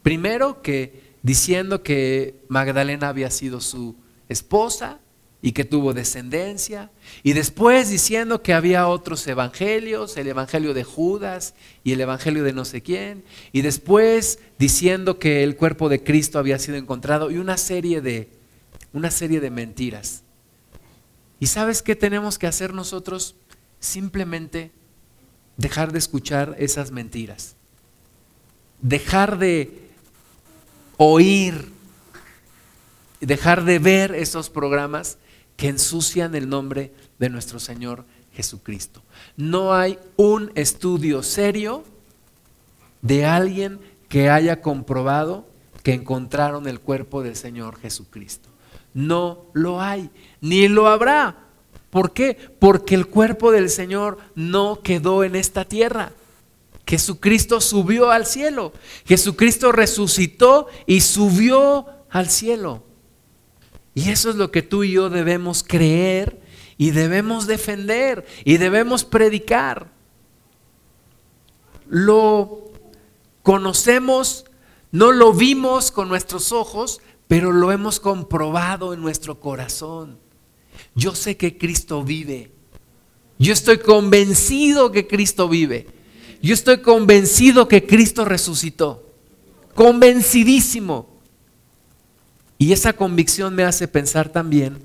Primero 0.02 0.60
que 0.60 1.14
diciendo 1.22 1.82
que 1.82 2.44
Magdalena 2.48 3.08
había 3.08 3.30
sido 3.30 3.62
su 3.62 3.96
esposa 4.28 5.00
y 5.40 5.52
que 5.52 5.64
tuvo 5.64 5.94
descendencia, 5.94 6.90
y 7.22 7.32
después 7.32 7.90
diciendo 7.90 8.42
que 8.42 8.54
había 8.54 8.88
otros 8.88 9.24
evangelios, 9.28 10.16
el 10.16 10.26
evangelio 10.26 10.74
de 10.74 10.82
Judas 10.82 11.54
y 11.84 11.92
el 11.92 12.00
evangelio 12.00 12.42
de 12.42 12.52
no 12.52 12.64
sé 12.64 12.82
quién, 12.82 13.22
y 13.52 13.62
después 13.62 14.40
diciendo 14.58 15.20
que 15.20 15.44
el 15.44 15.54
cuerpo 15.54 15.88
de 15.88 16.02
Cristo 16.02 16.40
había 16.40 16.58
sido 16.58 16.76
encontrado 16.76 17.30
y 17.30 17.38
una 17.38 17.56
serie 17.56 18.00
de 18.00 18.30
una 18.92 19.10
serie 19.10 19.40
de 19.40 19.50
mentiras. 19.50 20.22
¿Y 21.38 21.46
sabes 21.46 21.82
qué 21.82 21.94
tenemos 21.94 22.38
que 22.38 22.48
hacer 22.48 22.74
nosotros? 22.74 23.36
Simplemente 23.78 24.72
dejar 25.56 25.92
de 25.92 25.98
escuchar 25.98 26.56
esas 26.58 26.90
mentiras. 26.90 27.54
Dejar 28.80 29.38
de 29.38 29.88
oír, 30.96 31.70
dejar 33.20 33.64
de 33.64 33.78
ver 33.78 34.14
esos 34.14 34.50
programas 34.50 35.18
que 35.58 35.68
ensucian 35.68 36.36
el 36.36 36.48
nombre 36.48 36.92
de 37.18 37.28
nuestro 37.28 37.58
Señor 37.58 38.04
Jesucristo. 38.32 39.02
No 39.36 39.74
hay 39.74 39.98
un 40.14 40.52
estudio 40.54 41.24
serio 41.24 41.82
de 43.02 43.26
alguien 43.26 43.80
que 44.08 44.30
haya 44.30 44.62
comprobado 44.62 45.46
que 45.82 45.94
encontraron 45.94 46.68
el 46.68 46.78
cuerpo 46.78 47.24
del 47.24 47.34
Señor 47.34 47.76
Jesucristo. 47.80 48.48
No 48.94 49.46
lo 49.52 49.80
hay, 49.80 50.10
ni 50.40 50.68
lo 50.68 50.86
habrá. 50.86 51.36
¿Por 51.90 52.12
qué? 52.12 52.38
Porque 52.60 52.94
el 52.94 53.08
cuerpo 53.08 53.50
del 53.50 53.68
Señor 53.68 54.18
no 54.36 54.80
quedó 54.80 55.24
en 55.24 55.34
esta 55.34 55.64
tierra. 55.64 56.12
Jesucristo 56.86 57.60
subió 57.60 58.12
al 58.12 58.26
cielo. 58.26 58.72
Jesucristo 59.06 59.72
resucitó 59.72 60.68
y 60.86 61.00
subió 61.00 61.88
al 62.10 62.28
cielo. 62.30 62.84
Y 63.98 64.10
eso 64.10 64.30
es 64.30 64.36
lo 64.36 64.52
que 64.52 64.62
tú 64.62 64.84
y 64.84 64.92
yo 64.92 65.10
debemos 65.10 65.64
creer 65.64 66.40
y 66.76 66.92
debemos 66.92 67.48
defender 67.48 68.24
y 68.44 68.58
debemos 68.58 69.04
predicar. 69.04 69.90
Lo 71.88 72.70
conocemos, 73.42 74.44
no 74.92 75.10
lo 75.10 75.32
vimos 75.32 75.90
con 75.90 76.08
nuestros 76.08 76.52
ojos, 76.52 77.00
pero 77.26 77.50
lo 77.50 77.72
hemos 77.72 77.98
comprobado 77.98 78.94
en 78.94 79.00
nuestro 79.00 79.40
corazón. 79.40 80.16
Yo 80.94 81.16
sé 81.16 81.36
que 81.36 81.58
Cristo 81.58 82.04
vive. 82.04 82.52
Yo 83.36 83.52
estoy 83.52 83.78
convencido 83.78 84.92
que 84.92 85.08
Cristo 85.08 85.48
vive. 85.48 85.88
Yo 86.40 86.54
estoy 86.54 86.82
convencido 86.82 87.66
que 87.66 87.84
Cristo 87.84 88.24
resucitó. 88.24 89.10
Convencidísimo. 89.74 91.17
Y 92.58 92.72
esa 92.72 92.92
convicción 92.92 93.54
me 93.54 93.62
hace 93.62 93.86
pensar 93.86 94.30
también 94.30 94.78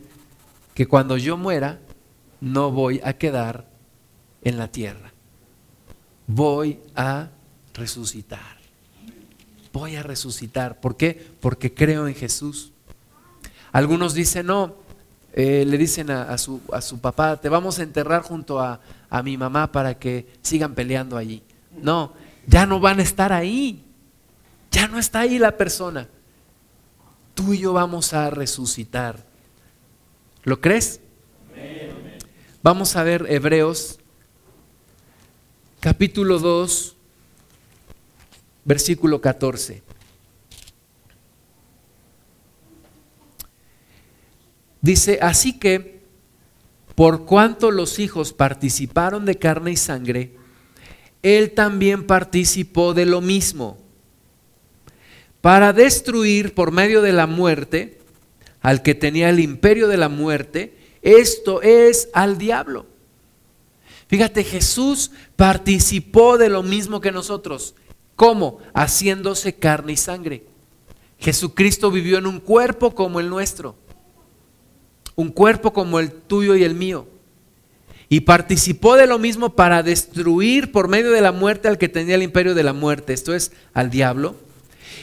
que 0.75 0.85
cuando 0.85 1.17
yo 1.17 1.37
muera, 1.37 1.79
no 2.39 2.71
voy 2.71 3.01
a 3.03 3.13
quedar 3.13 3.65
en 4.43 4.59
la 4.59 4.67
tierra. 4.67 5.11
Voy 6.27 6.79
a 6.95 7.29
resucitar. 7.73 8.57
Voy 9.71 9.95
a 9.95 10.03
resucitar. 10.03 10.79
¿Por 10.79 10.95
qué? 10.95 11.31
Porque 11.39 11.73
creo 11.73 12.07
en 12.07 12.13
Jesús. 12.13 12.71
Algunos 13.71 14.13
dicen, 14.13 14.45
no, 14.45 14.75
eh, 15.33 15.65
le 15.67 15.77
dicen 15.79 16.11
a, 16.11 16.37
su, 16.37 16.61
a, 16.71 16.79
su, 16.79 16.99
papá, 16.99 17.37
te 17.41 17.49
vamos 17.49 17.79
a 17.79 17.83
enterrar 17.83 18.21
junto 18.21 18.59
a, 18.59 18.81
a 19.09 19.23
mi 19.23 19.35
mamá 19.35 19.71
para 19.71 19.97
que 19.97 20.27
sigan 20.43 20.75
peleando 20.75 21.17
allí. 21.17 21.41
No, 21.81 22.13
ya 22.45 22.67
no 22.67 22.79
van 22.79 22.99
a 22.99 23.03
estar 23.03 23.33
ahí. 23.33 23.83
Ya 24.69 24.87
no 24.87 24.99
está 24.99 25.21
ahí 25.21 25.39
la 25.39 25.57
persona 25.57 26.07
tú 27.33 27.53
y 27.53 27.59
yo 27.59 27.73
vamos 27.73 28.13
a 28.13 28.29
resucitar. 28.29 29.25
¿Lo 30.43 30.59
crees? 30.61 30.99
Vamos 32.61 32.95
a 32.95 33.03
ver 33.03 33.25
Hebreos 33.29 33.99
capítulo 35.79 36.39
2, 36.39 36.95
versículo 38.63 39.19
14. 39.19 39.83
Dice, 44.79 45.19
así 45.21 45.59
que, 45.59 46.01
por 46.95 47.25
cuanto 47.25 47.71
los 47.71 47.99
hijos 47.99 48.31
participaron 48.31 49.25
de 49.25 49.35
carne 49.35 49.71
y 49.71 49.77
sangre, 49.77 50.37
él 51.21 51.51
también 51.51 52.07
participó 52.07 52.93
de 52.93 53.05
lo 53.05 53.19
mismo 53.19 53.82
para 55.43 55.73
destruir 55.73 56.53
por 56.53 56.71
medio 56.71 57.01
de 57.01 57.11
la 57.11 57.27
muerte 57.27 57.99
al 58.61 58.81
que 58.81 58.95
tenía 58.95 59.29
el 59.29 59.41
imperio 59.41 59.89
de 59.89 59.97
la 59.97 60.07
muerte, 60.07 60.73
esto 61.01 61.61
es 61.61 62.07
al 62.13 62.37
diablo. 62.37 62.85
Fíjate, 64.07 64.45
Jesús 64.45 65.11
participó 65.35 66.37
de 66.37 66.47
lo 66.47 66.63
mismo 66.63 67.01
que 67.01 67.11
nosotros. 67.11 67.75
¿Cómo? 68.15 68.59
Haciéndose 68.73 69.53
carne 69.53 69.91
y 69.91 69.97
sangre. 69.97 70.45
Jesucristo 71.19 71.91
vivió 71.91 72.19
en 72.19 72.27
un 72.27 72.39
cuerpo 72.39 72.95
como 72.95 73.19
el 73.19 73.29
nuestro. 73.29 73.75
Un 75.15 75.27
cuerpo 75.27 75.73
como 75.73 75.99
el 75.99 76.13
tuyo 76.13 76.55
y 76.55 76.63
el 76.63 76.73
mío. 76.73 77.05
Y 78.07 78.21
participó 78.21 78.95
de 78.95 79.07
lo 79.07 79.19
mismo 79.19 79.55
para 79.55 79.83
destruir 79.83 80.71
por 80.71 80.87
medio 80.87 81.11
de 81.11 81.19
la 81.19 81.33
muerte 81.33 81.67
al 81.67 81.77
que 81.77 81.89
tenía 81.89 82.15
el 82.15 82.23
imperio 82.23 82.55
de 82.55 82.63
la 82.63 82.71
muerte. 82.71 83.11
Esto 83.11 83.35
es 83.35 83.51
al 83.73 83.89
diablo 83.89 84.37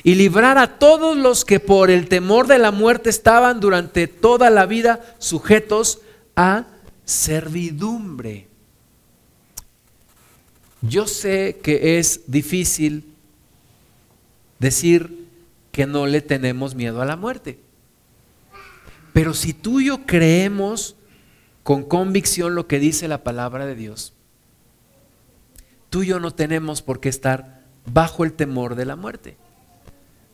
y 0.02 0.14
librar 0.14 0.58
a 0.58 0.78
todos 0.78 1.16
los 1.16 1.44
que 1.44 1.60
por 1.60 1.90
el 1.90 2.08
temor 2.08 2.46
de 2.46 2.58
la 2.58 2.70
muerte 2.70 3.10
estaban 3.10 3.60
durante 3.60 4.06
toda 4.06 4.50
la 4.50 4.66
vida 4.66 5.00
sujetos 5.18 6.00
a 6.36 6.66
servidumbre. 7.04 8.48
Yo 10.82 11.06
sé 11.06 11.60
que 11.62 11.98
es 11.98 12.22
difícil 12.26 13.12
decir 14.58 15.26
que 15.72 15.86
no 15.86 16.06
le 16.06 16.20
tenemos 16.20 16.74
miedo 16.74 17.02
a 17.02 17.06
la 17.06 17.16
muerte. 17.16 17.58
Pero 19.12 19.34
si 19.34 19.52
tú 19.52 19.80
y 19.80 19.86
yo 19.86 20.06
creemos 20.06 20.96
con 21.62 21.84
convicción 21.84 22.54
lo 22.54 22.66
que 22.66 22.78
dice 22.78 23.08
la 23.08 23.22
palabra 23.22 23.66
de 23.66 23.74
Dios, 23.74 24.14
tú 25.90 26.02
y 26.02 26.08
yo 26.08 26.20
no 26.20 26.30
tenemos 26.30 26.82
por 26.82 27.00
qué 27.00 27.08
estar 27.08 27.64
bajo 27.86 28.24
el 28.24 28.32
temor 28.32 28.74
de 28.76 28.86
la 28.86 28.96
muerte. 28.96 29.36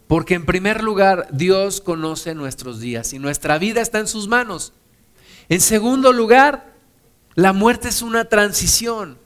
Porque 0.07 0.35
en 0.35 0.47
primer 0.47 0.83
lugar, 0.83 1.29
Dios 1.33 1.81
conoce 1.81 2.35
nuestros 2.35 2.81
días 2.81 3.13
y 3.13 3.19
nuestra 3.19 3.59
vida 3.59 3.81
está 3.81 3.99
en 3.99 4.07
sus 4.07 4.29
manos. 4.29 4.73
En 5.49 5.61
segundo 5.61 6.13
lugar, 6.13 6.75
la 7.35 7.53
muerte 7.53 7.89
es 7.89 8.03
una 8.03 8.27
transición 8.27 9.19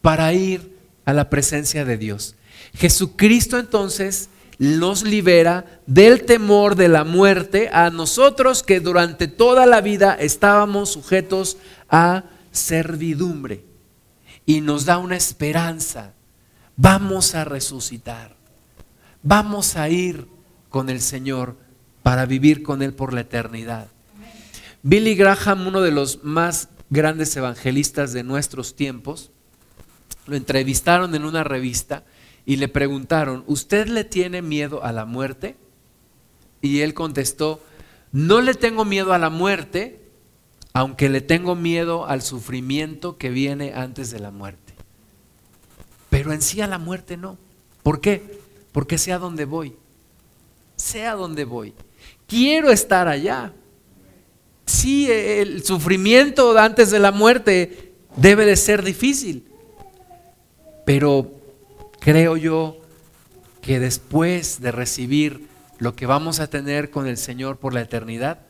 para 0.00 0.32
ir 0.32 0.76
a 1.04 1.12
la 1.12 1.28
presencia 1.28 1.84
de 1.84 1.96
Dios. 1.98 2.34
Jesucristo 2.74 3.58
entonces 3.58 4.30
nos 4.58 5.02
libera 5.02 5.80
del 5.86 6.24
temor 6.24 6.76
de 6.76 6.88
la 6.88 7.04
muerte 7.04 7.68
a 7.72 7.90
nosotros 7.90 8.62
que 8.62 8.80
durante 8.80 9.26
toda 9.28 9.66
la 9.66 9.80
vida 9.80 10.14
estábamos 10.14 10.90
sujetos 10.90 11.56
a 11.90 12.24
servidumbre 12.52 13.64
y 14.46 14.60
nos 14.60 14.84
da 14.84 14.98
una 14.98 15.16
esperanza. 15.16 16.14
Vamos 16.76 17.34
a 17.34 17.44
resucitar 17.44 18.41
vamos 19.22 19.76
a 19.76 19.88
ir 19.88 20.26
con 20.68 20.88
el 20.90 21.00
Señor 21.00 21.56
para 22.02 22.26
vivir 22.26 22.62
con 22.62 22.82
Él 22.82 22.94
por 22.94 23.12
la 23.12 23.20
eternidad. 23.20 23.88
Billy 24.82 25.14
Graham, 25.14 25.66
uno 25.66 25.80
de 25.80 25.92
los 25.92 26.24
más 26.24 26.68
grandes 26.90 27.36
evangelistas 27.36 28.12
de 28.12 28.24
nuestros 28.24 28.74
tiempos, 28.74 29.30
lo 30.26 30.36
entrevistaron 30.36 31.14
en 31.14 31.24
una 31.24 31.44
revista 31.44 32.04
y 32.44 32.56
le 32.56 32.68
preguntaron, 32.68 33.44
¿usted 33.46 33.86
le 33.86 34.04
tiene 34.04 34.42
miedo 34.42 34.84
a 34.84 34.92
la 34.92 35.04
muerte? 35.04 35.56
Y 36.60 36.80
él 36.80 36.94
contestó, 36.94 37.62
No 38.10 38.40
le 38.40 38.54
tengo 38.54 38.84
miedo 38.84 39.12
a 39.12 39.18
la 39.18 39.30
muerte, 39.30 40.00
aunque 40.72 41.08
le 41.08 41.20
tengo 41.20 41.54
miedo 41.54 42.06
al 42.06 42.22
sufrimiento 42.22 43.16
que 43.18 43.30
viene 43.30 43.74
antes 43.74 44.10
de 44.10 44.18
la 44.18 44.30
muerte. 44.30 44.74
Pero 46.10 46.32
en 46.32 46.42
sí 46.42 46.60
a 46.60 46.66
la 46.66 46.78
muerte 46.78 47.16
no. 47.16 47.38
¿Por 47.82 48.00
qué? 48.00 48.41
Porque 48.72 48.98
sé 48.98 49.12
a 49.12 49.18
dónde 49.18 49.44
voy. 49.44 49.76
Sé 50.76 51.06
a 51.06 51.14
dónde 51.14 51.44
voy. 51.44 51.74
Quiero 52.26 52.70
estar 52.70 53.06
allá. 53.06 53.52
Sí, 54.66 55.10
el 55.10 55.62
sufrimiento 55.64 56.56
antes 56.58 56.90
de 56.90 56.98
la 56.98 57.12
muerte 57.12 57.92
debe 58.16 58.46
de 58.46 58.56
ser 58.56 58.82
difícil. 58.82 59.46
Pero 60.84 61.30
creo 62.00 62.36
yo 62.36 62.78
que 63.60 63.78
después 63.78 64.60
de 64.60 64.72
recibir 64.72 65.46
lo 65.78 65.94
que 65.94 66.06
vamos 66.06 66.40
a 66.40 66.48
tener 66.48 66.90
con 66.90 67.06
el 67.06 67.16
Señor 67.16 67.58
por 67.58 67.74
la 67.74 67.82
eternidad, 67.82 68.40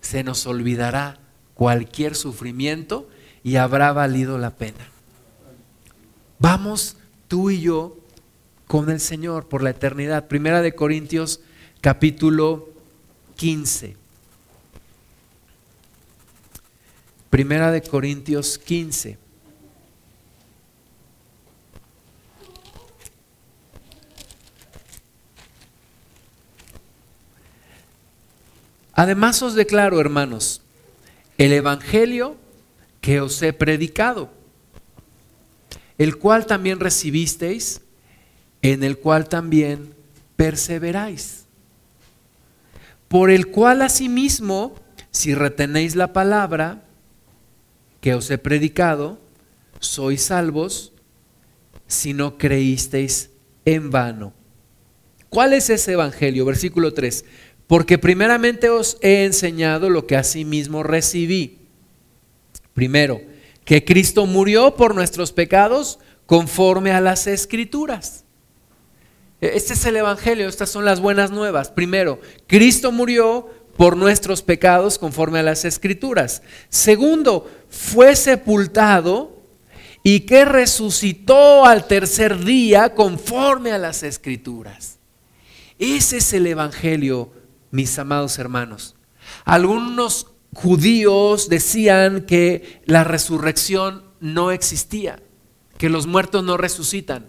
se 0.00 0.24
nos 0.24 0.46
olvidará 0.46 1.18
cualquier 1.54 2.14
sufrimiento 2.14 3.08
y 3.42 3.56
habrá 3.56 3.92
valido 3.92 4.38
la 4.38 4.50
pena. 4.50 4.90
Vamos 6.38 6.96
tú 7.26 7.50
y 7.50 7.60
yo 7.60 7.97
con 8.68 8.90
el 8.90 9.00
Señor 9.00 9.48
por 9.48 9.62
la 9.62 9.70
eternidad. 9.70 10.28
Primera 10.28 10.62
de 10.62 10.74
Corintios 10.74 11.40
capítulo 11.80 12.68
15. 13.36 13.96
Primera 17.30 17.72
de 17.72 17.82
Corintios 17.82 18.58
15. 18.58 19.18
Además 28.92 29.42
os 29.42 29.54
declaro, 29.54 30.00
hermanos, 30.00 30.60
el 31.38 31.52
Evangelio 31.52 32.36
que 33.00 33.20
os 33.20 33.40
he 33.42 33.52
predicado, 33.52 34.30
el 35.96 36.18
cual 36.18 36.46
también 36.46 36.80
recibisteis, 36.80 37.80
en 38.62 38.82
el 38.82 38.98
cual 38.98 39.28
también 39.28 39.94
perseveráis, 40.36 41.44
por 43.08 43.30
el 43.30 43.48
cual 43.48 43.82
asimismo, 43.82 44.74
si 45.10 45.34
retenéis 45.34 45.96
la 45.96 46.12
palabra 46.12 46.84
que 48.00 48.14
os 48.14 48.30
he 48.30 48.38
predicado, 48.38 49.18
sois 49.80 50.22
salvos 50.22 50.92
si 51.86 52.12
no 52.12 52.36
creísteis 52.36 53.30
en 53.64 53.90
vano. 53.90 54.32
¿Cuál 55.30 55.52
es 55.52 55.70
ese 55.70 55.92
Evangelio? 55.92 56.44
Versículo 56.44 56.92
3 56.92 57.24
porque 57.68 57.98
primeramente 57.98 58.70
os 58.70 58.96
he 59.02 59.24
enseñado 59.24 59.90
lo 59.90 60.06
que 60.06 60.16
asimismo 60.16 60.82
recibí. 60.82 61.58
Primero, 62.72 63.20
que 63.64 63.84
Cristo 63.84 64.24
murió 64.24 64.74
por 64.74 64.94
nuestros 64.94 65.32
pecados 65.32 65.98
conforme 66.24 66.92
a 66.92 67.02
las 67.02 67.26
escrituras. 67.26 68.24
Este 69.40 69.74
es 69.74 69.84
el 69.84 69.96
Evangelio, 69.96 70.48
estas 70.48 70.70
son 70.70 70.84
las 70.84 71.00
buenas 71.00 71.30
nuevas. 71.30 71.70
Primero, 71.70 72.20
Cristo 72.46 72.90
murió 72.90 73.48
por 73.76 73.96
nuestros 73.96 74.42
pecados 74.42 74.98
conforme 74.98 75.38
a 75.38 75.44
las 75.44 75.64
escrituras. 75.64 76.42
Segundo, 76.68 77.48
fue 77.68 78.16
sepultado 78.16 79.42
y 80.02 80.20
que 80.20 80.44
resucitó 80.44 81.64
al 81.64 81.86
tercer 81.86 82.44
día 82.44 82.94
conforme 82.94 83.70
a 83.70 83.78
las 83.78 84.02
escrituras. 84.02 84.98
Ese 85.78 86.16
es 86.16 86.32
el 86.32 86.46
Evangelio 86.48 87.30
mis 87.70 87.98
amados 87.98 88.38
hermanos. 88.38 88.96
Algunos 89.44 90.26
judíos 90.54 91.48
decían 91.48 92.22
que 92.22 92.82
la 92.86 93.04
resurrección 93.04 94.02
no 94.20 94.50
existía, 94.50 95.22
que 95.76 95.88
los 95.88 96.06
muertos 96.06 96.42
no 96.42 96.56
resucitan. 96.56 97.28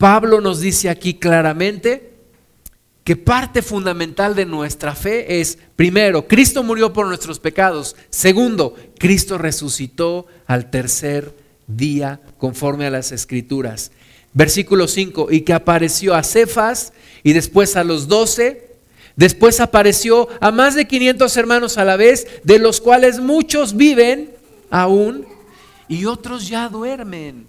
Pablo 0.00 0.40
nos 0.40 0.60
dice 0.60 0.88
aquí 0.88 1.12
claramente 1.12 2.14
que 3.04 3.16
parte 3.16 3.60
fundamental 3.60 4.34
de 4.34 4.46
nuestra 4.46 4.94
fe 4.94 5.42
es, 5.42 5.58
primero, 5.76 6.26
Cristo 6.26 6.62
murió 6.62 6.90
por 6.94 7.06
nuestros 7.06 7.38
pecados. 7.38 7.96
Segundo, 8.08 8.74
Cristo 8.98 9.36
resucitó 9.36 10.26
al 10.46 10.70
tercer 10.70 11.36
día 11.66 12.18
conforme 12.38 12.86
a 12.86 12.90
las 12.90 13.12
escrituras. 13.12 13.92
Versículo 14.32 14.88
5, 14.88 15.28
y 15.30 15.42
que 15.42 15.52
apareció 15.52 16.14
a 16.14 16.22
Cefas 16.22 16.94
y 17.22 17.34
después 17.34 17.76
a 17.76 17.84
los 17.84 18.08
doce 18.08 18.70
Después 19.16 19.60
apareció 19.60 20.28
a 20.40 20.50
más 20.50 20.76
de 20.76 20.86
500 20.86 21.36
hermanos 21.36 21.76
a 21.76 21.84
la 21.84 21.96
vez, 21.96 22.26
de 22.42 22.58
los 22.58 22.80
cuales 22.80 23.20
muchos 23.20 23.76
viven 23.76 24.30
aún 24.70 25.26
y 25.88 26.06
otros 26.06 26.48
ya 26.48 26.70
duermen. 26.70 27.46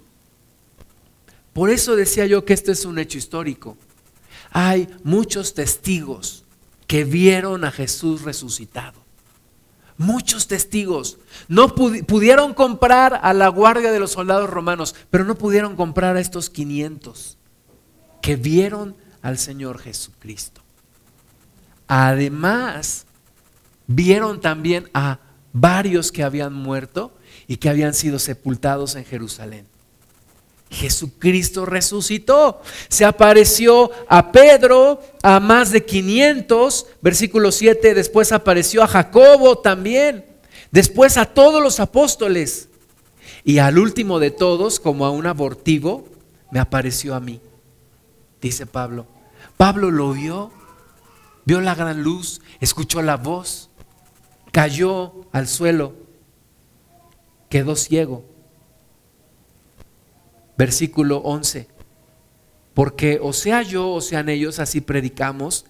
Por 1.52 1.70
eso 1.70 1.96
decía 1.96 2.26
yo 2.26 2.44
que 2.44 2.54
este 2.54 2.72
es 2.72 2.84
un 2.84 2.98
hecho 2.98 3.18
histórico. 3.18 3.76
Hay 4.50 4.88
muchos 5.02 5.54
testigos 5.54 6.44
que 6.86 7.04
vieron 7.04 7.64
a 7.64 7.70
Jesús 7.70 8.22
resucitado. 8.22 9.00
Muchos 9.98 10.48
testigos. 10.48 11.18
No 11.48 11.74
pudieron 11.74 12.54
comprar 12.54 13.20
a 13.22 13.32
la 13.32 13.48
guardia 13.48 13.92
de 13.92 14.00
los 14.00 14.12
soldados 14.12 14.50
romanos, 14.50 14.94
pero 15.10 15.24
no 15.24 15.36
pudieron 15.36 15.76
comprar 15.76 16.16
a 16.16 16.20
estos 16.20 16.50
500 16.50 17.38
que 18.20 18.36
vieron 18.36 18.96
al 19.20 19.38
Señor 19.38 19.78
Jesucristo. 19.78 20.62
Además, 21.86 23.06
vieron 23.86 24.40
también 24.40 24.88
a 24.94 25.18
varios 25.52 26.10
que 26.12 26.22
habían 26.22 26.52
muerto 26.52 27.16
y 27.46 27.56
que 27.56 27.68
habían 27.68 27.94
sido 27.94 28.18
sepultados 28.18 28.96
en 28.96 29.04
Jerusalén. 29.04 29.66
Jesucristo 30.72 31.66
resucitó. 31.66 32.60
Se 32.88 33.04
apareció 33.04 33.90
a 34.08 34.32
Pedro, 34.32 35.00
a 35.22 35.38
más 35.38 35.70
de 35.70 35.84
500, 35.84 36.86
versículo 37.00 37.52
7, 37.52 37.94
después 37.94 38.32
apareció 38.32 38.82
a 38.82 38.88
Jacobo 38.88 39.58
también, 39.58 40.26
después 40.70 41.16
a 41.16 41.26
todos 41.26 41.62
los 41.62 41.78
apóstoles. 41.78 42.68
Y 43.44 43.58
al 43.58 43.78
último 43.78 44.18
de 44.18 44.30
todos, 44.30 44.80
como 44.80 45.06
a 45.06 45.10
un 45.10 45.26
abortivo, 45.26 46.08
me 46.50 46.58
apareció 46.58 47.14
a 47.14 47.20
mí, 47.20 47.40
dice 48.40 48.66
Pablo. 48.66 49.06
Pablo 49.56 49.90
lo 49.90 50.12
vio 50.12 50.50
vio 51.44 51.60
la 51.60 51.74
gran 51.74 52.02
luz, 52.02 52.40
escuchó 52.60 53.02
la 53.02 53.16
voz, 53.16 53.70
cayó 54.50 55.26
al 55.32 55.48
suelo, 55.48 55.94
quedó 57.48 57.76
ciego. 57.76 58.24
Versículo 60.56 61.18
11. 61.18 61.68
Porque 62.74 63.18
o 63.22 63.32
sea 63.32 63.62
yo 63.62 63.90
o 63.90 64.00
sean 64.00 64.28
ellos, 64.28 64.58
así 64.58 64.80
predicamos 64.80 65.66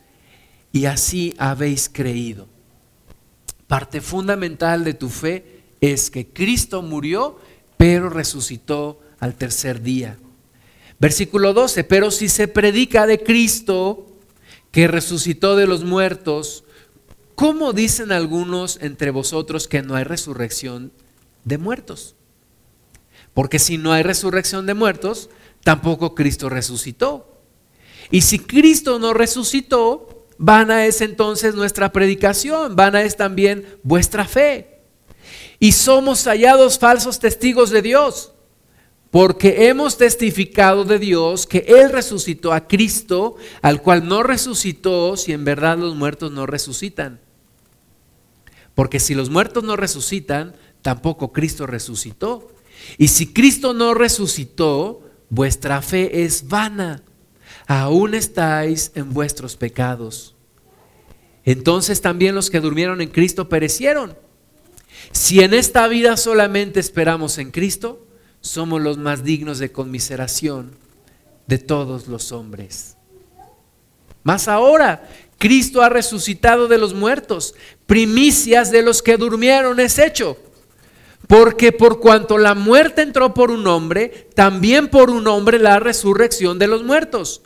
y 0.72 0.86
así 0.86 1.34
habéis 1.38 1.88
creído. 1.88 2.48
Parte 3.66 4.00
fundamental 4.00 4.84
de 4.84 4.94
tu 4.94 5.08
fe 5.08 5.62
es 5.80 6.10
que 6.10 6.28
Cristo 6.28 6.82
murió, 6.82 7.38
pero 7.76 8.08
resucitó 8.08 9.00
al 9.18 9.34
tercer 9.34 9.82
día. 9.82 10.18
Versículo 10.98 11.52
12, 11.52 11.84
pero 11.84 12.10
si 12.10 12.28
se 12.28 12.48
predica 12.48 13.06
de 13.06 13.18
Cristo, 13.18 14.06
que 14.70 14.88
resucitó 14.88 15.56
de 15.56 15.66
los 15.66 15.84
muertos, 15.84 16.64
¿cómo 17.34 17.72
dicen 17.72 18.12
algunos 18.12 18.78
entre 18.80 19.10
vosotros 19.10 19.68
que 19.68 19.82
no 19.82 19.96
hay 19.96 20.04
resurrección 20.04 20.92
de 21.44 21.58
muertos? 21.58 22.14
Porque 23.34 23.58
si 23.58 23.78
no 23.78 23.92
hay 23.92 24.02
resurrección 24.02 24.66
de 24.66 24.74
muertos, 24.74 25.30
tampoco 25.64 26.14
Cristo 26.14 26.48
resucitó. 26.48 27.40
Y 28.10 28.22
si 28.22 28.38
Cristo 28.38 28.98
no 28.98 29.14
resucitó, 29.14 30.26
vana 30.38 30.86
es 30.86 31.00
entonces 31.00 31.54
nuestra 31.54 31.92
predicación, 31.92 32.76
vana 32.76 33.02
es 33.02 33.16
también 33.16 33.66
vuestra 33.82 34.24
fe. 34.24 34.80
Y 35.58 35.72
somos 35.72 36.24
hallados 36.24 36.78
falsos 36.78 37.18
testigos 37.18 37.70
de 37.70 37.82
Dios 37.82 38.32
porque 39.12 39.68
hemos 39.68 39.98
testificado 39.98 40.84
de 40.84 40.98
Dios 40.98 41.46
que 41.46 41.66
Él 41.68 41.90
resucitó 41.92 42.54
a 42.54 42.66
Cristo, 42.66 43.36
al 43.60 43.82
cual 43.82 44.08
no 44.08 44.22
resucitó 44.22 45.18
si 45.18 45.34
en 45.34 45.44
verdad 45.44 45.76
los 45.76 45.94
muertos 45.94 46.32
no 46.32 46.46
resucitan. 46.46 47.20
Porque 48.74 48.98
si 48.98 49.14
los 49.14 49.28
muertos 49.28 49.64
no 49.64 49.76
resucitan, 49.76 50.56
tampoco 50.80 51.30
Cristo 51.30 51.66
resucitó. 51.66 52.52
Y 52.98 53.08
si 53.08 53.32
Cristo 53.32 53.74
no 53.74 53.94
resucitó, 53.94 55.02
vuestra 55.30 55.82
fe 55.82 56.24
es 56.24 56.48
vana. 56.48 57.02
Aún 57.66 58.14
estáis 58.14 58.92
en 58.94 59.12
vuestros 59.12 59.56
pecados. 59.56 60.34
Entonces 61.44 62.00
también 62.00 62.34
los 62.34 62.50
que 62.50 62.60
durmieron 62.60 63.00
en 63.00 63.08
Cristo 63.08 63.48
perecieron. 63.48 64.16
Si 65.10 65.40
en 65.40 65.54
esta 65.54 65.88
vida 65.88 66.16
solamente 66.16 66.80
esperamos 66.80 67.38
en 67.38 67.50
Cristo, 67.50 68.06
somos 68.40 68.80
los 68.80 68.98
más 68.98 69.24
dignos 69.24 69.58
de 69.58 69.72
conmiseración 69.72 70.76
de 71.46 71.58
todos 71.58 72.08
los 72.08 72.32
hombres. 72.32 72.96
Más 74.22 74.46
ahora 74.46 75.08
Cristo 75.38 75.82
ha 75.82 75.88
resucitado 75.88 76.68
de 76.68 76.78
los 76.78 76.94
muertos, 76.94 77.54
primicias 77.86 78.70
de 78.70 78.82
los 78.82 79.02
que 79.02 79.16
durmieron 79.16 79.80
es 79.80 79.98
hecho. 79.98 80.36
Porque 81.32 81.72
por 81.72 81.98
cuanto 81.98 82.36
la 82.36 82.54
muerte 82.54 83.00
entró 83.00 83.32
por 83.32 83.50
un 83.50 83.66
hombre, 83.66 84.28
también 84.34 84.88
por 84.88 85.08
un 85.08 85.26
hombre 85.26 85.58
la 85.58 85.80
resurrección 85.80 86.58
de 86.58 86.66
los 86.66 86.82
muertos. 86.82 87.40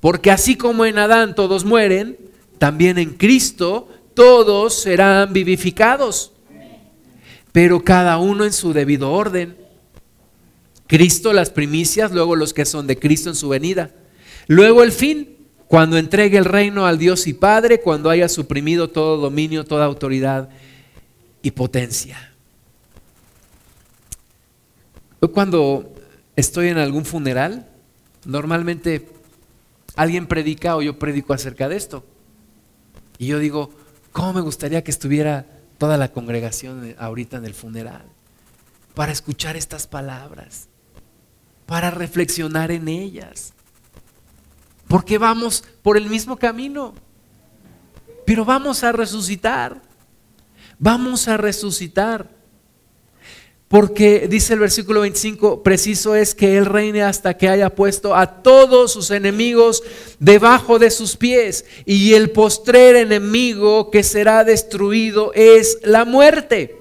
Porque 0.00 0.30
así 0.30 0.54
como 0.54 0.84
en 0.84 0.98
Adán 0.98 1.34
todos 1.34 1.64
mueren, 1.64 2.16
también 2.58 2.96
en 2.96 3.14
Cristo 3.14 3.88
todos 4.14 4.74
serán 4.74 5.32
vivificados. 5.32 6.30
Pero 7.50 7.82
cada 7.82 8.18
uno 8.18 8.44
en 8.44 8.52
su 8.52 8.72
debido 8.72 9.10
orden. 9.10 9.56
Cristo 10.86 11.32
las 11.32 11.50
primicias, 11.50 12.12
luego 12.12 12.36
los 12.36 12.54
que 12.54 12.64
son 12.64 12.86
de 12.86 13.00
Cristo 13.00 13.30
en 13.30 13.34
su 13.34 13.48
venida. 13.48 13.90
Luego 14.46 14.84
el 14.84 14.92
fin, 14.92 15.38
cuando 15.66 15.98
entregue 15.98 16.38
el 16.38 16.44
reino 16.44 16.86
al 16.86 16.98
Dios 16.98 17.26
y 17.26 17.32
Padre, 17.32 17.80
cuando 17.80 18.10
haya 18.10 18.28
suprimido 18.28 18.90
todo 18.90 19.16
dominio, 19.16 19.64
toda 19.64 19.86
autoridad 19.86 20.50
y 21.42 21.50
potencia. 21.50 22.28
Cuando 25.32 25.94
estoy 26.36 26.68
en 26.68 26.78
algún 26.78 27.04
funeral, 27.04 27.68
normalmente 28.24 29.08
alguien 29.96 30.26
predica 30.26 30.76
o 30.76 30.82
yo 30.82 30.98
predico 30.98 31.32
acerca 31.32 31.68
de 31.68 31.76
esto. 31.76 32.04
Y 33.18 33.26
yo 33.26 33.38
digo, 33.38 33.70
¿cómo 34.12 34.32
me 34.34 34.40
gustaría 34.40 34.84
que 34.84 34.90
estuviera 34.90 35.46
toda 35.78 35.96
la 35.96 36.12
congregación 36.12 36.94
ahorita 36.98 37.36
en 37.36 37.44
el 37.44 37.54
funeral? 37.54 38.04
Para 38.94 39.12
escuchar 39.12 39.56
estas 39.56 39.86
palabras, 39.86 40.68
para 41.66 41.90
reflexionar 41.90 42.70
en 42.70 42.88
ellas 42.88 43.54
porque 44.88 45.18
vamos 45.18 45.62
por 45.82 45.96
el 45.96 46.08
mismo 46.08 46.36
camino. 46.36 46.94
Pero 48.24 48.44
vamos 48.44 48.82
a 48.82 48.90
resucitar. 48.90 49.80
Vamos 50.78 51.28
a 51.28 51.36
resucitar. 51.36 52.28
Porque 53.68 54.28
dice 54.30 54.54
el 54.54 54.60
versículo 54.60 55.02
25, 55.02 55.62
preciso 55.62 56.14
es 56.14 56.34
que 56.34 56.56
Él 56.56 56.64
reine 56.64 57.02
hasta 57.02 57.36
que 57.36 57.50
haya 57.50 57.74
puesto 57.74 58.16
a 58.16 58.42
todos 58.42 58.92
sus 58.92 59.10
enemigos 59.10 59.82
debajo 60.18 60.78
de 60.78 60.90
sus 60.90 61.16
pies. 61.16 61.66
Y 61.84 62.14
el 62.14 62.30
postrer 62.30 62.96
enemigo 62.96 63.90
que 63.90 64.02
será 64.02 64.42
destruido 64.44 65.32
es 65.34 65.78
la 65.82 66.06
muerte 66.06 66.78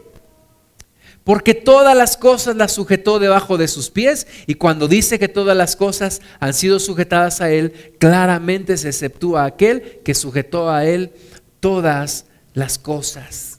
porque 1.28 1.54
todas 1.54 1.94
las 1.94 2.16
cosas 2.16 2.56
las 2.56 2.72
sujetó 2.72 3.20
debajo 3.20 3.58
de 3.58 3.68
sus 3.68 3.90
pies 3.90 4.28
y 4.46 4.54
cuando 4.54 4.88
dice 4.88 5.20
que 5.20 5.28
todas 5.28 5.58
las 5.58 5.76
cosas 5.76 6.22
han 6.40 6.54
sido 6.54 6.80
sujetadas 6.80 7.42
a 7.42 7.52
él, 7.52 7.74
claramente 8.00 8.78
se 8.78 8.88
exceptúa 8.88 9.44
aquel 9.44 10.00
que 10.06 10.16
sujetó 10.16 10.70
a 10.70 10.86
él 10.86 11.12
todas 11.60 12.28
las 12.54 12.80
cosas. 12.80 13.57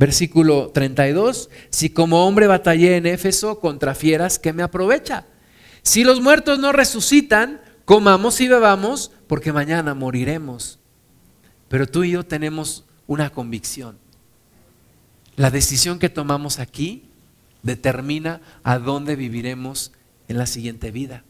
Versículo 0.00 0.70
32, 0.70 1.50
si 1.68 1.90
como 1.90 2.26
hombre 2.26 2.46
batallé 2.46 2.96
en 2.96 3.04
Éfeso 3.04 3.60
contra 3.60 3.94
fieras, 3.94 4.38
¿qué 4.38 4.54
me 4.54 4.62
aprovecha? 4.62 5.26
Si 5.82 6.04
los 6.04 6.22
muertos 6.22 6.58
no 6.58 6.72
resucitan, 6.72 7.60
comamos 7.84 8.40
y 8.40 8.48
bebamos, 8.48 9.12
porque 9.26 9.52
mañana 9.52 9.92
moriremos. 9.92 10.78
Pero 11.68 11.86
tú 11.86 12.02
y 12.02 12.12
yo 12.12 12.24
tenemos 12.24 12.86
una 13.06 13.28
convicción. 13.28 13.98
La 15.36 15.50
decisión 15.50 15.98
que 15.98 16.08
tomamos 16.08 16.60
aquí 16.60 17.04
determina 17.62 18.40
a 18.62 18.78
dónde 18.78 19.16
viviremos 19.16 19.92
en 20.28 20.38
la 20.38 20.46
siguiente 20.46 20.90
vida. 20.92 21.24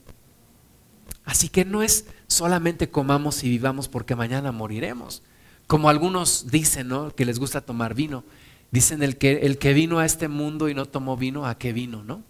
Así 1.24 1.48
que 1.48 1.64
no 1.64 1.82
es 1.82 2.04
solamente 2.28 2.88
comamos 2.88 3.42
y 3.42 3.48
vivamos 3.48 3.88
porque 3.88 4.14
mañana 4.14 4.52
moriremos. 4.52 5.24
Como 5.66 5.88
algunos 5.88 6.52
dicen, 6.52 6.86
¿no? 6.86 7.12
Que 7.16 7.24
les 7.24 7.40
gusta 7.40 7.62
tomar 7.62 7.94
vino. 7.94 8.22
Dicen 8.70 9.02
el 9.02 9.16
que, 9.16 9.38
el 9.38 9.58
que 9.58 9.72
vino 9.72 9.98
a 9.98 10.06
este 10.06 10.28
mundo 10.28 10.68
y 10.68 10.74
no 10.74 10.86
tomó 10.86 11.16
vino, 11.16 11.46
¿a 11.46 11.58
qué 11.58 11.72
vino, 11.72 12.04
no? 12.04 12.22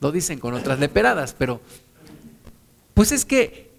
Lo 0.00 0.12
dicen 0.12 0.38
con 0.38 0.54
otras 0.54 0.78
leperadas, 0.78 1.34
pero 1.36 1.60
pues 2.94 3.12
es 3.12 3.24
que 3.24 3.70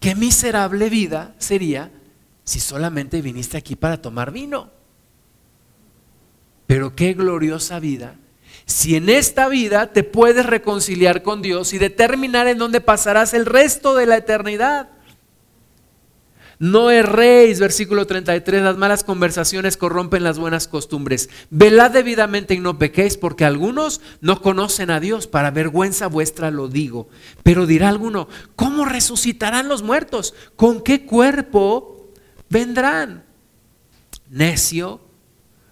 qué 0.00 0.14
miserable 0.14 0.88
vida 0.88 1.34
sería 1.38 1.90
si 2.44 2.60
solamente 2.60 3.22
viniste 3.22 3.56
aquí 3.56 3.76
para 3.76 4.00
tomar 4.00 4.32
vino? 4.32 4.70
Pero 6.66 6.96
qué 6.96 7.14
gloriosa 7.14 7.78
vida. 7.78 8.16
Si 8.64 8.96
en 8.96 9.08
esta 9.08 9.48
vida 9.48 9.92
te 9.92 10.04
puedes 10.04 10.46
reconciliar 10.46 11.22
con 11.22 11.42
Dios 11.42 11.72
y 11.72 11.78
determinar 11.78 12.46
en 12.46 12.58
dónde 12.58 12.80
pasarás 12.80 13.34
el 13.34 13.46
resto 13.46 13.94
de 13.94 14.06
la 14.06 14.16
eternidad. 14.16 14.88
No 16.60 16.92
erréis, 16.92 17.58
versículo 17.58 18.06
33, 18.06 18.62
las 18.62 18.76
malas 18.76 19.02
conversaciones 19.02 19.76
corrompen 19.76 20.22
las 20.22 20.38
buenas 20.38 20.68
costumbres. 20.68 21.28
Velad 21.50 21.90
debidamente 21.90 22.54
y 22.54 22.60
no 22.60 22.78
pequéis, 22.78 23.16
porque 23.16 23.44
algunos 23.44 24.00
no 24.20 24.40
conocen 24.40 24.90
a 24.90 25.00
Dios, 25.00 25.26
para 25.26 25.50
vergüenza 25.50 26.06
vuestra 26.06 26.52
lo 26.52 26.68
digo. 26.68 27.08
Pero 27.42 27.66
dirá 27.66 27.88
alguno, 27.88 28.28
¿cómo 28.54 28.84
resucitarán 28.84 29.66
los 29.66 29.82
muertos? 29.82 30.34
¿Con 30.54 30.82
qué 30.82 31.04
cuerpo 31.04 31.96
vendrán. 32.50 33.24
Necio, 34.28 35.00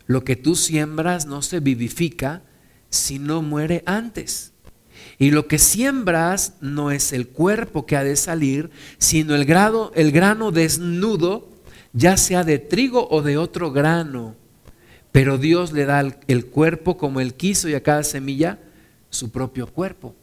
lo 0.07 0.25
que 0.25 0.37
tú 0.37 0.57
siembras 0.57 1.27
no 1.27 1.43
se 1.43 1.61
vivifica 1.61 2.43
si 2.89 3.19
no 3.19 3.43
muere 3.43 3.83
antes. 3.85 4.55
Y 5.19 5.33
lo 5.33 5.49
que 5.49 5.59
siembras 5.59 6.55
no 6.61 6.91
es 6.93 7.13
el 7.13 7.29
cuerpo 7.29 7.87
que 7.87 7.97
ha 7.97 8.05
de 8.05 8.17
salir, 8.17 8.71
sino 8.99 9.35
el, 9.35 9.45
grado, 9.45 9.91
el 9.97 10.13
grano 10.13 10.53
desnudo, 10.53 11.49
ya 11.93 12.17
sea 12.17 12.45
de 12.45 12.59
trigo 12.59 13.09
o 13.11 13.23
de 13.23 13.37
otro 13.37 13.73
grano. 13.73 14.37
Pero 15.11 15.39
Dios 15.39 15.73
le 15.73 15.87
da 15.87 16.01
el 16.29 16.47
cuerpo 16.47 16.97
como 16.97 17.21
Él 17.21 17.35
quiso 17.35 17.69
y 17.69 17.75
a 17.75 17.83
cada 17.83 18.05
semilla 18.05 18.59
su 19.11 19.31
propio 19.31 19.67
cuerpo. 19.67 20.15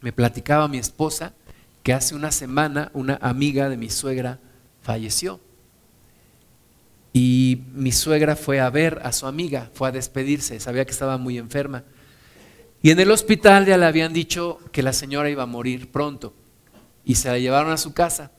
Me 0.00 0.12
platicaba 0.12 0.68
mi 0.68 0.78
esposa 0.78 1.34
que 1.82 1.92
hace 1.92 2.14
una 2.14 2.32
semana 2.32 2.90
una 2.94 3.18
amiga 3.20 3.68
de 3.68 3.76
mi 3.76 3.90
suegra 3.90 4.38
falleció. 4.82 5.40
Y 7.12 7.62
mi 7.74 7.92
suegra 7.92 8.36
fue 8.36 8.60
a 8.60 8.70
ver 8.70 9.00
a 9.02 9.12
su 9.12 9.26
amiga, 9.26 9.68
fue 9.74 9.88
a 9.88 9.92
despedirse, 9.92 10.60
sabía 10.60 10.84
que 10.84 10.92
estaba 10.92 11.18
muy 11.18 11.38
enferma. 11.38 11.82
Y 12.82 12.90
en 12.90 13.00
el 13.00 13.10
hospital 13.10 13.66
ya 13.66 13.76
le 13.76 13.84
habían 13.86 14.12
dicho 14.12 14.58
que 14.72 14.82
la 14.82 14.92
señora 14.92 15.28
iba 15.28 15.42
a 15.42 15.46
morir 15.46 15.90
pronto. 15.90 16.34
Y 17.04 17.16
se 17.16 17.28
la 17.28 17.38
llevaron 17.38 17.72
a 17.72 17.76
su 17.76 17.92
casa. 17.92 18.32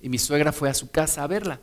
Y 0.00 0.08
mi 0.08 0.18
suegra 0.18 0.52
fue 0.52 0.70
a 0.70 0.74
su 0.74 0.90
casa 0.90 1.24
a 1.24 1.26
verla. 1.26 1.60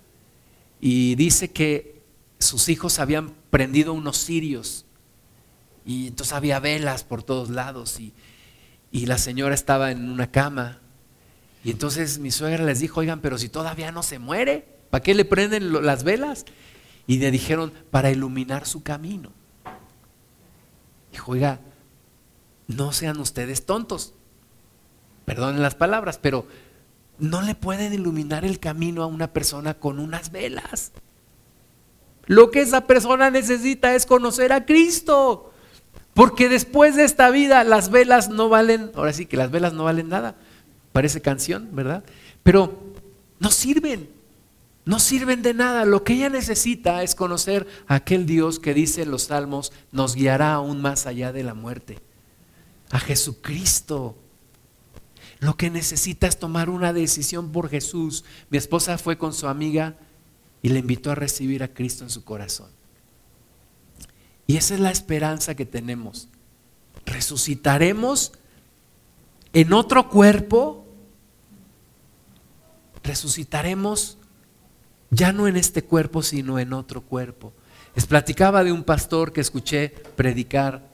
Y 0.82 1.16
dice 1.16 1.52
que 1.52 2.02
sus 2.40 2.70
hijos 2.70 3.00
habían 3.00 3.34
prendido 3.50 3.94
unos 3.94 4.18
cirios. 4.18 4.86
Y 5.86 6.08
entonces 6.08 6.34
había 6.34 6.60
velas 6.60 7.04
por 7.04 7.24
todos 7.24 7.50
lados. 7.50 8.00
Y, 8.00 8.14
y 8.92 9.06
la 9.06 9.18
señora 9.18 9.56
estaba 9.56 9.92
en 9.92 10.10
una 10.10 10.30
cama. 10.30 10.82
Y 11.64 11.72
entonces 11.72 12.20
mi 12.20 12.32
suegra 12.32 12.64
les 12.66 12.82
dijo, 12.82 13.00
oigan, 13.00 13.22
pero 13.22 13.38
si 13.38 13.48
todavía 13.48 13.92
no 13.94 14.04
se 14.04 14.20
muere. 14.20 14.68
¿Para 14.90 15.02
qué 15.02 15.16
le 15.16 15.24
prenden 15.24 15.72
las 15.86 16.04
velas? 16.04 16.46
Y 17.08 17.20
le 17.20 17.32
dijeron, 17.32 17.72
para 17.90 18.12
iluminar 18.12 18.66
su 18.66 18.84
camino. 18.84 19.32
Dijo, 21.12 21.32
oiga, 21.32 21.60
no 22.68 22.92
sean 22.92 23.20
ustedes 23.20 23.66
tontos. 23.66 24.14
Perdonen 25.26 25.62
las 25.62 25.76
palabras, 25.76 26.20
pero 26.22 26.46
no 27.20 27.42
le 27.42 27.56
pueden 27.56 27.94
iluminar 27.94 28.46
el 28.46 28.60
camino 28.60 29.04
a 29.04 29.08
una 29.08 29.34
persona 29.34 29.74
con 29.74 30.00
unas 30.00 30.32
velas. 30.32 30.92
Lo 32.26 32.52
que 32.52 32.62
esa 32.62 32.88
persona 32.88 33.32
necesita 33.32 33.96
es 33.96 34.06
conocer 34.06 34.54
a 34.54 34.66
Cristo. 34.66 35.54
Porque 36.14 36.50
después 36.50 36.96
de 36.96 37.04
esta 37.04 37.30
vida 37.30 37.64
las 37.64 37.90
velas 37.90 38.30
no 38.30 38.50
valen, 38.50 38.92
ahora 38.96 39.14
sí 39.14 39.26
que 39.26 39.38
las 39.38 39.52
velas 39.52 39.74
no 39.74 39.84
valen 39.84 40.10
nada. 40.10 40.36
Parece 40.92 41.22
canción, 41.22 41.70
¿verdad? 41.74 42.04
Pero 42.44 42.80
no 43.40 43.52
sirven 43.52 44.18
no 44.88 45.00
sirven 45.00 45.42
de 45.42 45.54
nada. 45.54 45.84
Lo 45.84 46.04
que 46.04 46.14
ella 46.14 46.30
necesita 46.30 47.04
es 47.04 47.14
conocer 47.14 47.68
a 47.88 47.96
aquel 47.96 48.26
Dios 48.26 48.58
que 48.58 48.74
dice 48.74 49.02
en 49.02 49.12
los 49.12 49.24
salmos, 49.24 49.74
nos 49.92 50.16
guiará 50.16 50.54
aún 50.54 50.82
más 50.82 51.06
allá 51.06 51.34
de 51.34 51.44
la 51.44 51.54
muerte. 51.54 52.00
A 52.90 53.00
Jesucristo. 53.00 54.18
Lo 55.40 55.56
que 55.56 55.70
necesita 55.70 56.28
es 56.28 56.40
tomar 56.40 56.70
una 56.70 56.94
decisión 56.94 57.52
por 57.52 57.70
Jesús. 57.70 58.24
Mi 58.50 58.58
esposa 58.58 58.98
fue 58.98 59.18
con 59.18 59.34
su 59.34 59.48
amiga 59.48 59.96
y 60.62 60.70
le 60.70 60.80
invitó 60.80 61.12
a 61.12 61.16
recibir 61.16 61.64
a 61.64 61.74
Cristo 61.74 62.04
en 62.04 62.10
su 62.10 62.24
corazón. 62.24 62.70
Y 64.48 64.58
esa 64.58 64.74
es 64.74 64.80
la 64.80 64.92
esperanza 64.92 65.56
que 65.56 65.66
tenemos. 65.66 66.30
Resucitaremos 67.06 68.32
en 69.54 69.74
otro 69.74 70.10
cuerpo. 70.10 70.86
Resucitaremos 73.04 74.18
ya 75.10 75.32
no 75.32 75.48
en 75.48 75.58
este 75.58 75.84
cuerpo, 75.84 76.22
sino 76.22 76.60
en 76.60 76.74
otro 76.74 77.02
cuerpo. 77.02 77.54
Les 77.96 78.06
platicaba 78.06 78.64
de 78.64 78.72
un 78.72 78.84
pastor 78.84 79.34
que 79.34 79.42
escuché 79.42 79.90
predicar. 80.16 80.88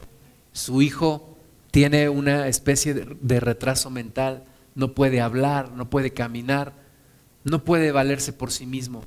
Su 0.51 0.81
hijo 0.81 1.32
tiene 1.73 2.07
una 2.07 2.47
especie 2.47 2.93
de, 2.93 3.39
retraso 3.39 3.89
mental, 3.89 4.43
no 4.75 4.93
puede 4.93 5.21
hablar, 5.21 5.71
no 5.71 5.89
puede 5.89 6.13
caminar, 6.13 6.71
no 7.43 7.63
puede 7.63 7.91
valerse 7.91 8.31
por 8.31 8.51
sí 8.51 8.67
mismo. 8.67 9.05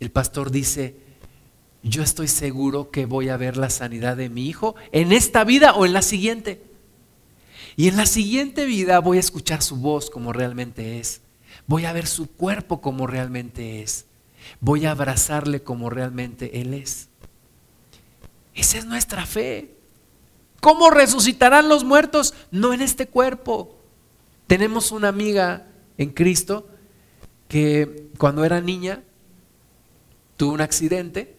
El 0.00 0.10
pastor 0.10 0.50
dice, 0.50 0.96
yo 1.84 2.02
estoy 2.02 2.26
seguro 2.26 2.90
que 2.90 3.06
voy 3.06 3.28
a 3.28 3.36
ver 3.36 3.56
la 3.56 3.70
sanidad 3.70 4.16
de 4.16 4.28
mi 4.28 4.48
hijo 4.48 4.74
en 4.90 5.12
esta 5.12 5.44
vida 5.44 5.74
o 5.74 5.86
en 5.86 5.92
la 5.92 6.02
siguiente. 6.02 6.64
Y 7.76 7.86
en 7.86 7.96
la 7.96 8.06
siguiente 8.06 8.64
vida 8.64 8.98
voy 8.98 9.18
a 9.18 9.20
escuchar 9.20 9.62
su 9.62 9.76
voz 9.76 10.10
como 10.10 10.32
realmente 10.32 10.98
es. 10.98 11.20
Voy 11.68 11.84
a 11.84 11.92
ver 11.92 12.08
su 12.08 12.26
cuerpo 12.28 12.80
como 12.80 13.06
realmente 13.06 13.82
es. 13.82 14.06
Voy 14.58 14.84
a 14.84 14.90
abrazarle 14.90 15.62
como 15.62 15.90
realmente 15.90 16.60
Él 16.60 16.74
es. 16.74 17.08
Esa 18.52 18.78
es 18.78 18.84
nuestra 18.84 19.26
fe. 19.26 19.73
¿Cómo 20.64 20.88
resucitarán 20.88 21.68
los 21.68 21.84
muertos? 21.84 22.32
No 22.50 22.72
en 22.72 22.80
este 22.80 23.06
cuerpo. 23.06 23.76
Tenemos 24.46 24.92
una 24.92 25.08
amiga 25.08 25.66
en 25.98 26.08
Cristo 26.08 26.66
que 27.48 28.08
cuando 28.16 28.46
era 28.46 28.62
niña 28.62 29.02
tuvo 30.38 30.54
un 30.54 30.62
accidente, 30.62 31.36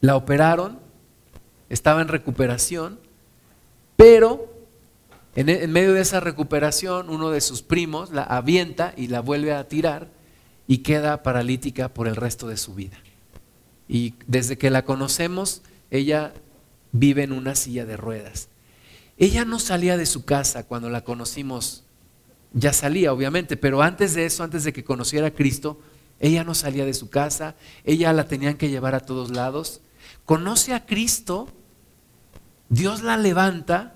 la 0.00 0.16
operaron, 0.16 0.78
estaba 1.68 2.00
en 2.00 2.08
recuperación, 2.08 2.98
pero 3.94 4.50
en, 5.34 5.70
medio 5.70 5.92
de 5.92 6.00
esa 6.00 6.20
recuperación 6.20 7.10
uno 7.10 7.28
de 7.28 7.42
sus 7.42 7.60
primos 7.60 8.10
la 8.10 8.22
avienta 8.22 8.94
y 8.96 9.08
la 9.08 9.20
vuelve 9.20 9.52
a 9.52 9.68
tirar 9.68 10.08
y 10.66 10.78
queda 10.78 11.22
paralítica 11.22 11.92
por 11.92 12.08
el 12.08 12.16
resto 12.16 12.48
de 12.48 12.56
su 12.56 12.74
vida. 12.74 12.96
Y 13.86 14.14
desde 14.26 14.56
que 14.56 14.70
la 14.70 14.86
conocemos, 14.86 15.60
ella 15.90 16.32
vive 16.98 17.22
en 17.22 17.32
una 17.32 17.54
silla 17.54 17.84
de 17.84 17.96
ruedas. 17.96 18.48
Ella 19.18 19.44
no 19.44 19.58
salía 19.58 19.96
de 19.96 20.06
su 20.06 20.24
casa 20.24 20.66
cuando 20.66 20.90
la 20.90 21.04
conocimos, 21.04 21.84
ya 22.52 22.72
salía 22.72 23.12
obviamente, 23.12 23.56
pero 23.56 23.82
antes 23.82 24.14
de 24.14 24.26
eso, 24.26 24.44
antes 24.44 24.64
de 24.64 24.72
que 24.72 24.84
conociera 24.84 25.28
a 25.28 25.34
Cristo, 25.34 25.80
ella 26.20 26.44
no 26.44 26.54
salía 26.54 26.84
de 26.84 26.94
su 26.94 27.10
casa, 27.10 27.56
ella 27.84 28.12
la 28.12 28.28
tenían 28.28 28.56
que 28.56 28.68
llevar 28.68 28.94
a 28.94 29.00
todos 29.00 29.30
lados. 29.30 29.80
Conoce 30.24 30.74
a 30.74 30.86
Cristo, 30.86 31.48
Dios 32.68 33.02
la 33.02 33.16
levanta, 33.16 33.94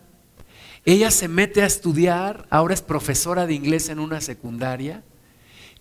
ella 0.84 1.11
se 1.11 1.28
mete 1.28 1.62
a 1.62 1.66
estudiar, 1.66 2.46
ahora 2.51 2.74
es 2.74 2.82
profesora 2.82 3.46
de 3.46 3.55
inglés 3.55 3.88
en 3.88 3.98
una 3.98 4.20
secundaria, 4.20 5.03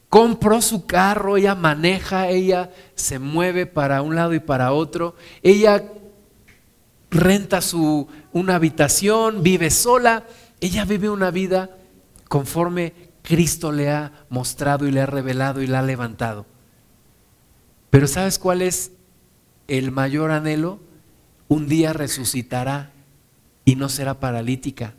compró 0.09 0.61
su 0.61 0.85
carro, 0.85 1.37
ella 1.37 1.55
maneja, 1.55 2.29
ella 2.29 2.71
se 2.95 3.19
mueve 3.19 3.65
para 3.65 4.01
un 4.01 4.15
lado 4.15 4.33
y 4.33 4.39
para 4.39 4.73
otro, 4.73 5.15
ella 5.43 5.83
renta 7.11 7.61
su, 7.61 8.07
una 8.33 8.55
habitación, 8.55 9.43
vive 9.43 9.69
sola, 9.69 10.25
ella 10.61 10.85
vive 10.85 11.09
una 11.09 11.31
vida 11.31 11.69
conforme 12.27 12.93
Cristo 13.23 13.71
le 13.71 13.89
ha 13.89 14.11
mostrado 14.29 14.87
y 14.87 14.91
le 14.91 15.01
ha 15.01 15.05
revelado 15.05 15.61
y 15.61 15.67
la 15.67 15.79
ha 15.79 15.83
levantado. 15.83 16.45
Pero 17.89 18.07
¿sabes 18.07 18.39
cuál 18.39 18.61
es 18.61 18.91
el 19.67 19.91
mayor 19.91 20.31
anhelo? 20.31 20.79
Un 21.47 21.67
día 21.67 21.93
resucitará 21.93 22.91
y 23.65 23.75
no 23.75 23.89
será 23.89 24.19
paralítica. 24.19 24.93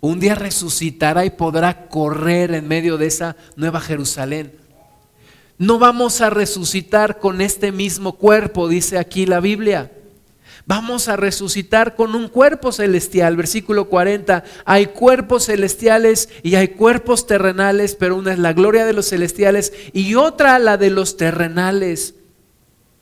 Un 0.00 0.20
día 0.20 0.34
resucitará 0.34 1.24
y 1.24 1.30
podrá 1.30 1.88
correr 1.88 2.52
en 2.54 2.68
medio 2.68 2.98
de 2.98 3.06
esa 3.06 3.36
nueva 3.56 3.80
Jerusalén. 3.80 4.56
No 5.58 5.78
vamos 5.78 6.20
a 6.20 6.30
resucitar 6.30 7.20
con 7.20 7.40
este 7.40 7.72
mismo 7.72 8.12
cuerpo, 8.14 8.68
dice 8.68 8.98
aquí 8.98 9.26
la 9.26 9.40
Biblia. 9.40 9.92
Vamos 10.66 11.08
a 11.08 11.16
resucitar 11.16 11.94
con 11.94 12.14
un 12.14 12.28
cuerpo 12.28 12.72
celestial. 12.72 13.36
Versículo 13.36 13.88
40. 13.88 14.44
Hay 14.64 14.86
cuerpos 14.86 15.46
celestiales 15.46 16.30
y 16.42 16.54
hay 16.54 16.68
cuerpos 16.68 17.26
terrenales, 17.26 17.94
pero 17.94 18.16
una 18.16 18.32
es 18.32 18.38
la 18.38 18.54
gloria 18.54 18.86
de 18.86 18.94
los 18.94 19.08
celestiales 19.08 19.72
y 19.92 20.14
otra 20.14 20.58
la 20.58 20.78
de 20.78 20.90
los 20.90 21.16
terrenales. 21.16 22.14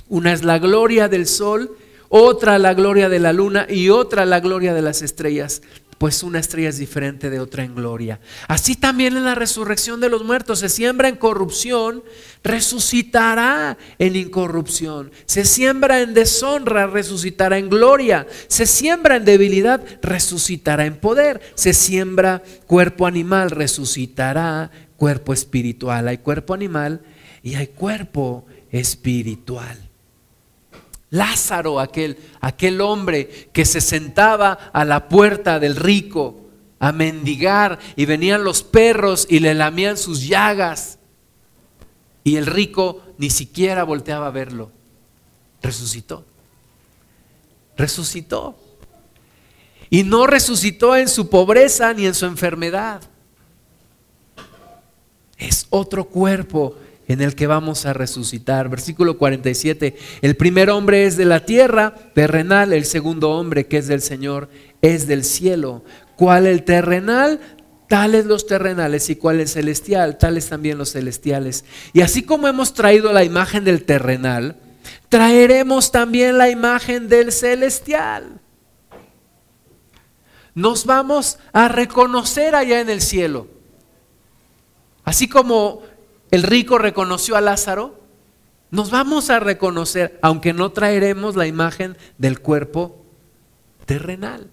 Una 0.08 0.32
es 0.32 0.42
la 0.42 0.58
gloria 0.58 1.08
del 1.08 1.26
sol, 1.26 1.76
otra 2.08 2.58
la 2.58 2.74
gloria 2.74 3.08
de 3.08 3.20
la 3.20 3.32
luna 3.32 3.66
y 3.68 3.90
otra 3.90 4.26
la 4.26 4.40
gloria 4.40 4.74
de 4.74 4.82
las 4.82 5.00
estrellas 5.00 5.62
pues 6.02 6.24
una 6.24 6.40
estrella 6.40 6.68
es 6.68 6.78
diferente 6.78 7.30
de 7.30 7.38
otra 7.38 7.62
en 7.62 7.76
gloria. 7.76 8.18
Así 8.48 8.74
también 8.74 9.16
en 9.16 9.22
la 9.22 9.36
resurrección 9.36 10.00
de 10.00 10.08
los 10.08 10.24
muertos 10.24 10.58
se 10.58 10.68
siembra 10.68 11.08
en 11.08 11.14
corrupción, 11.14 12.02
resucitará 12.42 13.78
en 14.00 14.16
incorrupción. 14.16 15.12
Se 15.26 15.44
siembra 15.44 16.00
en 16.00 16.12
deshonra, 16.12 16.88
resucitará 16.88 17.56
en 17.56 17.70
gloria. 17.70 18.26
Se 18.48 18.66
siembra 18.66 19.14
en 19.14 19.24
debilidad, 19.24 19.80
resucitará 20.02 20.86
en 20.86 20.96
poder. 20.96 21.40
Se 21.54 21.72
siembra 21.72 22.42
cuerpo 22.66 23.06
animal, 23.06 23.52
resucitará 23.52 24.72
cuerpo 24.96 25.32
espiritual. 25.32 26.08
Hay 26.08 26.18
cuerpo 26.18 26.52
animal 26.52 27.02
y 27.44 27.54
hay 27.54 27.68
cuerpo 27.68 28.44
espiritual. 28.72 29.91
Lázaro, 31.12 31.78
aquel, 31.78 32.16
aquel 32.40 32.80
hombre 32.80 33.50
que 33.52 33.66
se 33.66 33.82
sentaba 33.82 34.52
a 34.72 34.82
la 34.86 35.10
puerta 35.10 35.60
del 35.60 35.76
rico 35.76 36.40
a 36.78 36.90
mendigar 36.90 37.78
y 37.96 38.06
venían 38.06 38.44
los 38.44 38.62
perros 38.62 39.26
y 39.28 39.40
le 39.40 39.52
lamían 39.52 39.98
sus 39.98 40.26
llagas. 40.26 40.98
Y 42.24 42.36
el 42.36 42.46
rico 42.46 43.02
ni 43.18 43.28
siquiera 43.28 43.84
volteaba 43.84 44.28
a 44.28 44.30
verlo. 44.30 44.72
Resucitó. 45.60 46.24
Resucitó. 47.76 48.56
Y 49.90 50.04
no 50.04 50.26
resucitó 50.26 50.96
en 50.96 51.10
su 51.10 51.28
pobreza 51.28 51.92
ni 51.92 52.06
en 52.06 52.14
su 52.14 52.24
enfermedad. 52.24 53.02
Es 55.36 55.66
otro 55.68 56.06
cuerpo 56.06 56.74
en 57.12 57.20
el 57.20 57.34
que 57.34 57.46
vamos 57.46 57.86
a 57.86 57.92
resucitar. 57.92 58.68
Versículo 58.68 59.18
47, 59.18 59.96
el 60.22 60.36
primer 60.36 60.70
hombre 60.70 61.06
es 61.06 61.16
de 61.16 61.24
la 61.24 61.44
tierra 61.44 61.94
terrenal, 62.14 62.72
el 62.72 62.84
segundo 62.84 63.30
hombre 63.30 63.66
que 63.66 63.78
es 63.78 63.86
del 63.86 64.00
Señor 64.00 64.48
es 64.80 65.06
del 65.06 65.24
cielo. 65.24 65.84
¿Cuál 66.16 66.46
el 66.46 66.64
terrenal? 66.64 67.40
Tales 67.88 68.24
los 68.24 68.46
terrenales 68.46 69.10
y 69.10 69.16
cuál 69.16 69.40
el 69.40 69.48
celestial, 69.48 70.16
tales 70.16 70.48
también 70.48 70.78
los 70.78 70.92
celestiales. 70.92 71.64
Y 71.92 72.00
así 72.00 72.22
como 72.22 72.48
hemos 72.48 72.72
traído 72.72 73.12
la 73.12 73.24
imagen 73.24 73.64
del 73.64 73.84
terrenal, 73.84 74.56
traeremos 75.10 75.92
también 75.92 76.38
la 76.38 76.48
imagen 76.48 77.08
del 77.08 77.32
celestial. 77.32 78.40
Nos 80.54 80.86
vamos 80.86 81.38
a 81.52 81.68
reconocer 81.68 82.54
allá 82.54 82.80
en 82.80 82.88
el 82.88 83.02
cielo. 83.02 83.48
Así 85.04 85.28
como 85.28 85.82
el 86.32 86.42
rico 86.42 86.78
reconoció 86.78 87.36
a 87.36 87.40
Lázaro, 87.40 88.00
nos 88.70 88.90
vamos 88.90 89.28
a 89.28 89.38
reconocer, 89.38 90.18
aunque 90.22 90.54
no 90.54 90.72
traeremos 90.72 91.36
la 91.36 91.46
imagen 91.46 91.98
del 92.16 92.40
cuerpo 92.40 93.04
terrenal. 93.84 94.48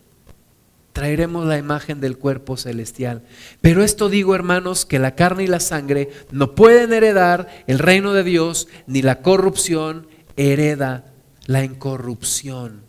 Traeremos 0.92 1.46
la 1.46 1.58
imagen 1.58 2.02
del 2.02 2.18
cuerpo 2.18 2.58
celestial. 2.58 3.24
Pero 3.62 3.82
esto 3.82 4.10
digo, 4.10 4.36
hermanos, 4.36 4.86
que 4.86 5.00
la 5.00 5.16
carne 5.16 5.46
y 5.46 5.48
la 5.48 5.62
sangre 5.62 6.10
no 6.32 6.54
pueden 6.54 6.92
heredar 6.92 7.48
el 7.66 7.80
reino 7.80 8.12
de 8.12 8.26
Dios, 8.26 8.68
ni 8.86 9.02
la 9.02 9.22
corrupción 9.22 10.08
hereda 10.36 11.06
la 11.46 11.64
incorrupción. 11.64 12.89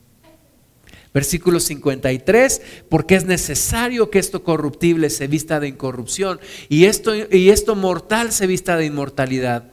Versículo 1.12 1.58
53, 1.58 2.62
porque 2.88 3.16
es 3.16 3.24
necesario 3.24 4.10
que 4.10 4.20
esto 4.20 4.44
corruptible 4.44 5.10
se 5.10 5.26
vista 5.26 5.58
de 5.58 5.66
incorrupción 5.66 6.38
y 6.68 6.84
esto, 6.84 7.12
y 7.14 7.50
esto 7.50 7.74
mortal 7.74 8.30
se 8.30 8.46
vista 8.46 8.76
de 8.76 8.86
inmortalidad. 8.86 9.72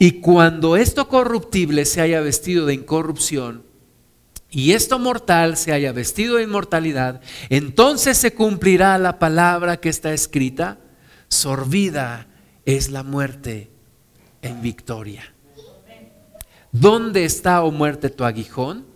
Y 0.00 0.20
cuando 0.20 0.76
esto 0.76 1.08
corruptible 1.08 1.84
se 1.84 2.00
haya 2.00 2.20
vestido 2.20 2.66
de 2.66 2.74
incorrupción 2.74 3.62
y 4.50 4.72
esto 4.72 4.98
mortal 4.98 5.56
se 5.56 5.72
haya 5.72 5.92
vestido 5.92 6.36
de 6.36 6.42
inmortalidad, 6.42 7.20
entonces 7.48 8.18
se 8.18 8.34
cumplirá 8.34 8.98
la 8.98 9.20
palabra 9.20 9.78
que 9.78 9.88
está 9.88 10.12
escrita, 10.12 10.78
sorbida 11.28 12.26
es 12.64 12.90
la 12.90 13.04
muerte 13.04 13.70
en 14.42 14.62
victoria. 14.62 15.32
¿Dónde 16.72 17.24
está, 17.24 17.62
o 17.62 17.68
oh 17.68 17.70
muerte, 17.70 18.10
tu 18.10 18.24
aguijón? 18.24 18.95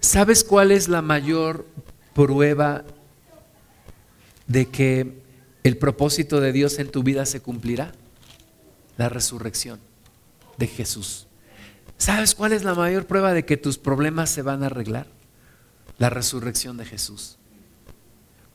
¿Sabes 0.00 0.44
cuál 0.44 0.70
es 0.70 0.88
la 0.88 1.02
mayor 1.02 1.66
prueba 2.14 2.84
de 4.46 4.66
que 4.66 5.22
el 5.64 5.76
propósito 5.76 6.40
de 6.40 6.52
Dios 6.52 6.78
en 6.78 6.90
tu 6.90 7.02
vida 7.02 7.26
se 7.26 7.40
cumplirá? 7.40 7.92
La 8.96 9.08
resurrección 9.08 9.80
de 10.56 10.66
Jesús. 10.66 11.26
¿Sabes 11.96 12.34
cuál 12.34 12.52
es 12.52 12.62
la 12.62 12.74
mayor 12.74 13.06
prueba 13.06 13.32
de 13.32 13.44
que 13.44 13.56
tus 13.56 13.78
problemas 13.78 14.30
se 14.30 14.42
van 14.42 14.62
a 14.62 14.66
arreglar? 14.66 15.06
La 15.98 16.10
resurrección 16.10 16.76
de 16.76 16.84
Jesús. 16.84 17.38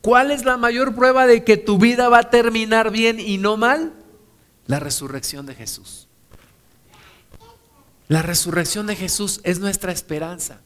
¿Cuál 0.01 0.31
es 0.31 0.45
la 0.45 0.57
mayor 0.57 0.95
prueba 0.95 1.27
de 1.27 1.43
que 1.43 1.57
tu 1.57 1.77
vida 1.77 2.09
va 2.09 2.19
a 2.19 2.29
terminar 2.29 2.91
bien 2.91 3.19
y 3.19 3.37
no 3.37 3.57
mal? 3.57 3.93
La 4.65 4.79
resurrección 4.79 5.45
de 5.45 5.55
Jesús. 5.55 6.07
La 8.07 8.21
resurrección 8.21 8.87
de 8.87 8.95
Jesús 8.95 9.41
es 9.43 9.59
nuestra 9.59 9.91
esperanza. 9.91 10.61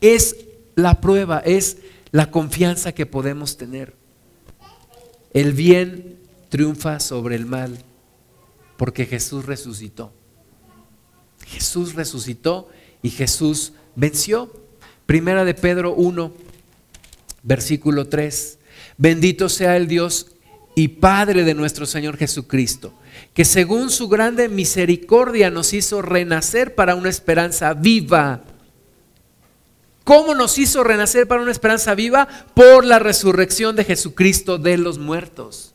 Es 0.00 0.36
la 0.74 1.00
prueba, 1.00 1.40
es 1.40 1.78
la 2.10 2.30
confianza 2.30 2.92
que 2.92 3.06
podemos 3.06 3.56
tener. 3.56 3.94
El 5.32 5.52
bien 5.52 6.18
triunfa 6.48 7.00
sobre 7.00 7.36
el 7.36 7.46
mal 7.46 7.78
porque 8.76 9.06
Jesús 9.06 9.44
resucitó. 9.44 10.12
Jesús 11.46 11.94
resucitó 11.94 12.68
y 13.02 13.10
Jesús 13.10 13.72
venció. 13.96 14.52
Primera 15.04 15.44
de 15.44 15.54
Pedro 15.54 15.94
1, 15.94 16.32
versículo 17.42 18.08
3. 18.08 18.58
Bendito 18.96 19.48
sea 19.48 19.76
el 19.76 19.88
Dios 19.88 20.28
y 20.74 20.88
Padre 20.88 21.44
de 21.44 21.54
nuestro 21.54 21.86
Señor 21.86 22.16
Jesucristo, 22.16 22.94
que 23.34 23.44
según 23.44 23.90
su 23.90 24.08
grande 24.08 24.48
misericordia 24.48 25.50
nos 25.50 25.72
hizo 25.72 26.02
renacer 26.02 26.76
para 26.76 26.94
una 26.94 27.08
esperanza 27.08 27.74
viva. 27.74 28.44
¿Cómo 30.08 30.34
nos 30.34 30.56
hizo 30.56 30.84
renacer 30.84 31.28
para 31.28 31.42
una 31.42 31.50
esperanza 31.50 31.94
viva? 31.94 32.28
Por 32.54 32.86
la 32.86 32.98
resurrección 32.98 33.76
de 33.76 33.84
Jesucristo 33.84 34.56
de 34.56 34.78
los 34.78 34.98
muertos. 34.98 35.74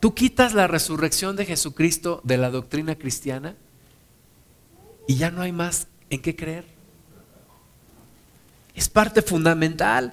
Tú 0.00 0.14
quitas 0.14 0.52
la 0.52 0.66
resurrección 0.66 1.36
de 1.36 1.46
Jesucristo 1.46 2.20
de 2.24 2.36
la 2.36 2.50
doctrina 2.50 2.94
cristiana 2.96 3.56
y 5.08 5.16
ya 5.16 5.30
no 5.30 5.40
hay 5.40 5.52
más 5.52 5.86
en 6.10 6.20
qué 6.20 6.36
creer. 6.36 6.66
Es 8.74 8.90
parte 8.90 9.22
fundamental. 9.22 10.12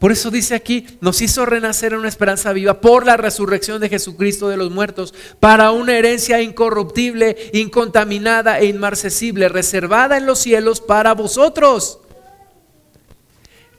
Por 0.00 0.12
eso 0.12 0.30
dice 0.30 0.54
aquí, 0.54 0.86
nos 1.02 1.20
hizo 1.20 1.44
renacer 1.44 1.92
en 1.92 1.98
una 1.98 2.08
esperanza 2.08 2.54
viva 2.54 2.80
por 2.80 3.04
la 3.04 3.18
resurrección 3.18 3.82
de 3.82 3.90
Jesucristo 3.90 4.48
de 4.48 4.56
los 4.56 4.70
muertos, 4.70 5.12
para 5.40 5.72
una 5.72 5.94
herencia 5.94 6.40
incorruptible, 6.40 7.36
incontaminada 7.52 8.60
e 8.60 8.64
inmarcesible, 8.64 9.50
reservada 9.50 10.16
en 10.16 10.24
los 10.24 10.38
cielos 10.38 10.80
para 10.80 11.12
vosotros, 11.12 12.00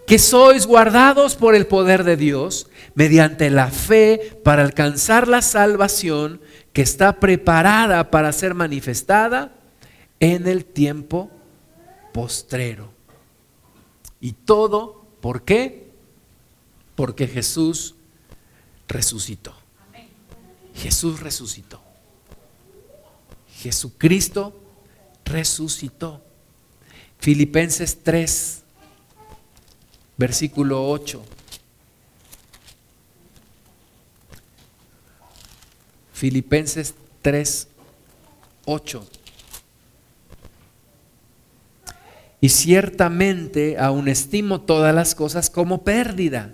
que 0.06 0.20
sois 0.20 0.68
guardados 0.68 1.36
por 1.36 1.56
el 1.56 1.66
poder 1.66 2.04
de 2.04 2.18
Dios 2.18 2.70
mediante 2.94 3.50
la 3.50 3.72
fe 3.72 4.40
para 4.44 4.62
alcanzar 4.62 5.28
la 5.28 5.42
salvación 5.42 6.40
que 6.72 6.84
está 6.84 7.20
preparada 7.20 8.12
para 8.12 8.32
ser 8.32 8.54
manifestada 8.54 9.56
en 10.20 10.48
el 10.48 10.66
tiempo 10.66 11.32
postrero. 12.14 12.92
Y 14.20 14.34
todo, 14.34 15.08
¿por 15.20 15.42
qué? 15.42 15.81
Porque 17.02 17.28
Jesús 17.28 17.96
resucitó. 18.88 19.56
Jesús 20.76 21.20
resucitó. 21.20 21.82
Jesucristo 23.58 24.62
resucitó. 25.26 26.24
Filipenses 27.18 28.04
3, 28.04 28.62
versículo 30.16 30.88
8. 30.92 31.26
Filipenses 36.14 36.94
3, 37.24 37.68
8. 38.66 39.10
Y 42.42 42.50
ciertamente 42.50 43.80
aún 43.80 44.08
estimo 44.08 44.62
todas 44.62 44.94
las 44.94 45.16
cosas 45.16 45.50
como 45.50 45.84
pérdida 45.84 46.54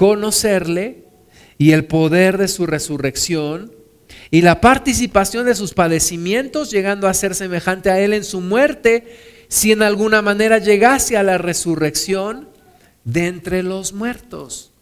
conocerle 0.00 1.04
y 1.58 1.72
el 1.72 1.84
poder 1.84 2.38
de 2.38 2.48
su 2.48 2.66
resurrección 2.66 3.70
y 4.30 4.40
la 4.40 4.62
participación 4.62 5.44
de 5.44 5.54
sus 5.54 5.74
padecimientos, 5.74 6.70
llegando 6.70 7.06
a 7.06 7.12
ser 7.12 7.34
semejante 7.34 7.90
a 7.90 8.00
él 8.00 8.14
en 8.14 8.24
su 8.24 8.40
muerte, 8.40 9.44
si 9.48 9.72
en 9.72 9.82
alguna 9.82 10.22
manera 10.22 10.56
llegase 10.56 11.18
a 11.18 11.22
la 11.22 11.36
resurrección 11.36 12.48
de 13.04 13.26
entre 13.26 13.62
los 13.62 13.92
muertos. 13.92 14.72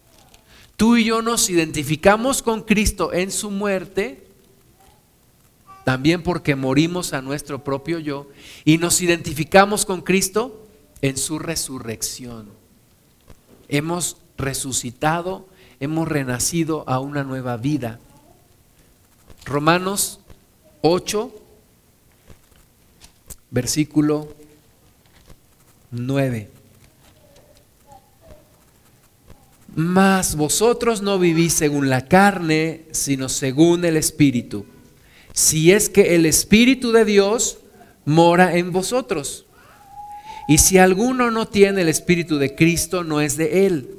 Tú 0.77 0.95
y 0.95 1.03
yo 1.03 1.21
nos 1.21 1.49
identificamos 1.49 2.41
con 2.41 2.61
Cristo 2.61 3.11
en 3.11 3.29
su 3.29 3.51
muerte, 3.51 4.25
también 5.83 6.23
porque 6.23 6.55
morimos 6.55 7.11
a 7.11 7.21
nuestro 7.21 7.61
propio 7.65 7.99
yo, 7.99 8.29
y 8.63 8.77
nos 8.77 9.01
identificamos 9.01 9.85
con 9.85 10.01
Cristo 10.01 10.65
en 11.01 11.17
su 11.17 11.39
resurrección. 11.39 12.47
Hemos 13.67 14.15
resucitado, 14.39 15.47
hemos 15.79 16.07
renacido 16.07 16.83
a 16.87 16.99
una 16.99 17.23
nueva 17.23 17.57
vida. 17.57 17.99
Romanos 19.45 20.19
8, 20.81 21.31
versículo 23.51 24.33
9. 25.91 26.49
Mas 29.75 30.35
vosotros 30.35 31.01
no 31.01 31.19
vivís 31.19 31.53
según 31.53 31.89
la 31.89 32.07
carne, 32.07 32.85
sino 32.91 33.29
según 33.29 33.85
el 33.85 33.97
Espíritu. 33.97 34.65
Si 35.33 35.71
es 35.71 35.89
que 35.89 36.15
el 36.15 36.25
Espíritu 36.25 36.91
de 36.91 37.05
Dios 37.05 37.59
mora 38.03 38.57
en 38.57 38.71
vosotros. 38.71 39.45
Y 40.47 40.57
si 40.57 40.79
alguno 40.79 41.29
no 41.29 41.47
tiene 41.47 41.81
el 41.81 41.89
Espíritu 41.89 42.39
de 42.39 42.55
Cristo, 42.55 43.03
no 43.03 43.21
es 43.21 43.37
de 43.37 43.67
él. 43.67 43.98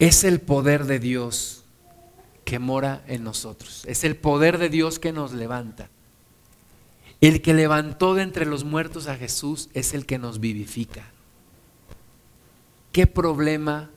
Es 0.00 0.24
el 0.24 0.40
poder 0.40 0.86
de 0.86 0.98
Dios 0.98 1.62
que 2.46 2.58
mora 2.58 3.04
en 3.06 3.22
nosotros. 3.22 3.84
Es 3.86 4.02
el 4.02 4.16
poder 4.16 4.56
de 4.56 4.70
Dios 4.70 4.98
que 4.98 5.12
nos 5.12 5.32
levanta. 5.32 5.90
El 7.20 7.42
que 7.42 7.52
levantó 7.52 8.14
de 8.14 8.22
entre 8.22 8.46
los 8.46 8.64
muertos 8.64 9.08
a 9.08 9.16
Jesús 9.16 9.68
es 9.74 9.92
el 9.92 10.06
que 10.06 10.18
nos 10.18 10.40
vivifica. 10.40 11.04
¿Qué 12.92 13.06
problema 13.06 13.90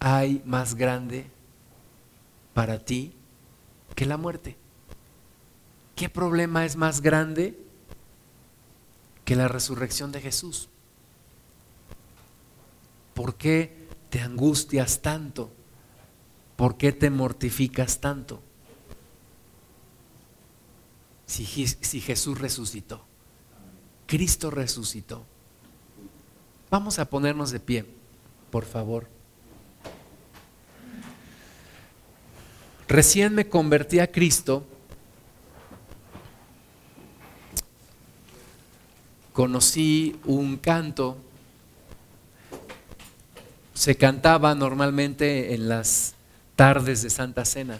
hay 0.00 0.42
más 0.44 0.74
grande 0.74 1.24
para 2.52 2.78
ti 2.78 3.14
que 3.94 4.04
la 4.04 4.18
muerte? 4.18 4.58
¿Qué 5.96 6.10
problema 6.10 6.66
es 6.66 6.76
más 6.76 7.00
grande 7.00 7.58
que 9.24 9.34
la 9.34 9.48
resurrección 9.48 10.12
de 10.12 10.20
Jesús? 10.20 10.68
¿Por 13.14 13.36
qué 13.36 13.79
te 14.10 14.20
angustias 14.20 15.00
tanto? 15.00 15.50
¿Por 16.56 16.76
qué 16.76 16.92
te 16.92 17.08
mortificas 17.08 18.00
tanto? 18.00 18.42
si, 21.30 22.00
Jesús 22.00 22.38
resucitó. 22.38 23.04
Cristo 24.06 24.50
resucitó. 24.50 25.24
Vamos 26.70 26.98
a 26.98 27.04
ponernos 27.04 27.50
de 27.52 27.60
pie, 27.60 27.86
por 28.50 28.64
favor. 28.64 29.08
Recién 32.88 33.34
me 33.34 33.48
convertí 33.48 34.00
a 34.00 34.10
Cristo. 34.10 34.64
Conocí 39.32 40.18
un 40.24 40.56
canto. 40.56 41.16
Se 43.80 43.96
cantaba 43.96 44.54
normalmente 44.54 45.54
en 45.54 45.70
las 45.70 46.12
tardes 46.54 47.00
de 47.00 47.08
Santa 47.08 47.46
Cena. 47.46 47.78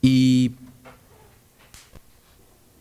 Y 0.00 0.52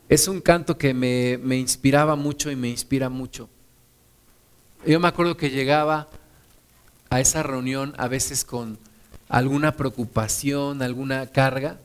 es 0.08 0.30
un 0.30 0.40
canto 0.40 0.78
que 0.78 0.94
me, 0.94 1.38
me, 1.44 1.58
inspiraba 1.58 2.16
mucho 2.16 2.50
y 2.52 2.56
me 2.56 2.70
inspira 2.70 3.10
mucho. 3.10 3.50
Yo 4.86 4.98
me 5.02 5.10
acuerdo 5.10 5.36
que 5.36 5.50
llegaba 5.50 6.08
a 7.10 7.20
esa 7.20 7.44
reunión 7.44 7.94
a 7.98 8.08
veces 8.08 8.46
con 8.46 8.80
alguna 9.28 9.74
preocupación, 9.76 10.82
alguna 10.82 11.28
carga. 11.28 11.80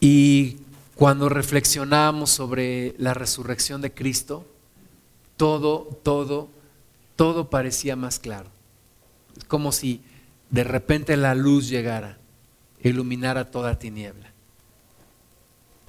Y 0.00 0.56
cuando 0.96 1.28
reflexionamos 1.28 2.30
sobre 2.30 2.96
la 2.98 3.14
resurrección 3.14 3.80
de 3.82 3.94
Cristo, 3.94 4.44
todo, 5.36 5.96
todo, 6.02 6.57
todo 7.18 7.50
parecía 7.50 7.96
más 7.96 8.20
claro. 8.20 8.48
Es 9.36 9.42
como 9.42 9.72
si 9.72 10.02
de 10.50 10.62
repente 10.62 11.16
la 11.16 11.34
luz 11.34 11.68
llegara, 11.68 12.16
iluminara 12.80 13.50
toda 13.50 13.76
tiniebla. 13.76 14.32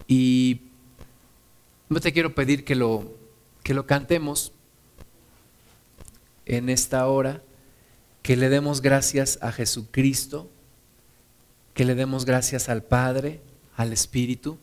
Y 0.08 0.62
no 1.88 2.00
te 2.00 2.14
quiero 2.14 2.34
pedir 2.34 2.66
que 2.66 2.74
lo, 2.74 3.16
que 3.62 3.76
lo 3.76 3.86
cantemos 3.86 4.54
en 6.48 6.68
esta 6.68 7.06
hora, 7.06 7.44
que 8.24 8.36
le 8.36 8.50
demos 8.50 8.82
gracias 8.82 9.38
a 9.44 9.52
Jesucristo, 9.52 10.50
que 11.76 11.86
le 11.86 11.94
demos 11.94 12.26
gracias 12.26 12.70
al 12.70 12.82
Padre, 12.82 13.40
al 13.78 13.94
Espíritu, 13.94 14.58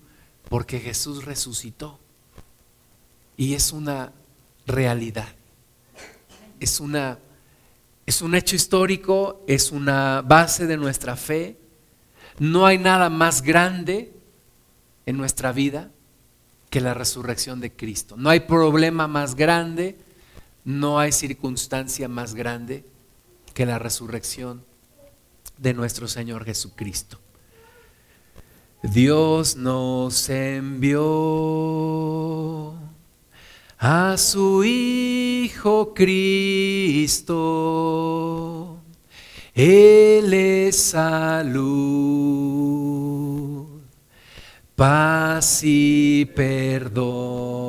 porque 0.48 0.80
Jesús 0.80 1.26
resucitó. 1.26 2.00
Y 3.36 3.54
es 3.54 3.72
una 3.72 4.10
realidad. 4.66 5.35
Es 6.60 6.80
una 6.80 7.18
es 8.06 8.22
un 8.22 8.34
hecho 8.36 8.54
histórico, 8.54 9.42
es 9.48 9.72
una 9.72 10.22
base 10.22 10.66
de 10.68 10.76
nuestra 10.76 11.16
fe. 11.16 11.58
No 12.38 12.64
hay 12.64 12.78
nada 12.78 13.10
más 13.10 13.42
grande 13.42 14.12
en 15.06 15.16
nuestra 15.16 15.50
vida 15.50 15.90
que 16.70 16.80
la 16.80 16.94
resurrección 16.94 17.58
de 17.60 17.72
Cristo. 17.72 18.16
No 18.16 18.30
hay 18.30 18.40
problema 18.40 19.08
más 19.08 19.34
grande, 19.34 19.98
no 20.64 21.00
hay 21.00 21.10
circunstancia 21.10 22.08
más 22.08 22.34
grande 22.34 22.84
que 23.54 23.66
la 23.66 23.80
resurrección 23.80 24.64
de 25.58 25.74
nuestro 25.74 26.06
Señor 26.06 26.44
Jesucristo. 26.44 27.18
Dios 28.82 29.56
nos 29.56 30.28
envió 30.28 31.02
a 33.88 34.16
su 34.18 34.64
Hijo 34.64 35.94
Cristo. 35.94 37.22
Él 39.54 40.34
es 40.34 40.76
salud, 40.76 41.66
paz 44.74 45.60
y 45.62 46.24
perdón 46.24 47.66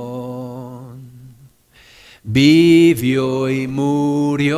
vivió 2.23 3.49
y 3.49 3.67
murió 3.67 4.57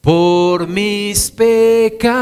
por 0.00 0.68
mis 0.68 1.30
pecados. 1.30 2.12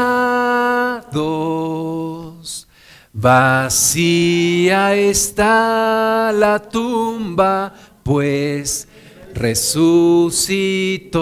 Vacía 3.21 4.95
está 4.95 6.31
la 6.33 6.57
tumba, 6.57 7.71
pues 8.01 8.87
resucitó. 9.35 11.21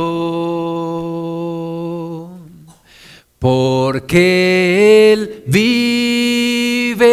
Porque 3.38 5.12
Él 5.12 5.44
vive, 5.46 7.10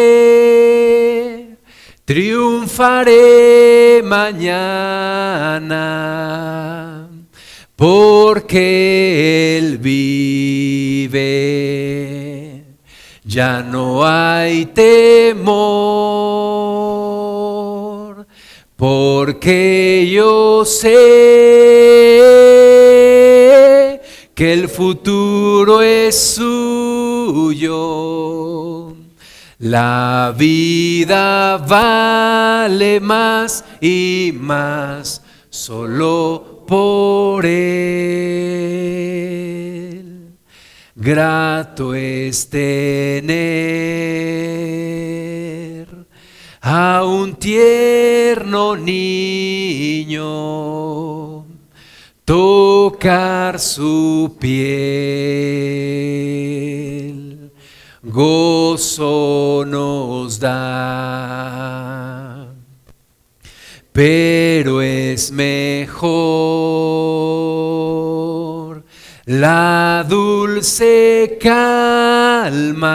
triunfaré 2.05 4.01
mañana, 4.05 5.89
porque 7.75 9.57
Él 9.57 9.79
vive. 9.79 11.66
Ya 13.27 13.61
no 13.61 14.07
hay 14.07 14.67
temor, 14.67 15.35
porque 18.77 20.09
yo 20.09 20.63
sé 20.63 20.87
que 24.33 24.53
el 24.53 24.69
futuro 24.69 25.81
es 25.81 26.17
suyo 26.35 26.77
la 29.59 30.33
vida 30.37 31.57
vale 31.57 32.99
más 32.99 33.65
y 33.81 34.31
más 34.39 35.21
solo 35.49 36.63
por 36.67 37.43
Él. 37.45 38.87
Grato 40.99 41.93
es 41.93 42.49
tener 42.49 43.37
a 46.59 47.03
un 47.05 47.35
tierno 47.35 48.75
niño, 48.75 50.25
tocar 52.25 53.59
su 53.59 54.37
piel 54.39 54.87
gozo 58.01 59.63
nos 59.67 60.39
da. 60.39 60.95
Pero 63.93 64.81
es 64.81 65.31
mejor 65.31 66.57
la 69.27 70.03
dulce 70.07 71.37
calma 71.39 72.87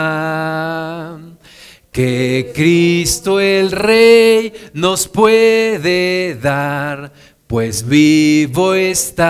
que 1.93 2.51
Cristo 2.55 3.39
el 3.39 3.71
Rey 3.71 4.51
nos 4.73 5.07
puede 5.07 6.35
dar, 6.41 7.13
pues 7.45 7.87
vivo 7.87 8.73
está. 8.73 9.23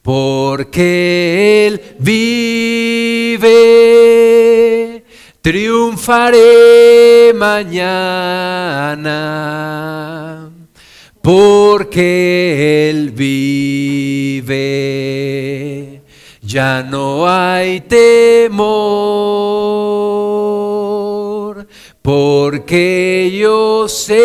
Porque 0.00 1.66
Él 1.66 1.82
vive, 1.98 3.44
triunfaré 5.42 7.32
mañana, 7.34 9.08
porque 11.20 12.88
Él 12.90 13.10
vive, 13.10 13.87
ya 16.42 16.82
no 16.82 17.28
hay 17.28 17.80
temor, 17.82 18.58
porque 22.02 23.36
yo 23.38 23.88
sé 23.88 24.16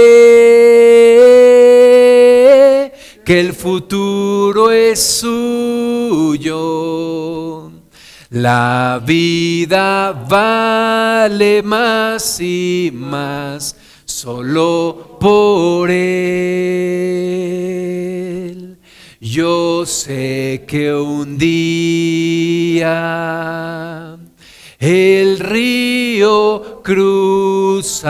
que 3.26 3.40
el 3.40 3.54
futuro 3.54 4.72
es 4.72 5.02
suyo. 5.02 6.54
La 8.30 9.00
vida 9.06 10.12
vale 10.12 11.62
más 11.62 12.40
y 12.42 12.92
más 12.92 13.76
solo 14.06 15.18
por 15.20 15.92
Él. 15.92 17.83
Yo 19.26 19.86
sé 19.86 20.66
que 20.68 20.94
un 20.94 21.38
día 21.38 22.90
el 24.78 25.40
río 25.40 26.82
cruzaré 26.84 28.04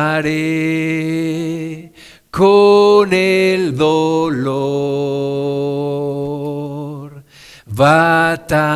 con 2.32 3.14
el 3.14 3.78
dolor 3.78 4.34
batallaré. 7.68 8.74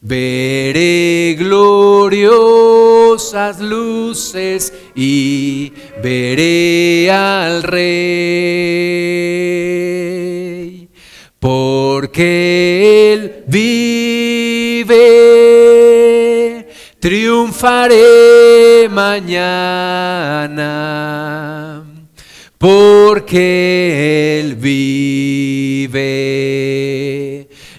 veré 0.00 1.36
gloriosas 1.38 2.30
luces 3.60 4.72
y 4.94 5.70
veré 6.02 7.10
al 7.10 7.62
rey, 7.62 7.90
porque 11.38 13.12
él 13.12 13.44
vive, 13.48 14.96
triunfaré 16.98 18.88
mañana 18.88 20.70
porque 22.60 24.38
Él 24.38 24.54
vive. 24.54 25.98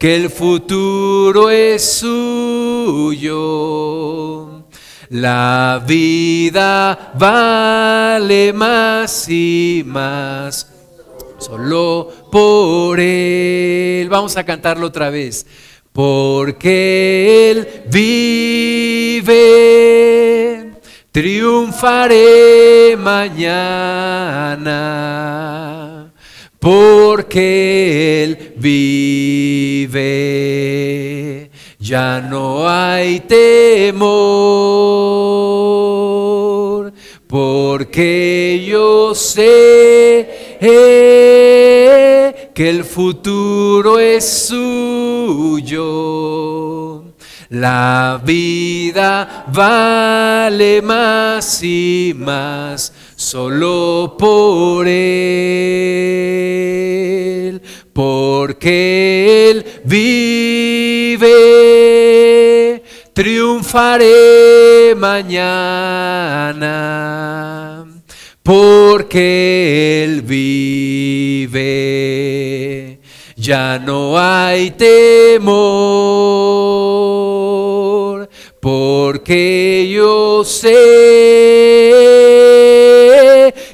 que 0.00 0.16
el 0.16 0.28
futuro 0.30 1.48
es 1.48 1.84
suyo. 1.84 3.30
La 5.10 5.80
vida 5.86 7.12
vale 7.16 8.52
más 8.52 9.28
y 9.28 9.84
más 9.86 10.79
solo 11.40 12.08
por 12.30 13.00
Él. 13.00 14.08
Vamos 14.08 14.36
a 14.36 14.44
cantarlo 14.44 14.86
otra 14.86 15.10
vez. 15.10 15.46
Porque 15.92 17.50
Él 17.50 17.66
vive, 17.90 19.32
triunfaré 21.10 22.96
mañana. 22.96 24.70
Porque 26.60 28.22
Él 28.22 28.52
vive, 28.56 29.90
ya 31.78 32.20
no 32.20 32.68
hay 32.68 33.20
temor. 33.20 34.20
Porque 37.26 38.64
yo 38.68 39.14
sé 39.14 40.58
que 42.60 42.68
el 42.68 42.84
futuro 42.84 43.98
es 43.98 44.48
suyo. 44.48 45.86
La 47.48 48.20
vida 48.22 49.46
vale 49.50 50.82
más 50.82 51.62
y 51.62 52.12
más 52.14 52.92
solo 53.16 54.14
por 54.18 54.86
Él, 54.86 54.92
porque 57.94 59.48
Él 59.52 59.64
vive, 59.86 61.24
triunfaré 63.14 64.94
mañana 64.98 66.90
porque 68.42 70.02
Él 70.04 70.22
vive. 70.22 71.29
Ya 73.42 73.78
no 73.78 74.18
hay 74.18 74.72
temor, 74.72 75.48
porque 78.60 79.90
yo 79.90 80.44
sé 80.44 80.68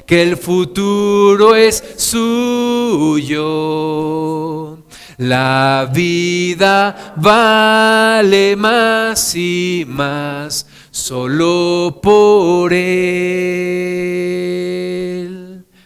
que 0.05 0.21
el 0.21 0.37
futuro 0.37 1.53
es 1.53 1.83
suyo. 1.97 3.57
La 5.17 5.91
vida 5.93 7.15
vale 7.17 8.55
más 8.55 9.35
y 9.35 9.83
más 9.85 10.65
solo 10.91 11.99
por 12.01 12.71
Él. 12.71 13.67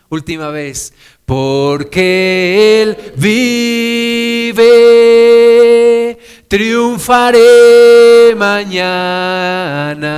Última 0.09 0.49
vez, 0.49 0.93
porque 1.31 2.81
Él 2.81 2.97
vive, 3.15 4.59
triunfaré 6.49 8.35
mañana, 8.35 10.11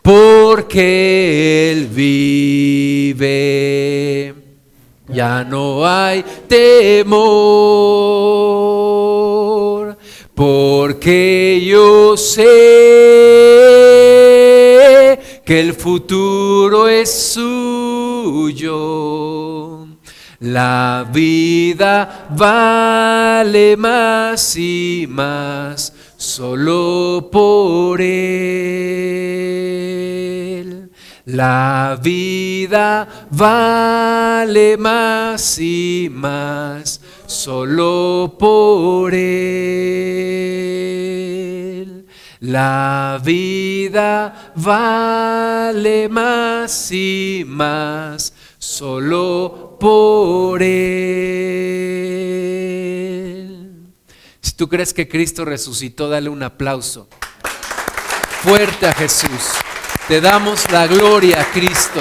porque 0.00 1.72
Él 1.72 1.88
vive. 1.88 3.32
Ya 5.08 5.42
no 5.42 5.84
hay 5.84 6.24
temor, 6.46 7.18
porque 10.36 11.60
yo 11.66 12.16
sé 12.16 13.61
que 15.52 15.60
el 15.60 15.74
futuro 15.74 16.88
es 16.88 17.34
suyo. 17.34 18.72
La 20.40 21.06
vida 21.12 22.26
vale 22.30 23.76
más 23.76 24.56
y 24.56 25.06
más 25.10 25.92
solo 26.16 27.28
por 27.30 28.00
Él. 28.00 28.10
La 31.26 32.00
vida 32.02 33.26
vale 33.30 34.78
más 34.78 35.58
y 35.58 36.08
más 36.10 36.98
solo 37.26 38.36
por 38.38 39.12
Él. 39.12 41.11
La 42.42 43.20
vida 43.22 44.52
vale 44.56 46.08
más 46.08 46.90
y 46.90 47.44
más 47.46 48.32
solo 48.58 49.76
por 49.78 50.60
Él. 50.60 50.66
Si 54.40 54.52
tú 54.54 54.68
crees 54.68 54.92
que 54.92 55.08
Cristo 55.08 55.44
resucitó, 55.44 56.08
dale 56.08 56.28
un 56.28 56.42
aplauso 56.42 57.08
fuerte 58.42 58.88
a 58.88 58.92
Jesús. 58.92 59.52
Te 60.08 60.20
damos 60.20 60.68
la 60.72 60.88
gloria 60.88 61.46
Cristo. 61.52 62.00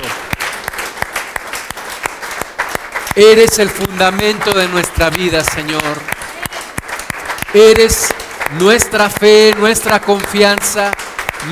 Eres 3.16 3.60
el 3.60 3.70
fundamento 3.70 4.56
de 4.56 4.68
nuestra 4.70 5.12
vida, 5.12 5.44
Señor. 5.44 5.84
Eres 7.54 8.12
nuestra 8.60 9.10
fe, 9.10 9.54
nuestra 9.58 10.02
confianza, 10.02 10.92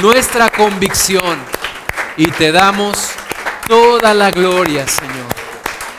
nuestra 0.02 0.50
convicción. 0.50 1.38
Y 2.18 2.28
te 2.32 2.52
damos 2.52 3.10
toda 3.68 4.14
la 4.14 4.32
gloria, 4.32 4.88
Señor. 4.88 5.28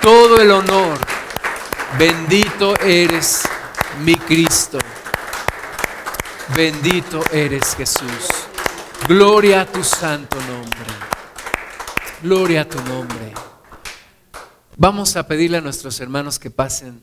Todo 0.02 0.40
el 0.40 0.51
honor. 0.51 0.98
Bendito 1.98 2.78
eres 2.81 3.43
mi 4.05 4.16
Cristo. 4.16 4.78
Bendito 6.55 7.22
eres 7.32 7.74
Jesús. 7.77 8.28
Gloria 9.09 9.62
a 9.62 9.66
tu 9.66 9.82
santo 9.82 10.36
nombre. 10.48 10.90
Gloria 12.22 12.62
a 12.62 12.64
tu 12.64 12.81
nombre. 12.82 13.32
Vamos 14.77 15.16
a 15.16 15.27
pedirle 15.27 15.59
a 15.59 15.60
nuestros 15.60 16.01
hermanos 16.01 16.39
que 16.39 16.51
pasen 16.51 17.02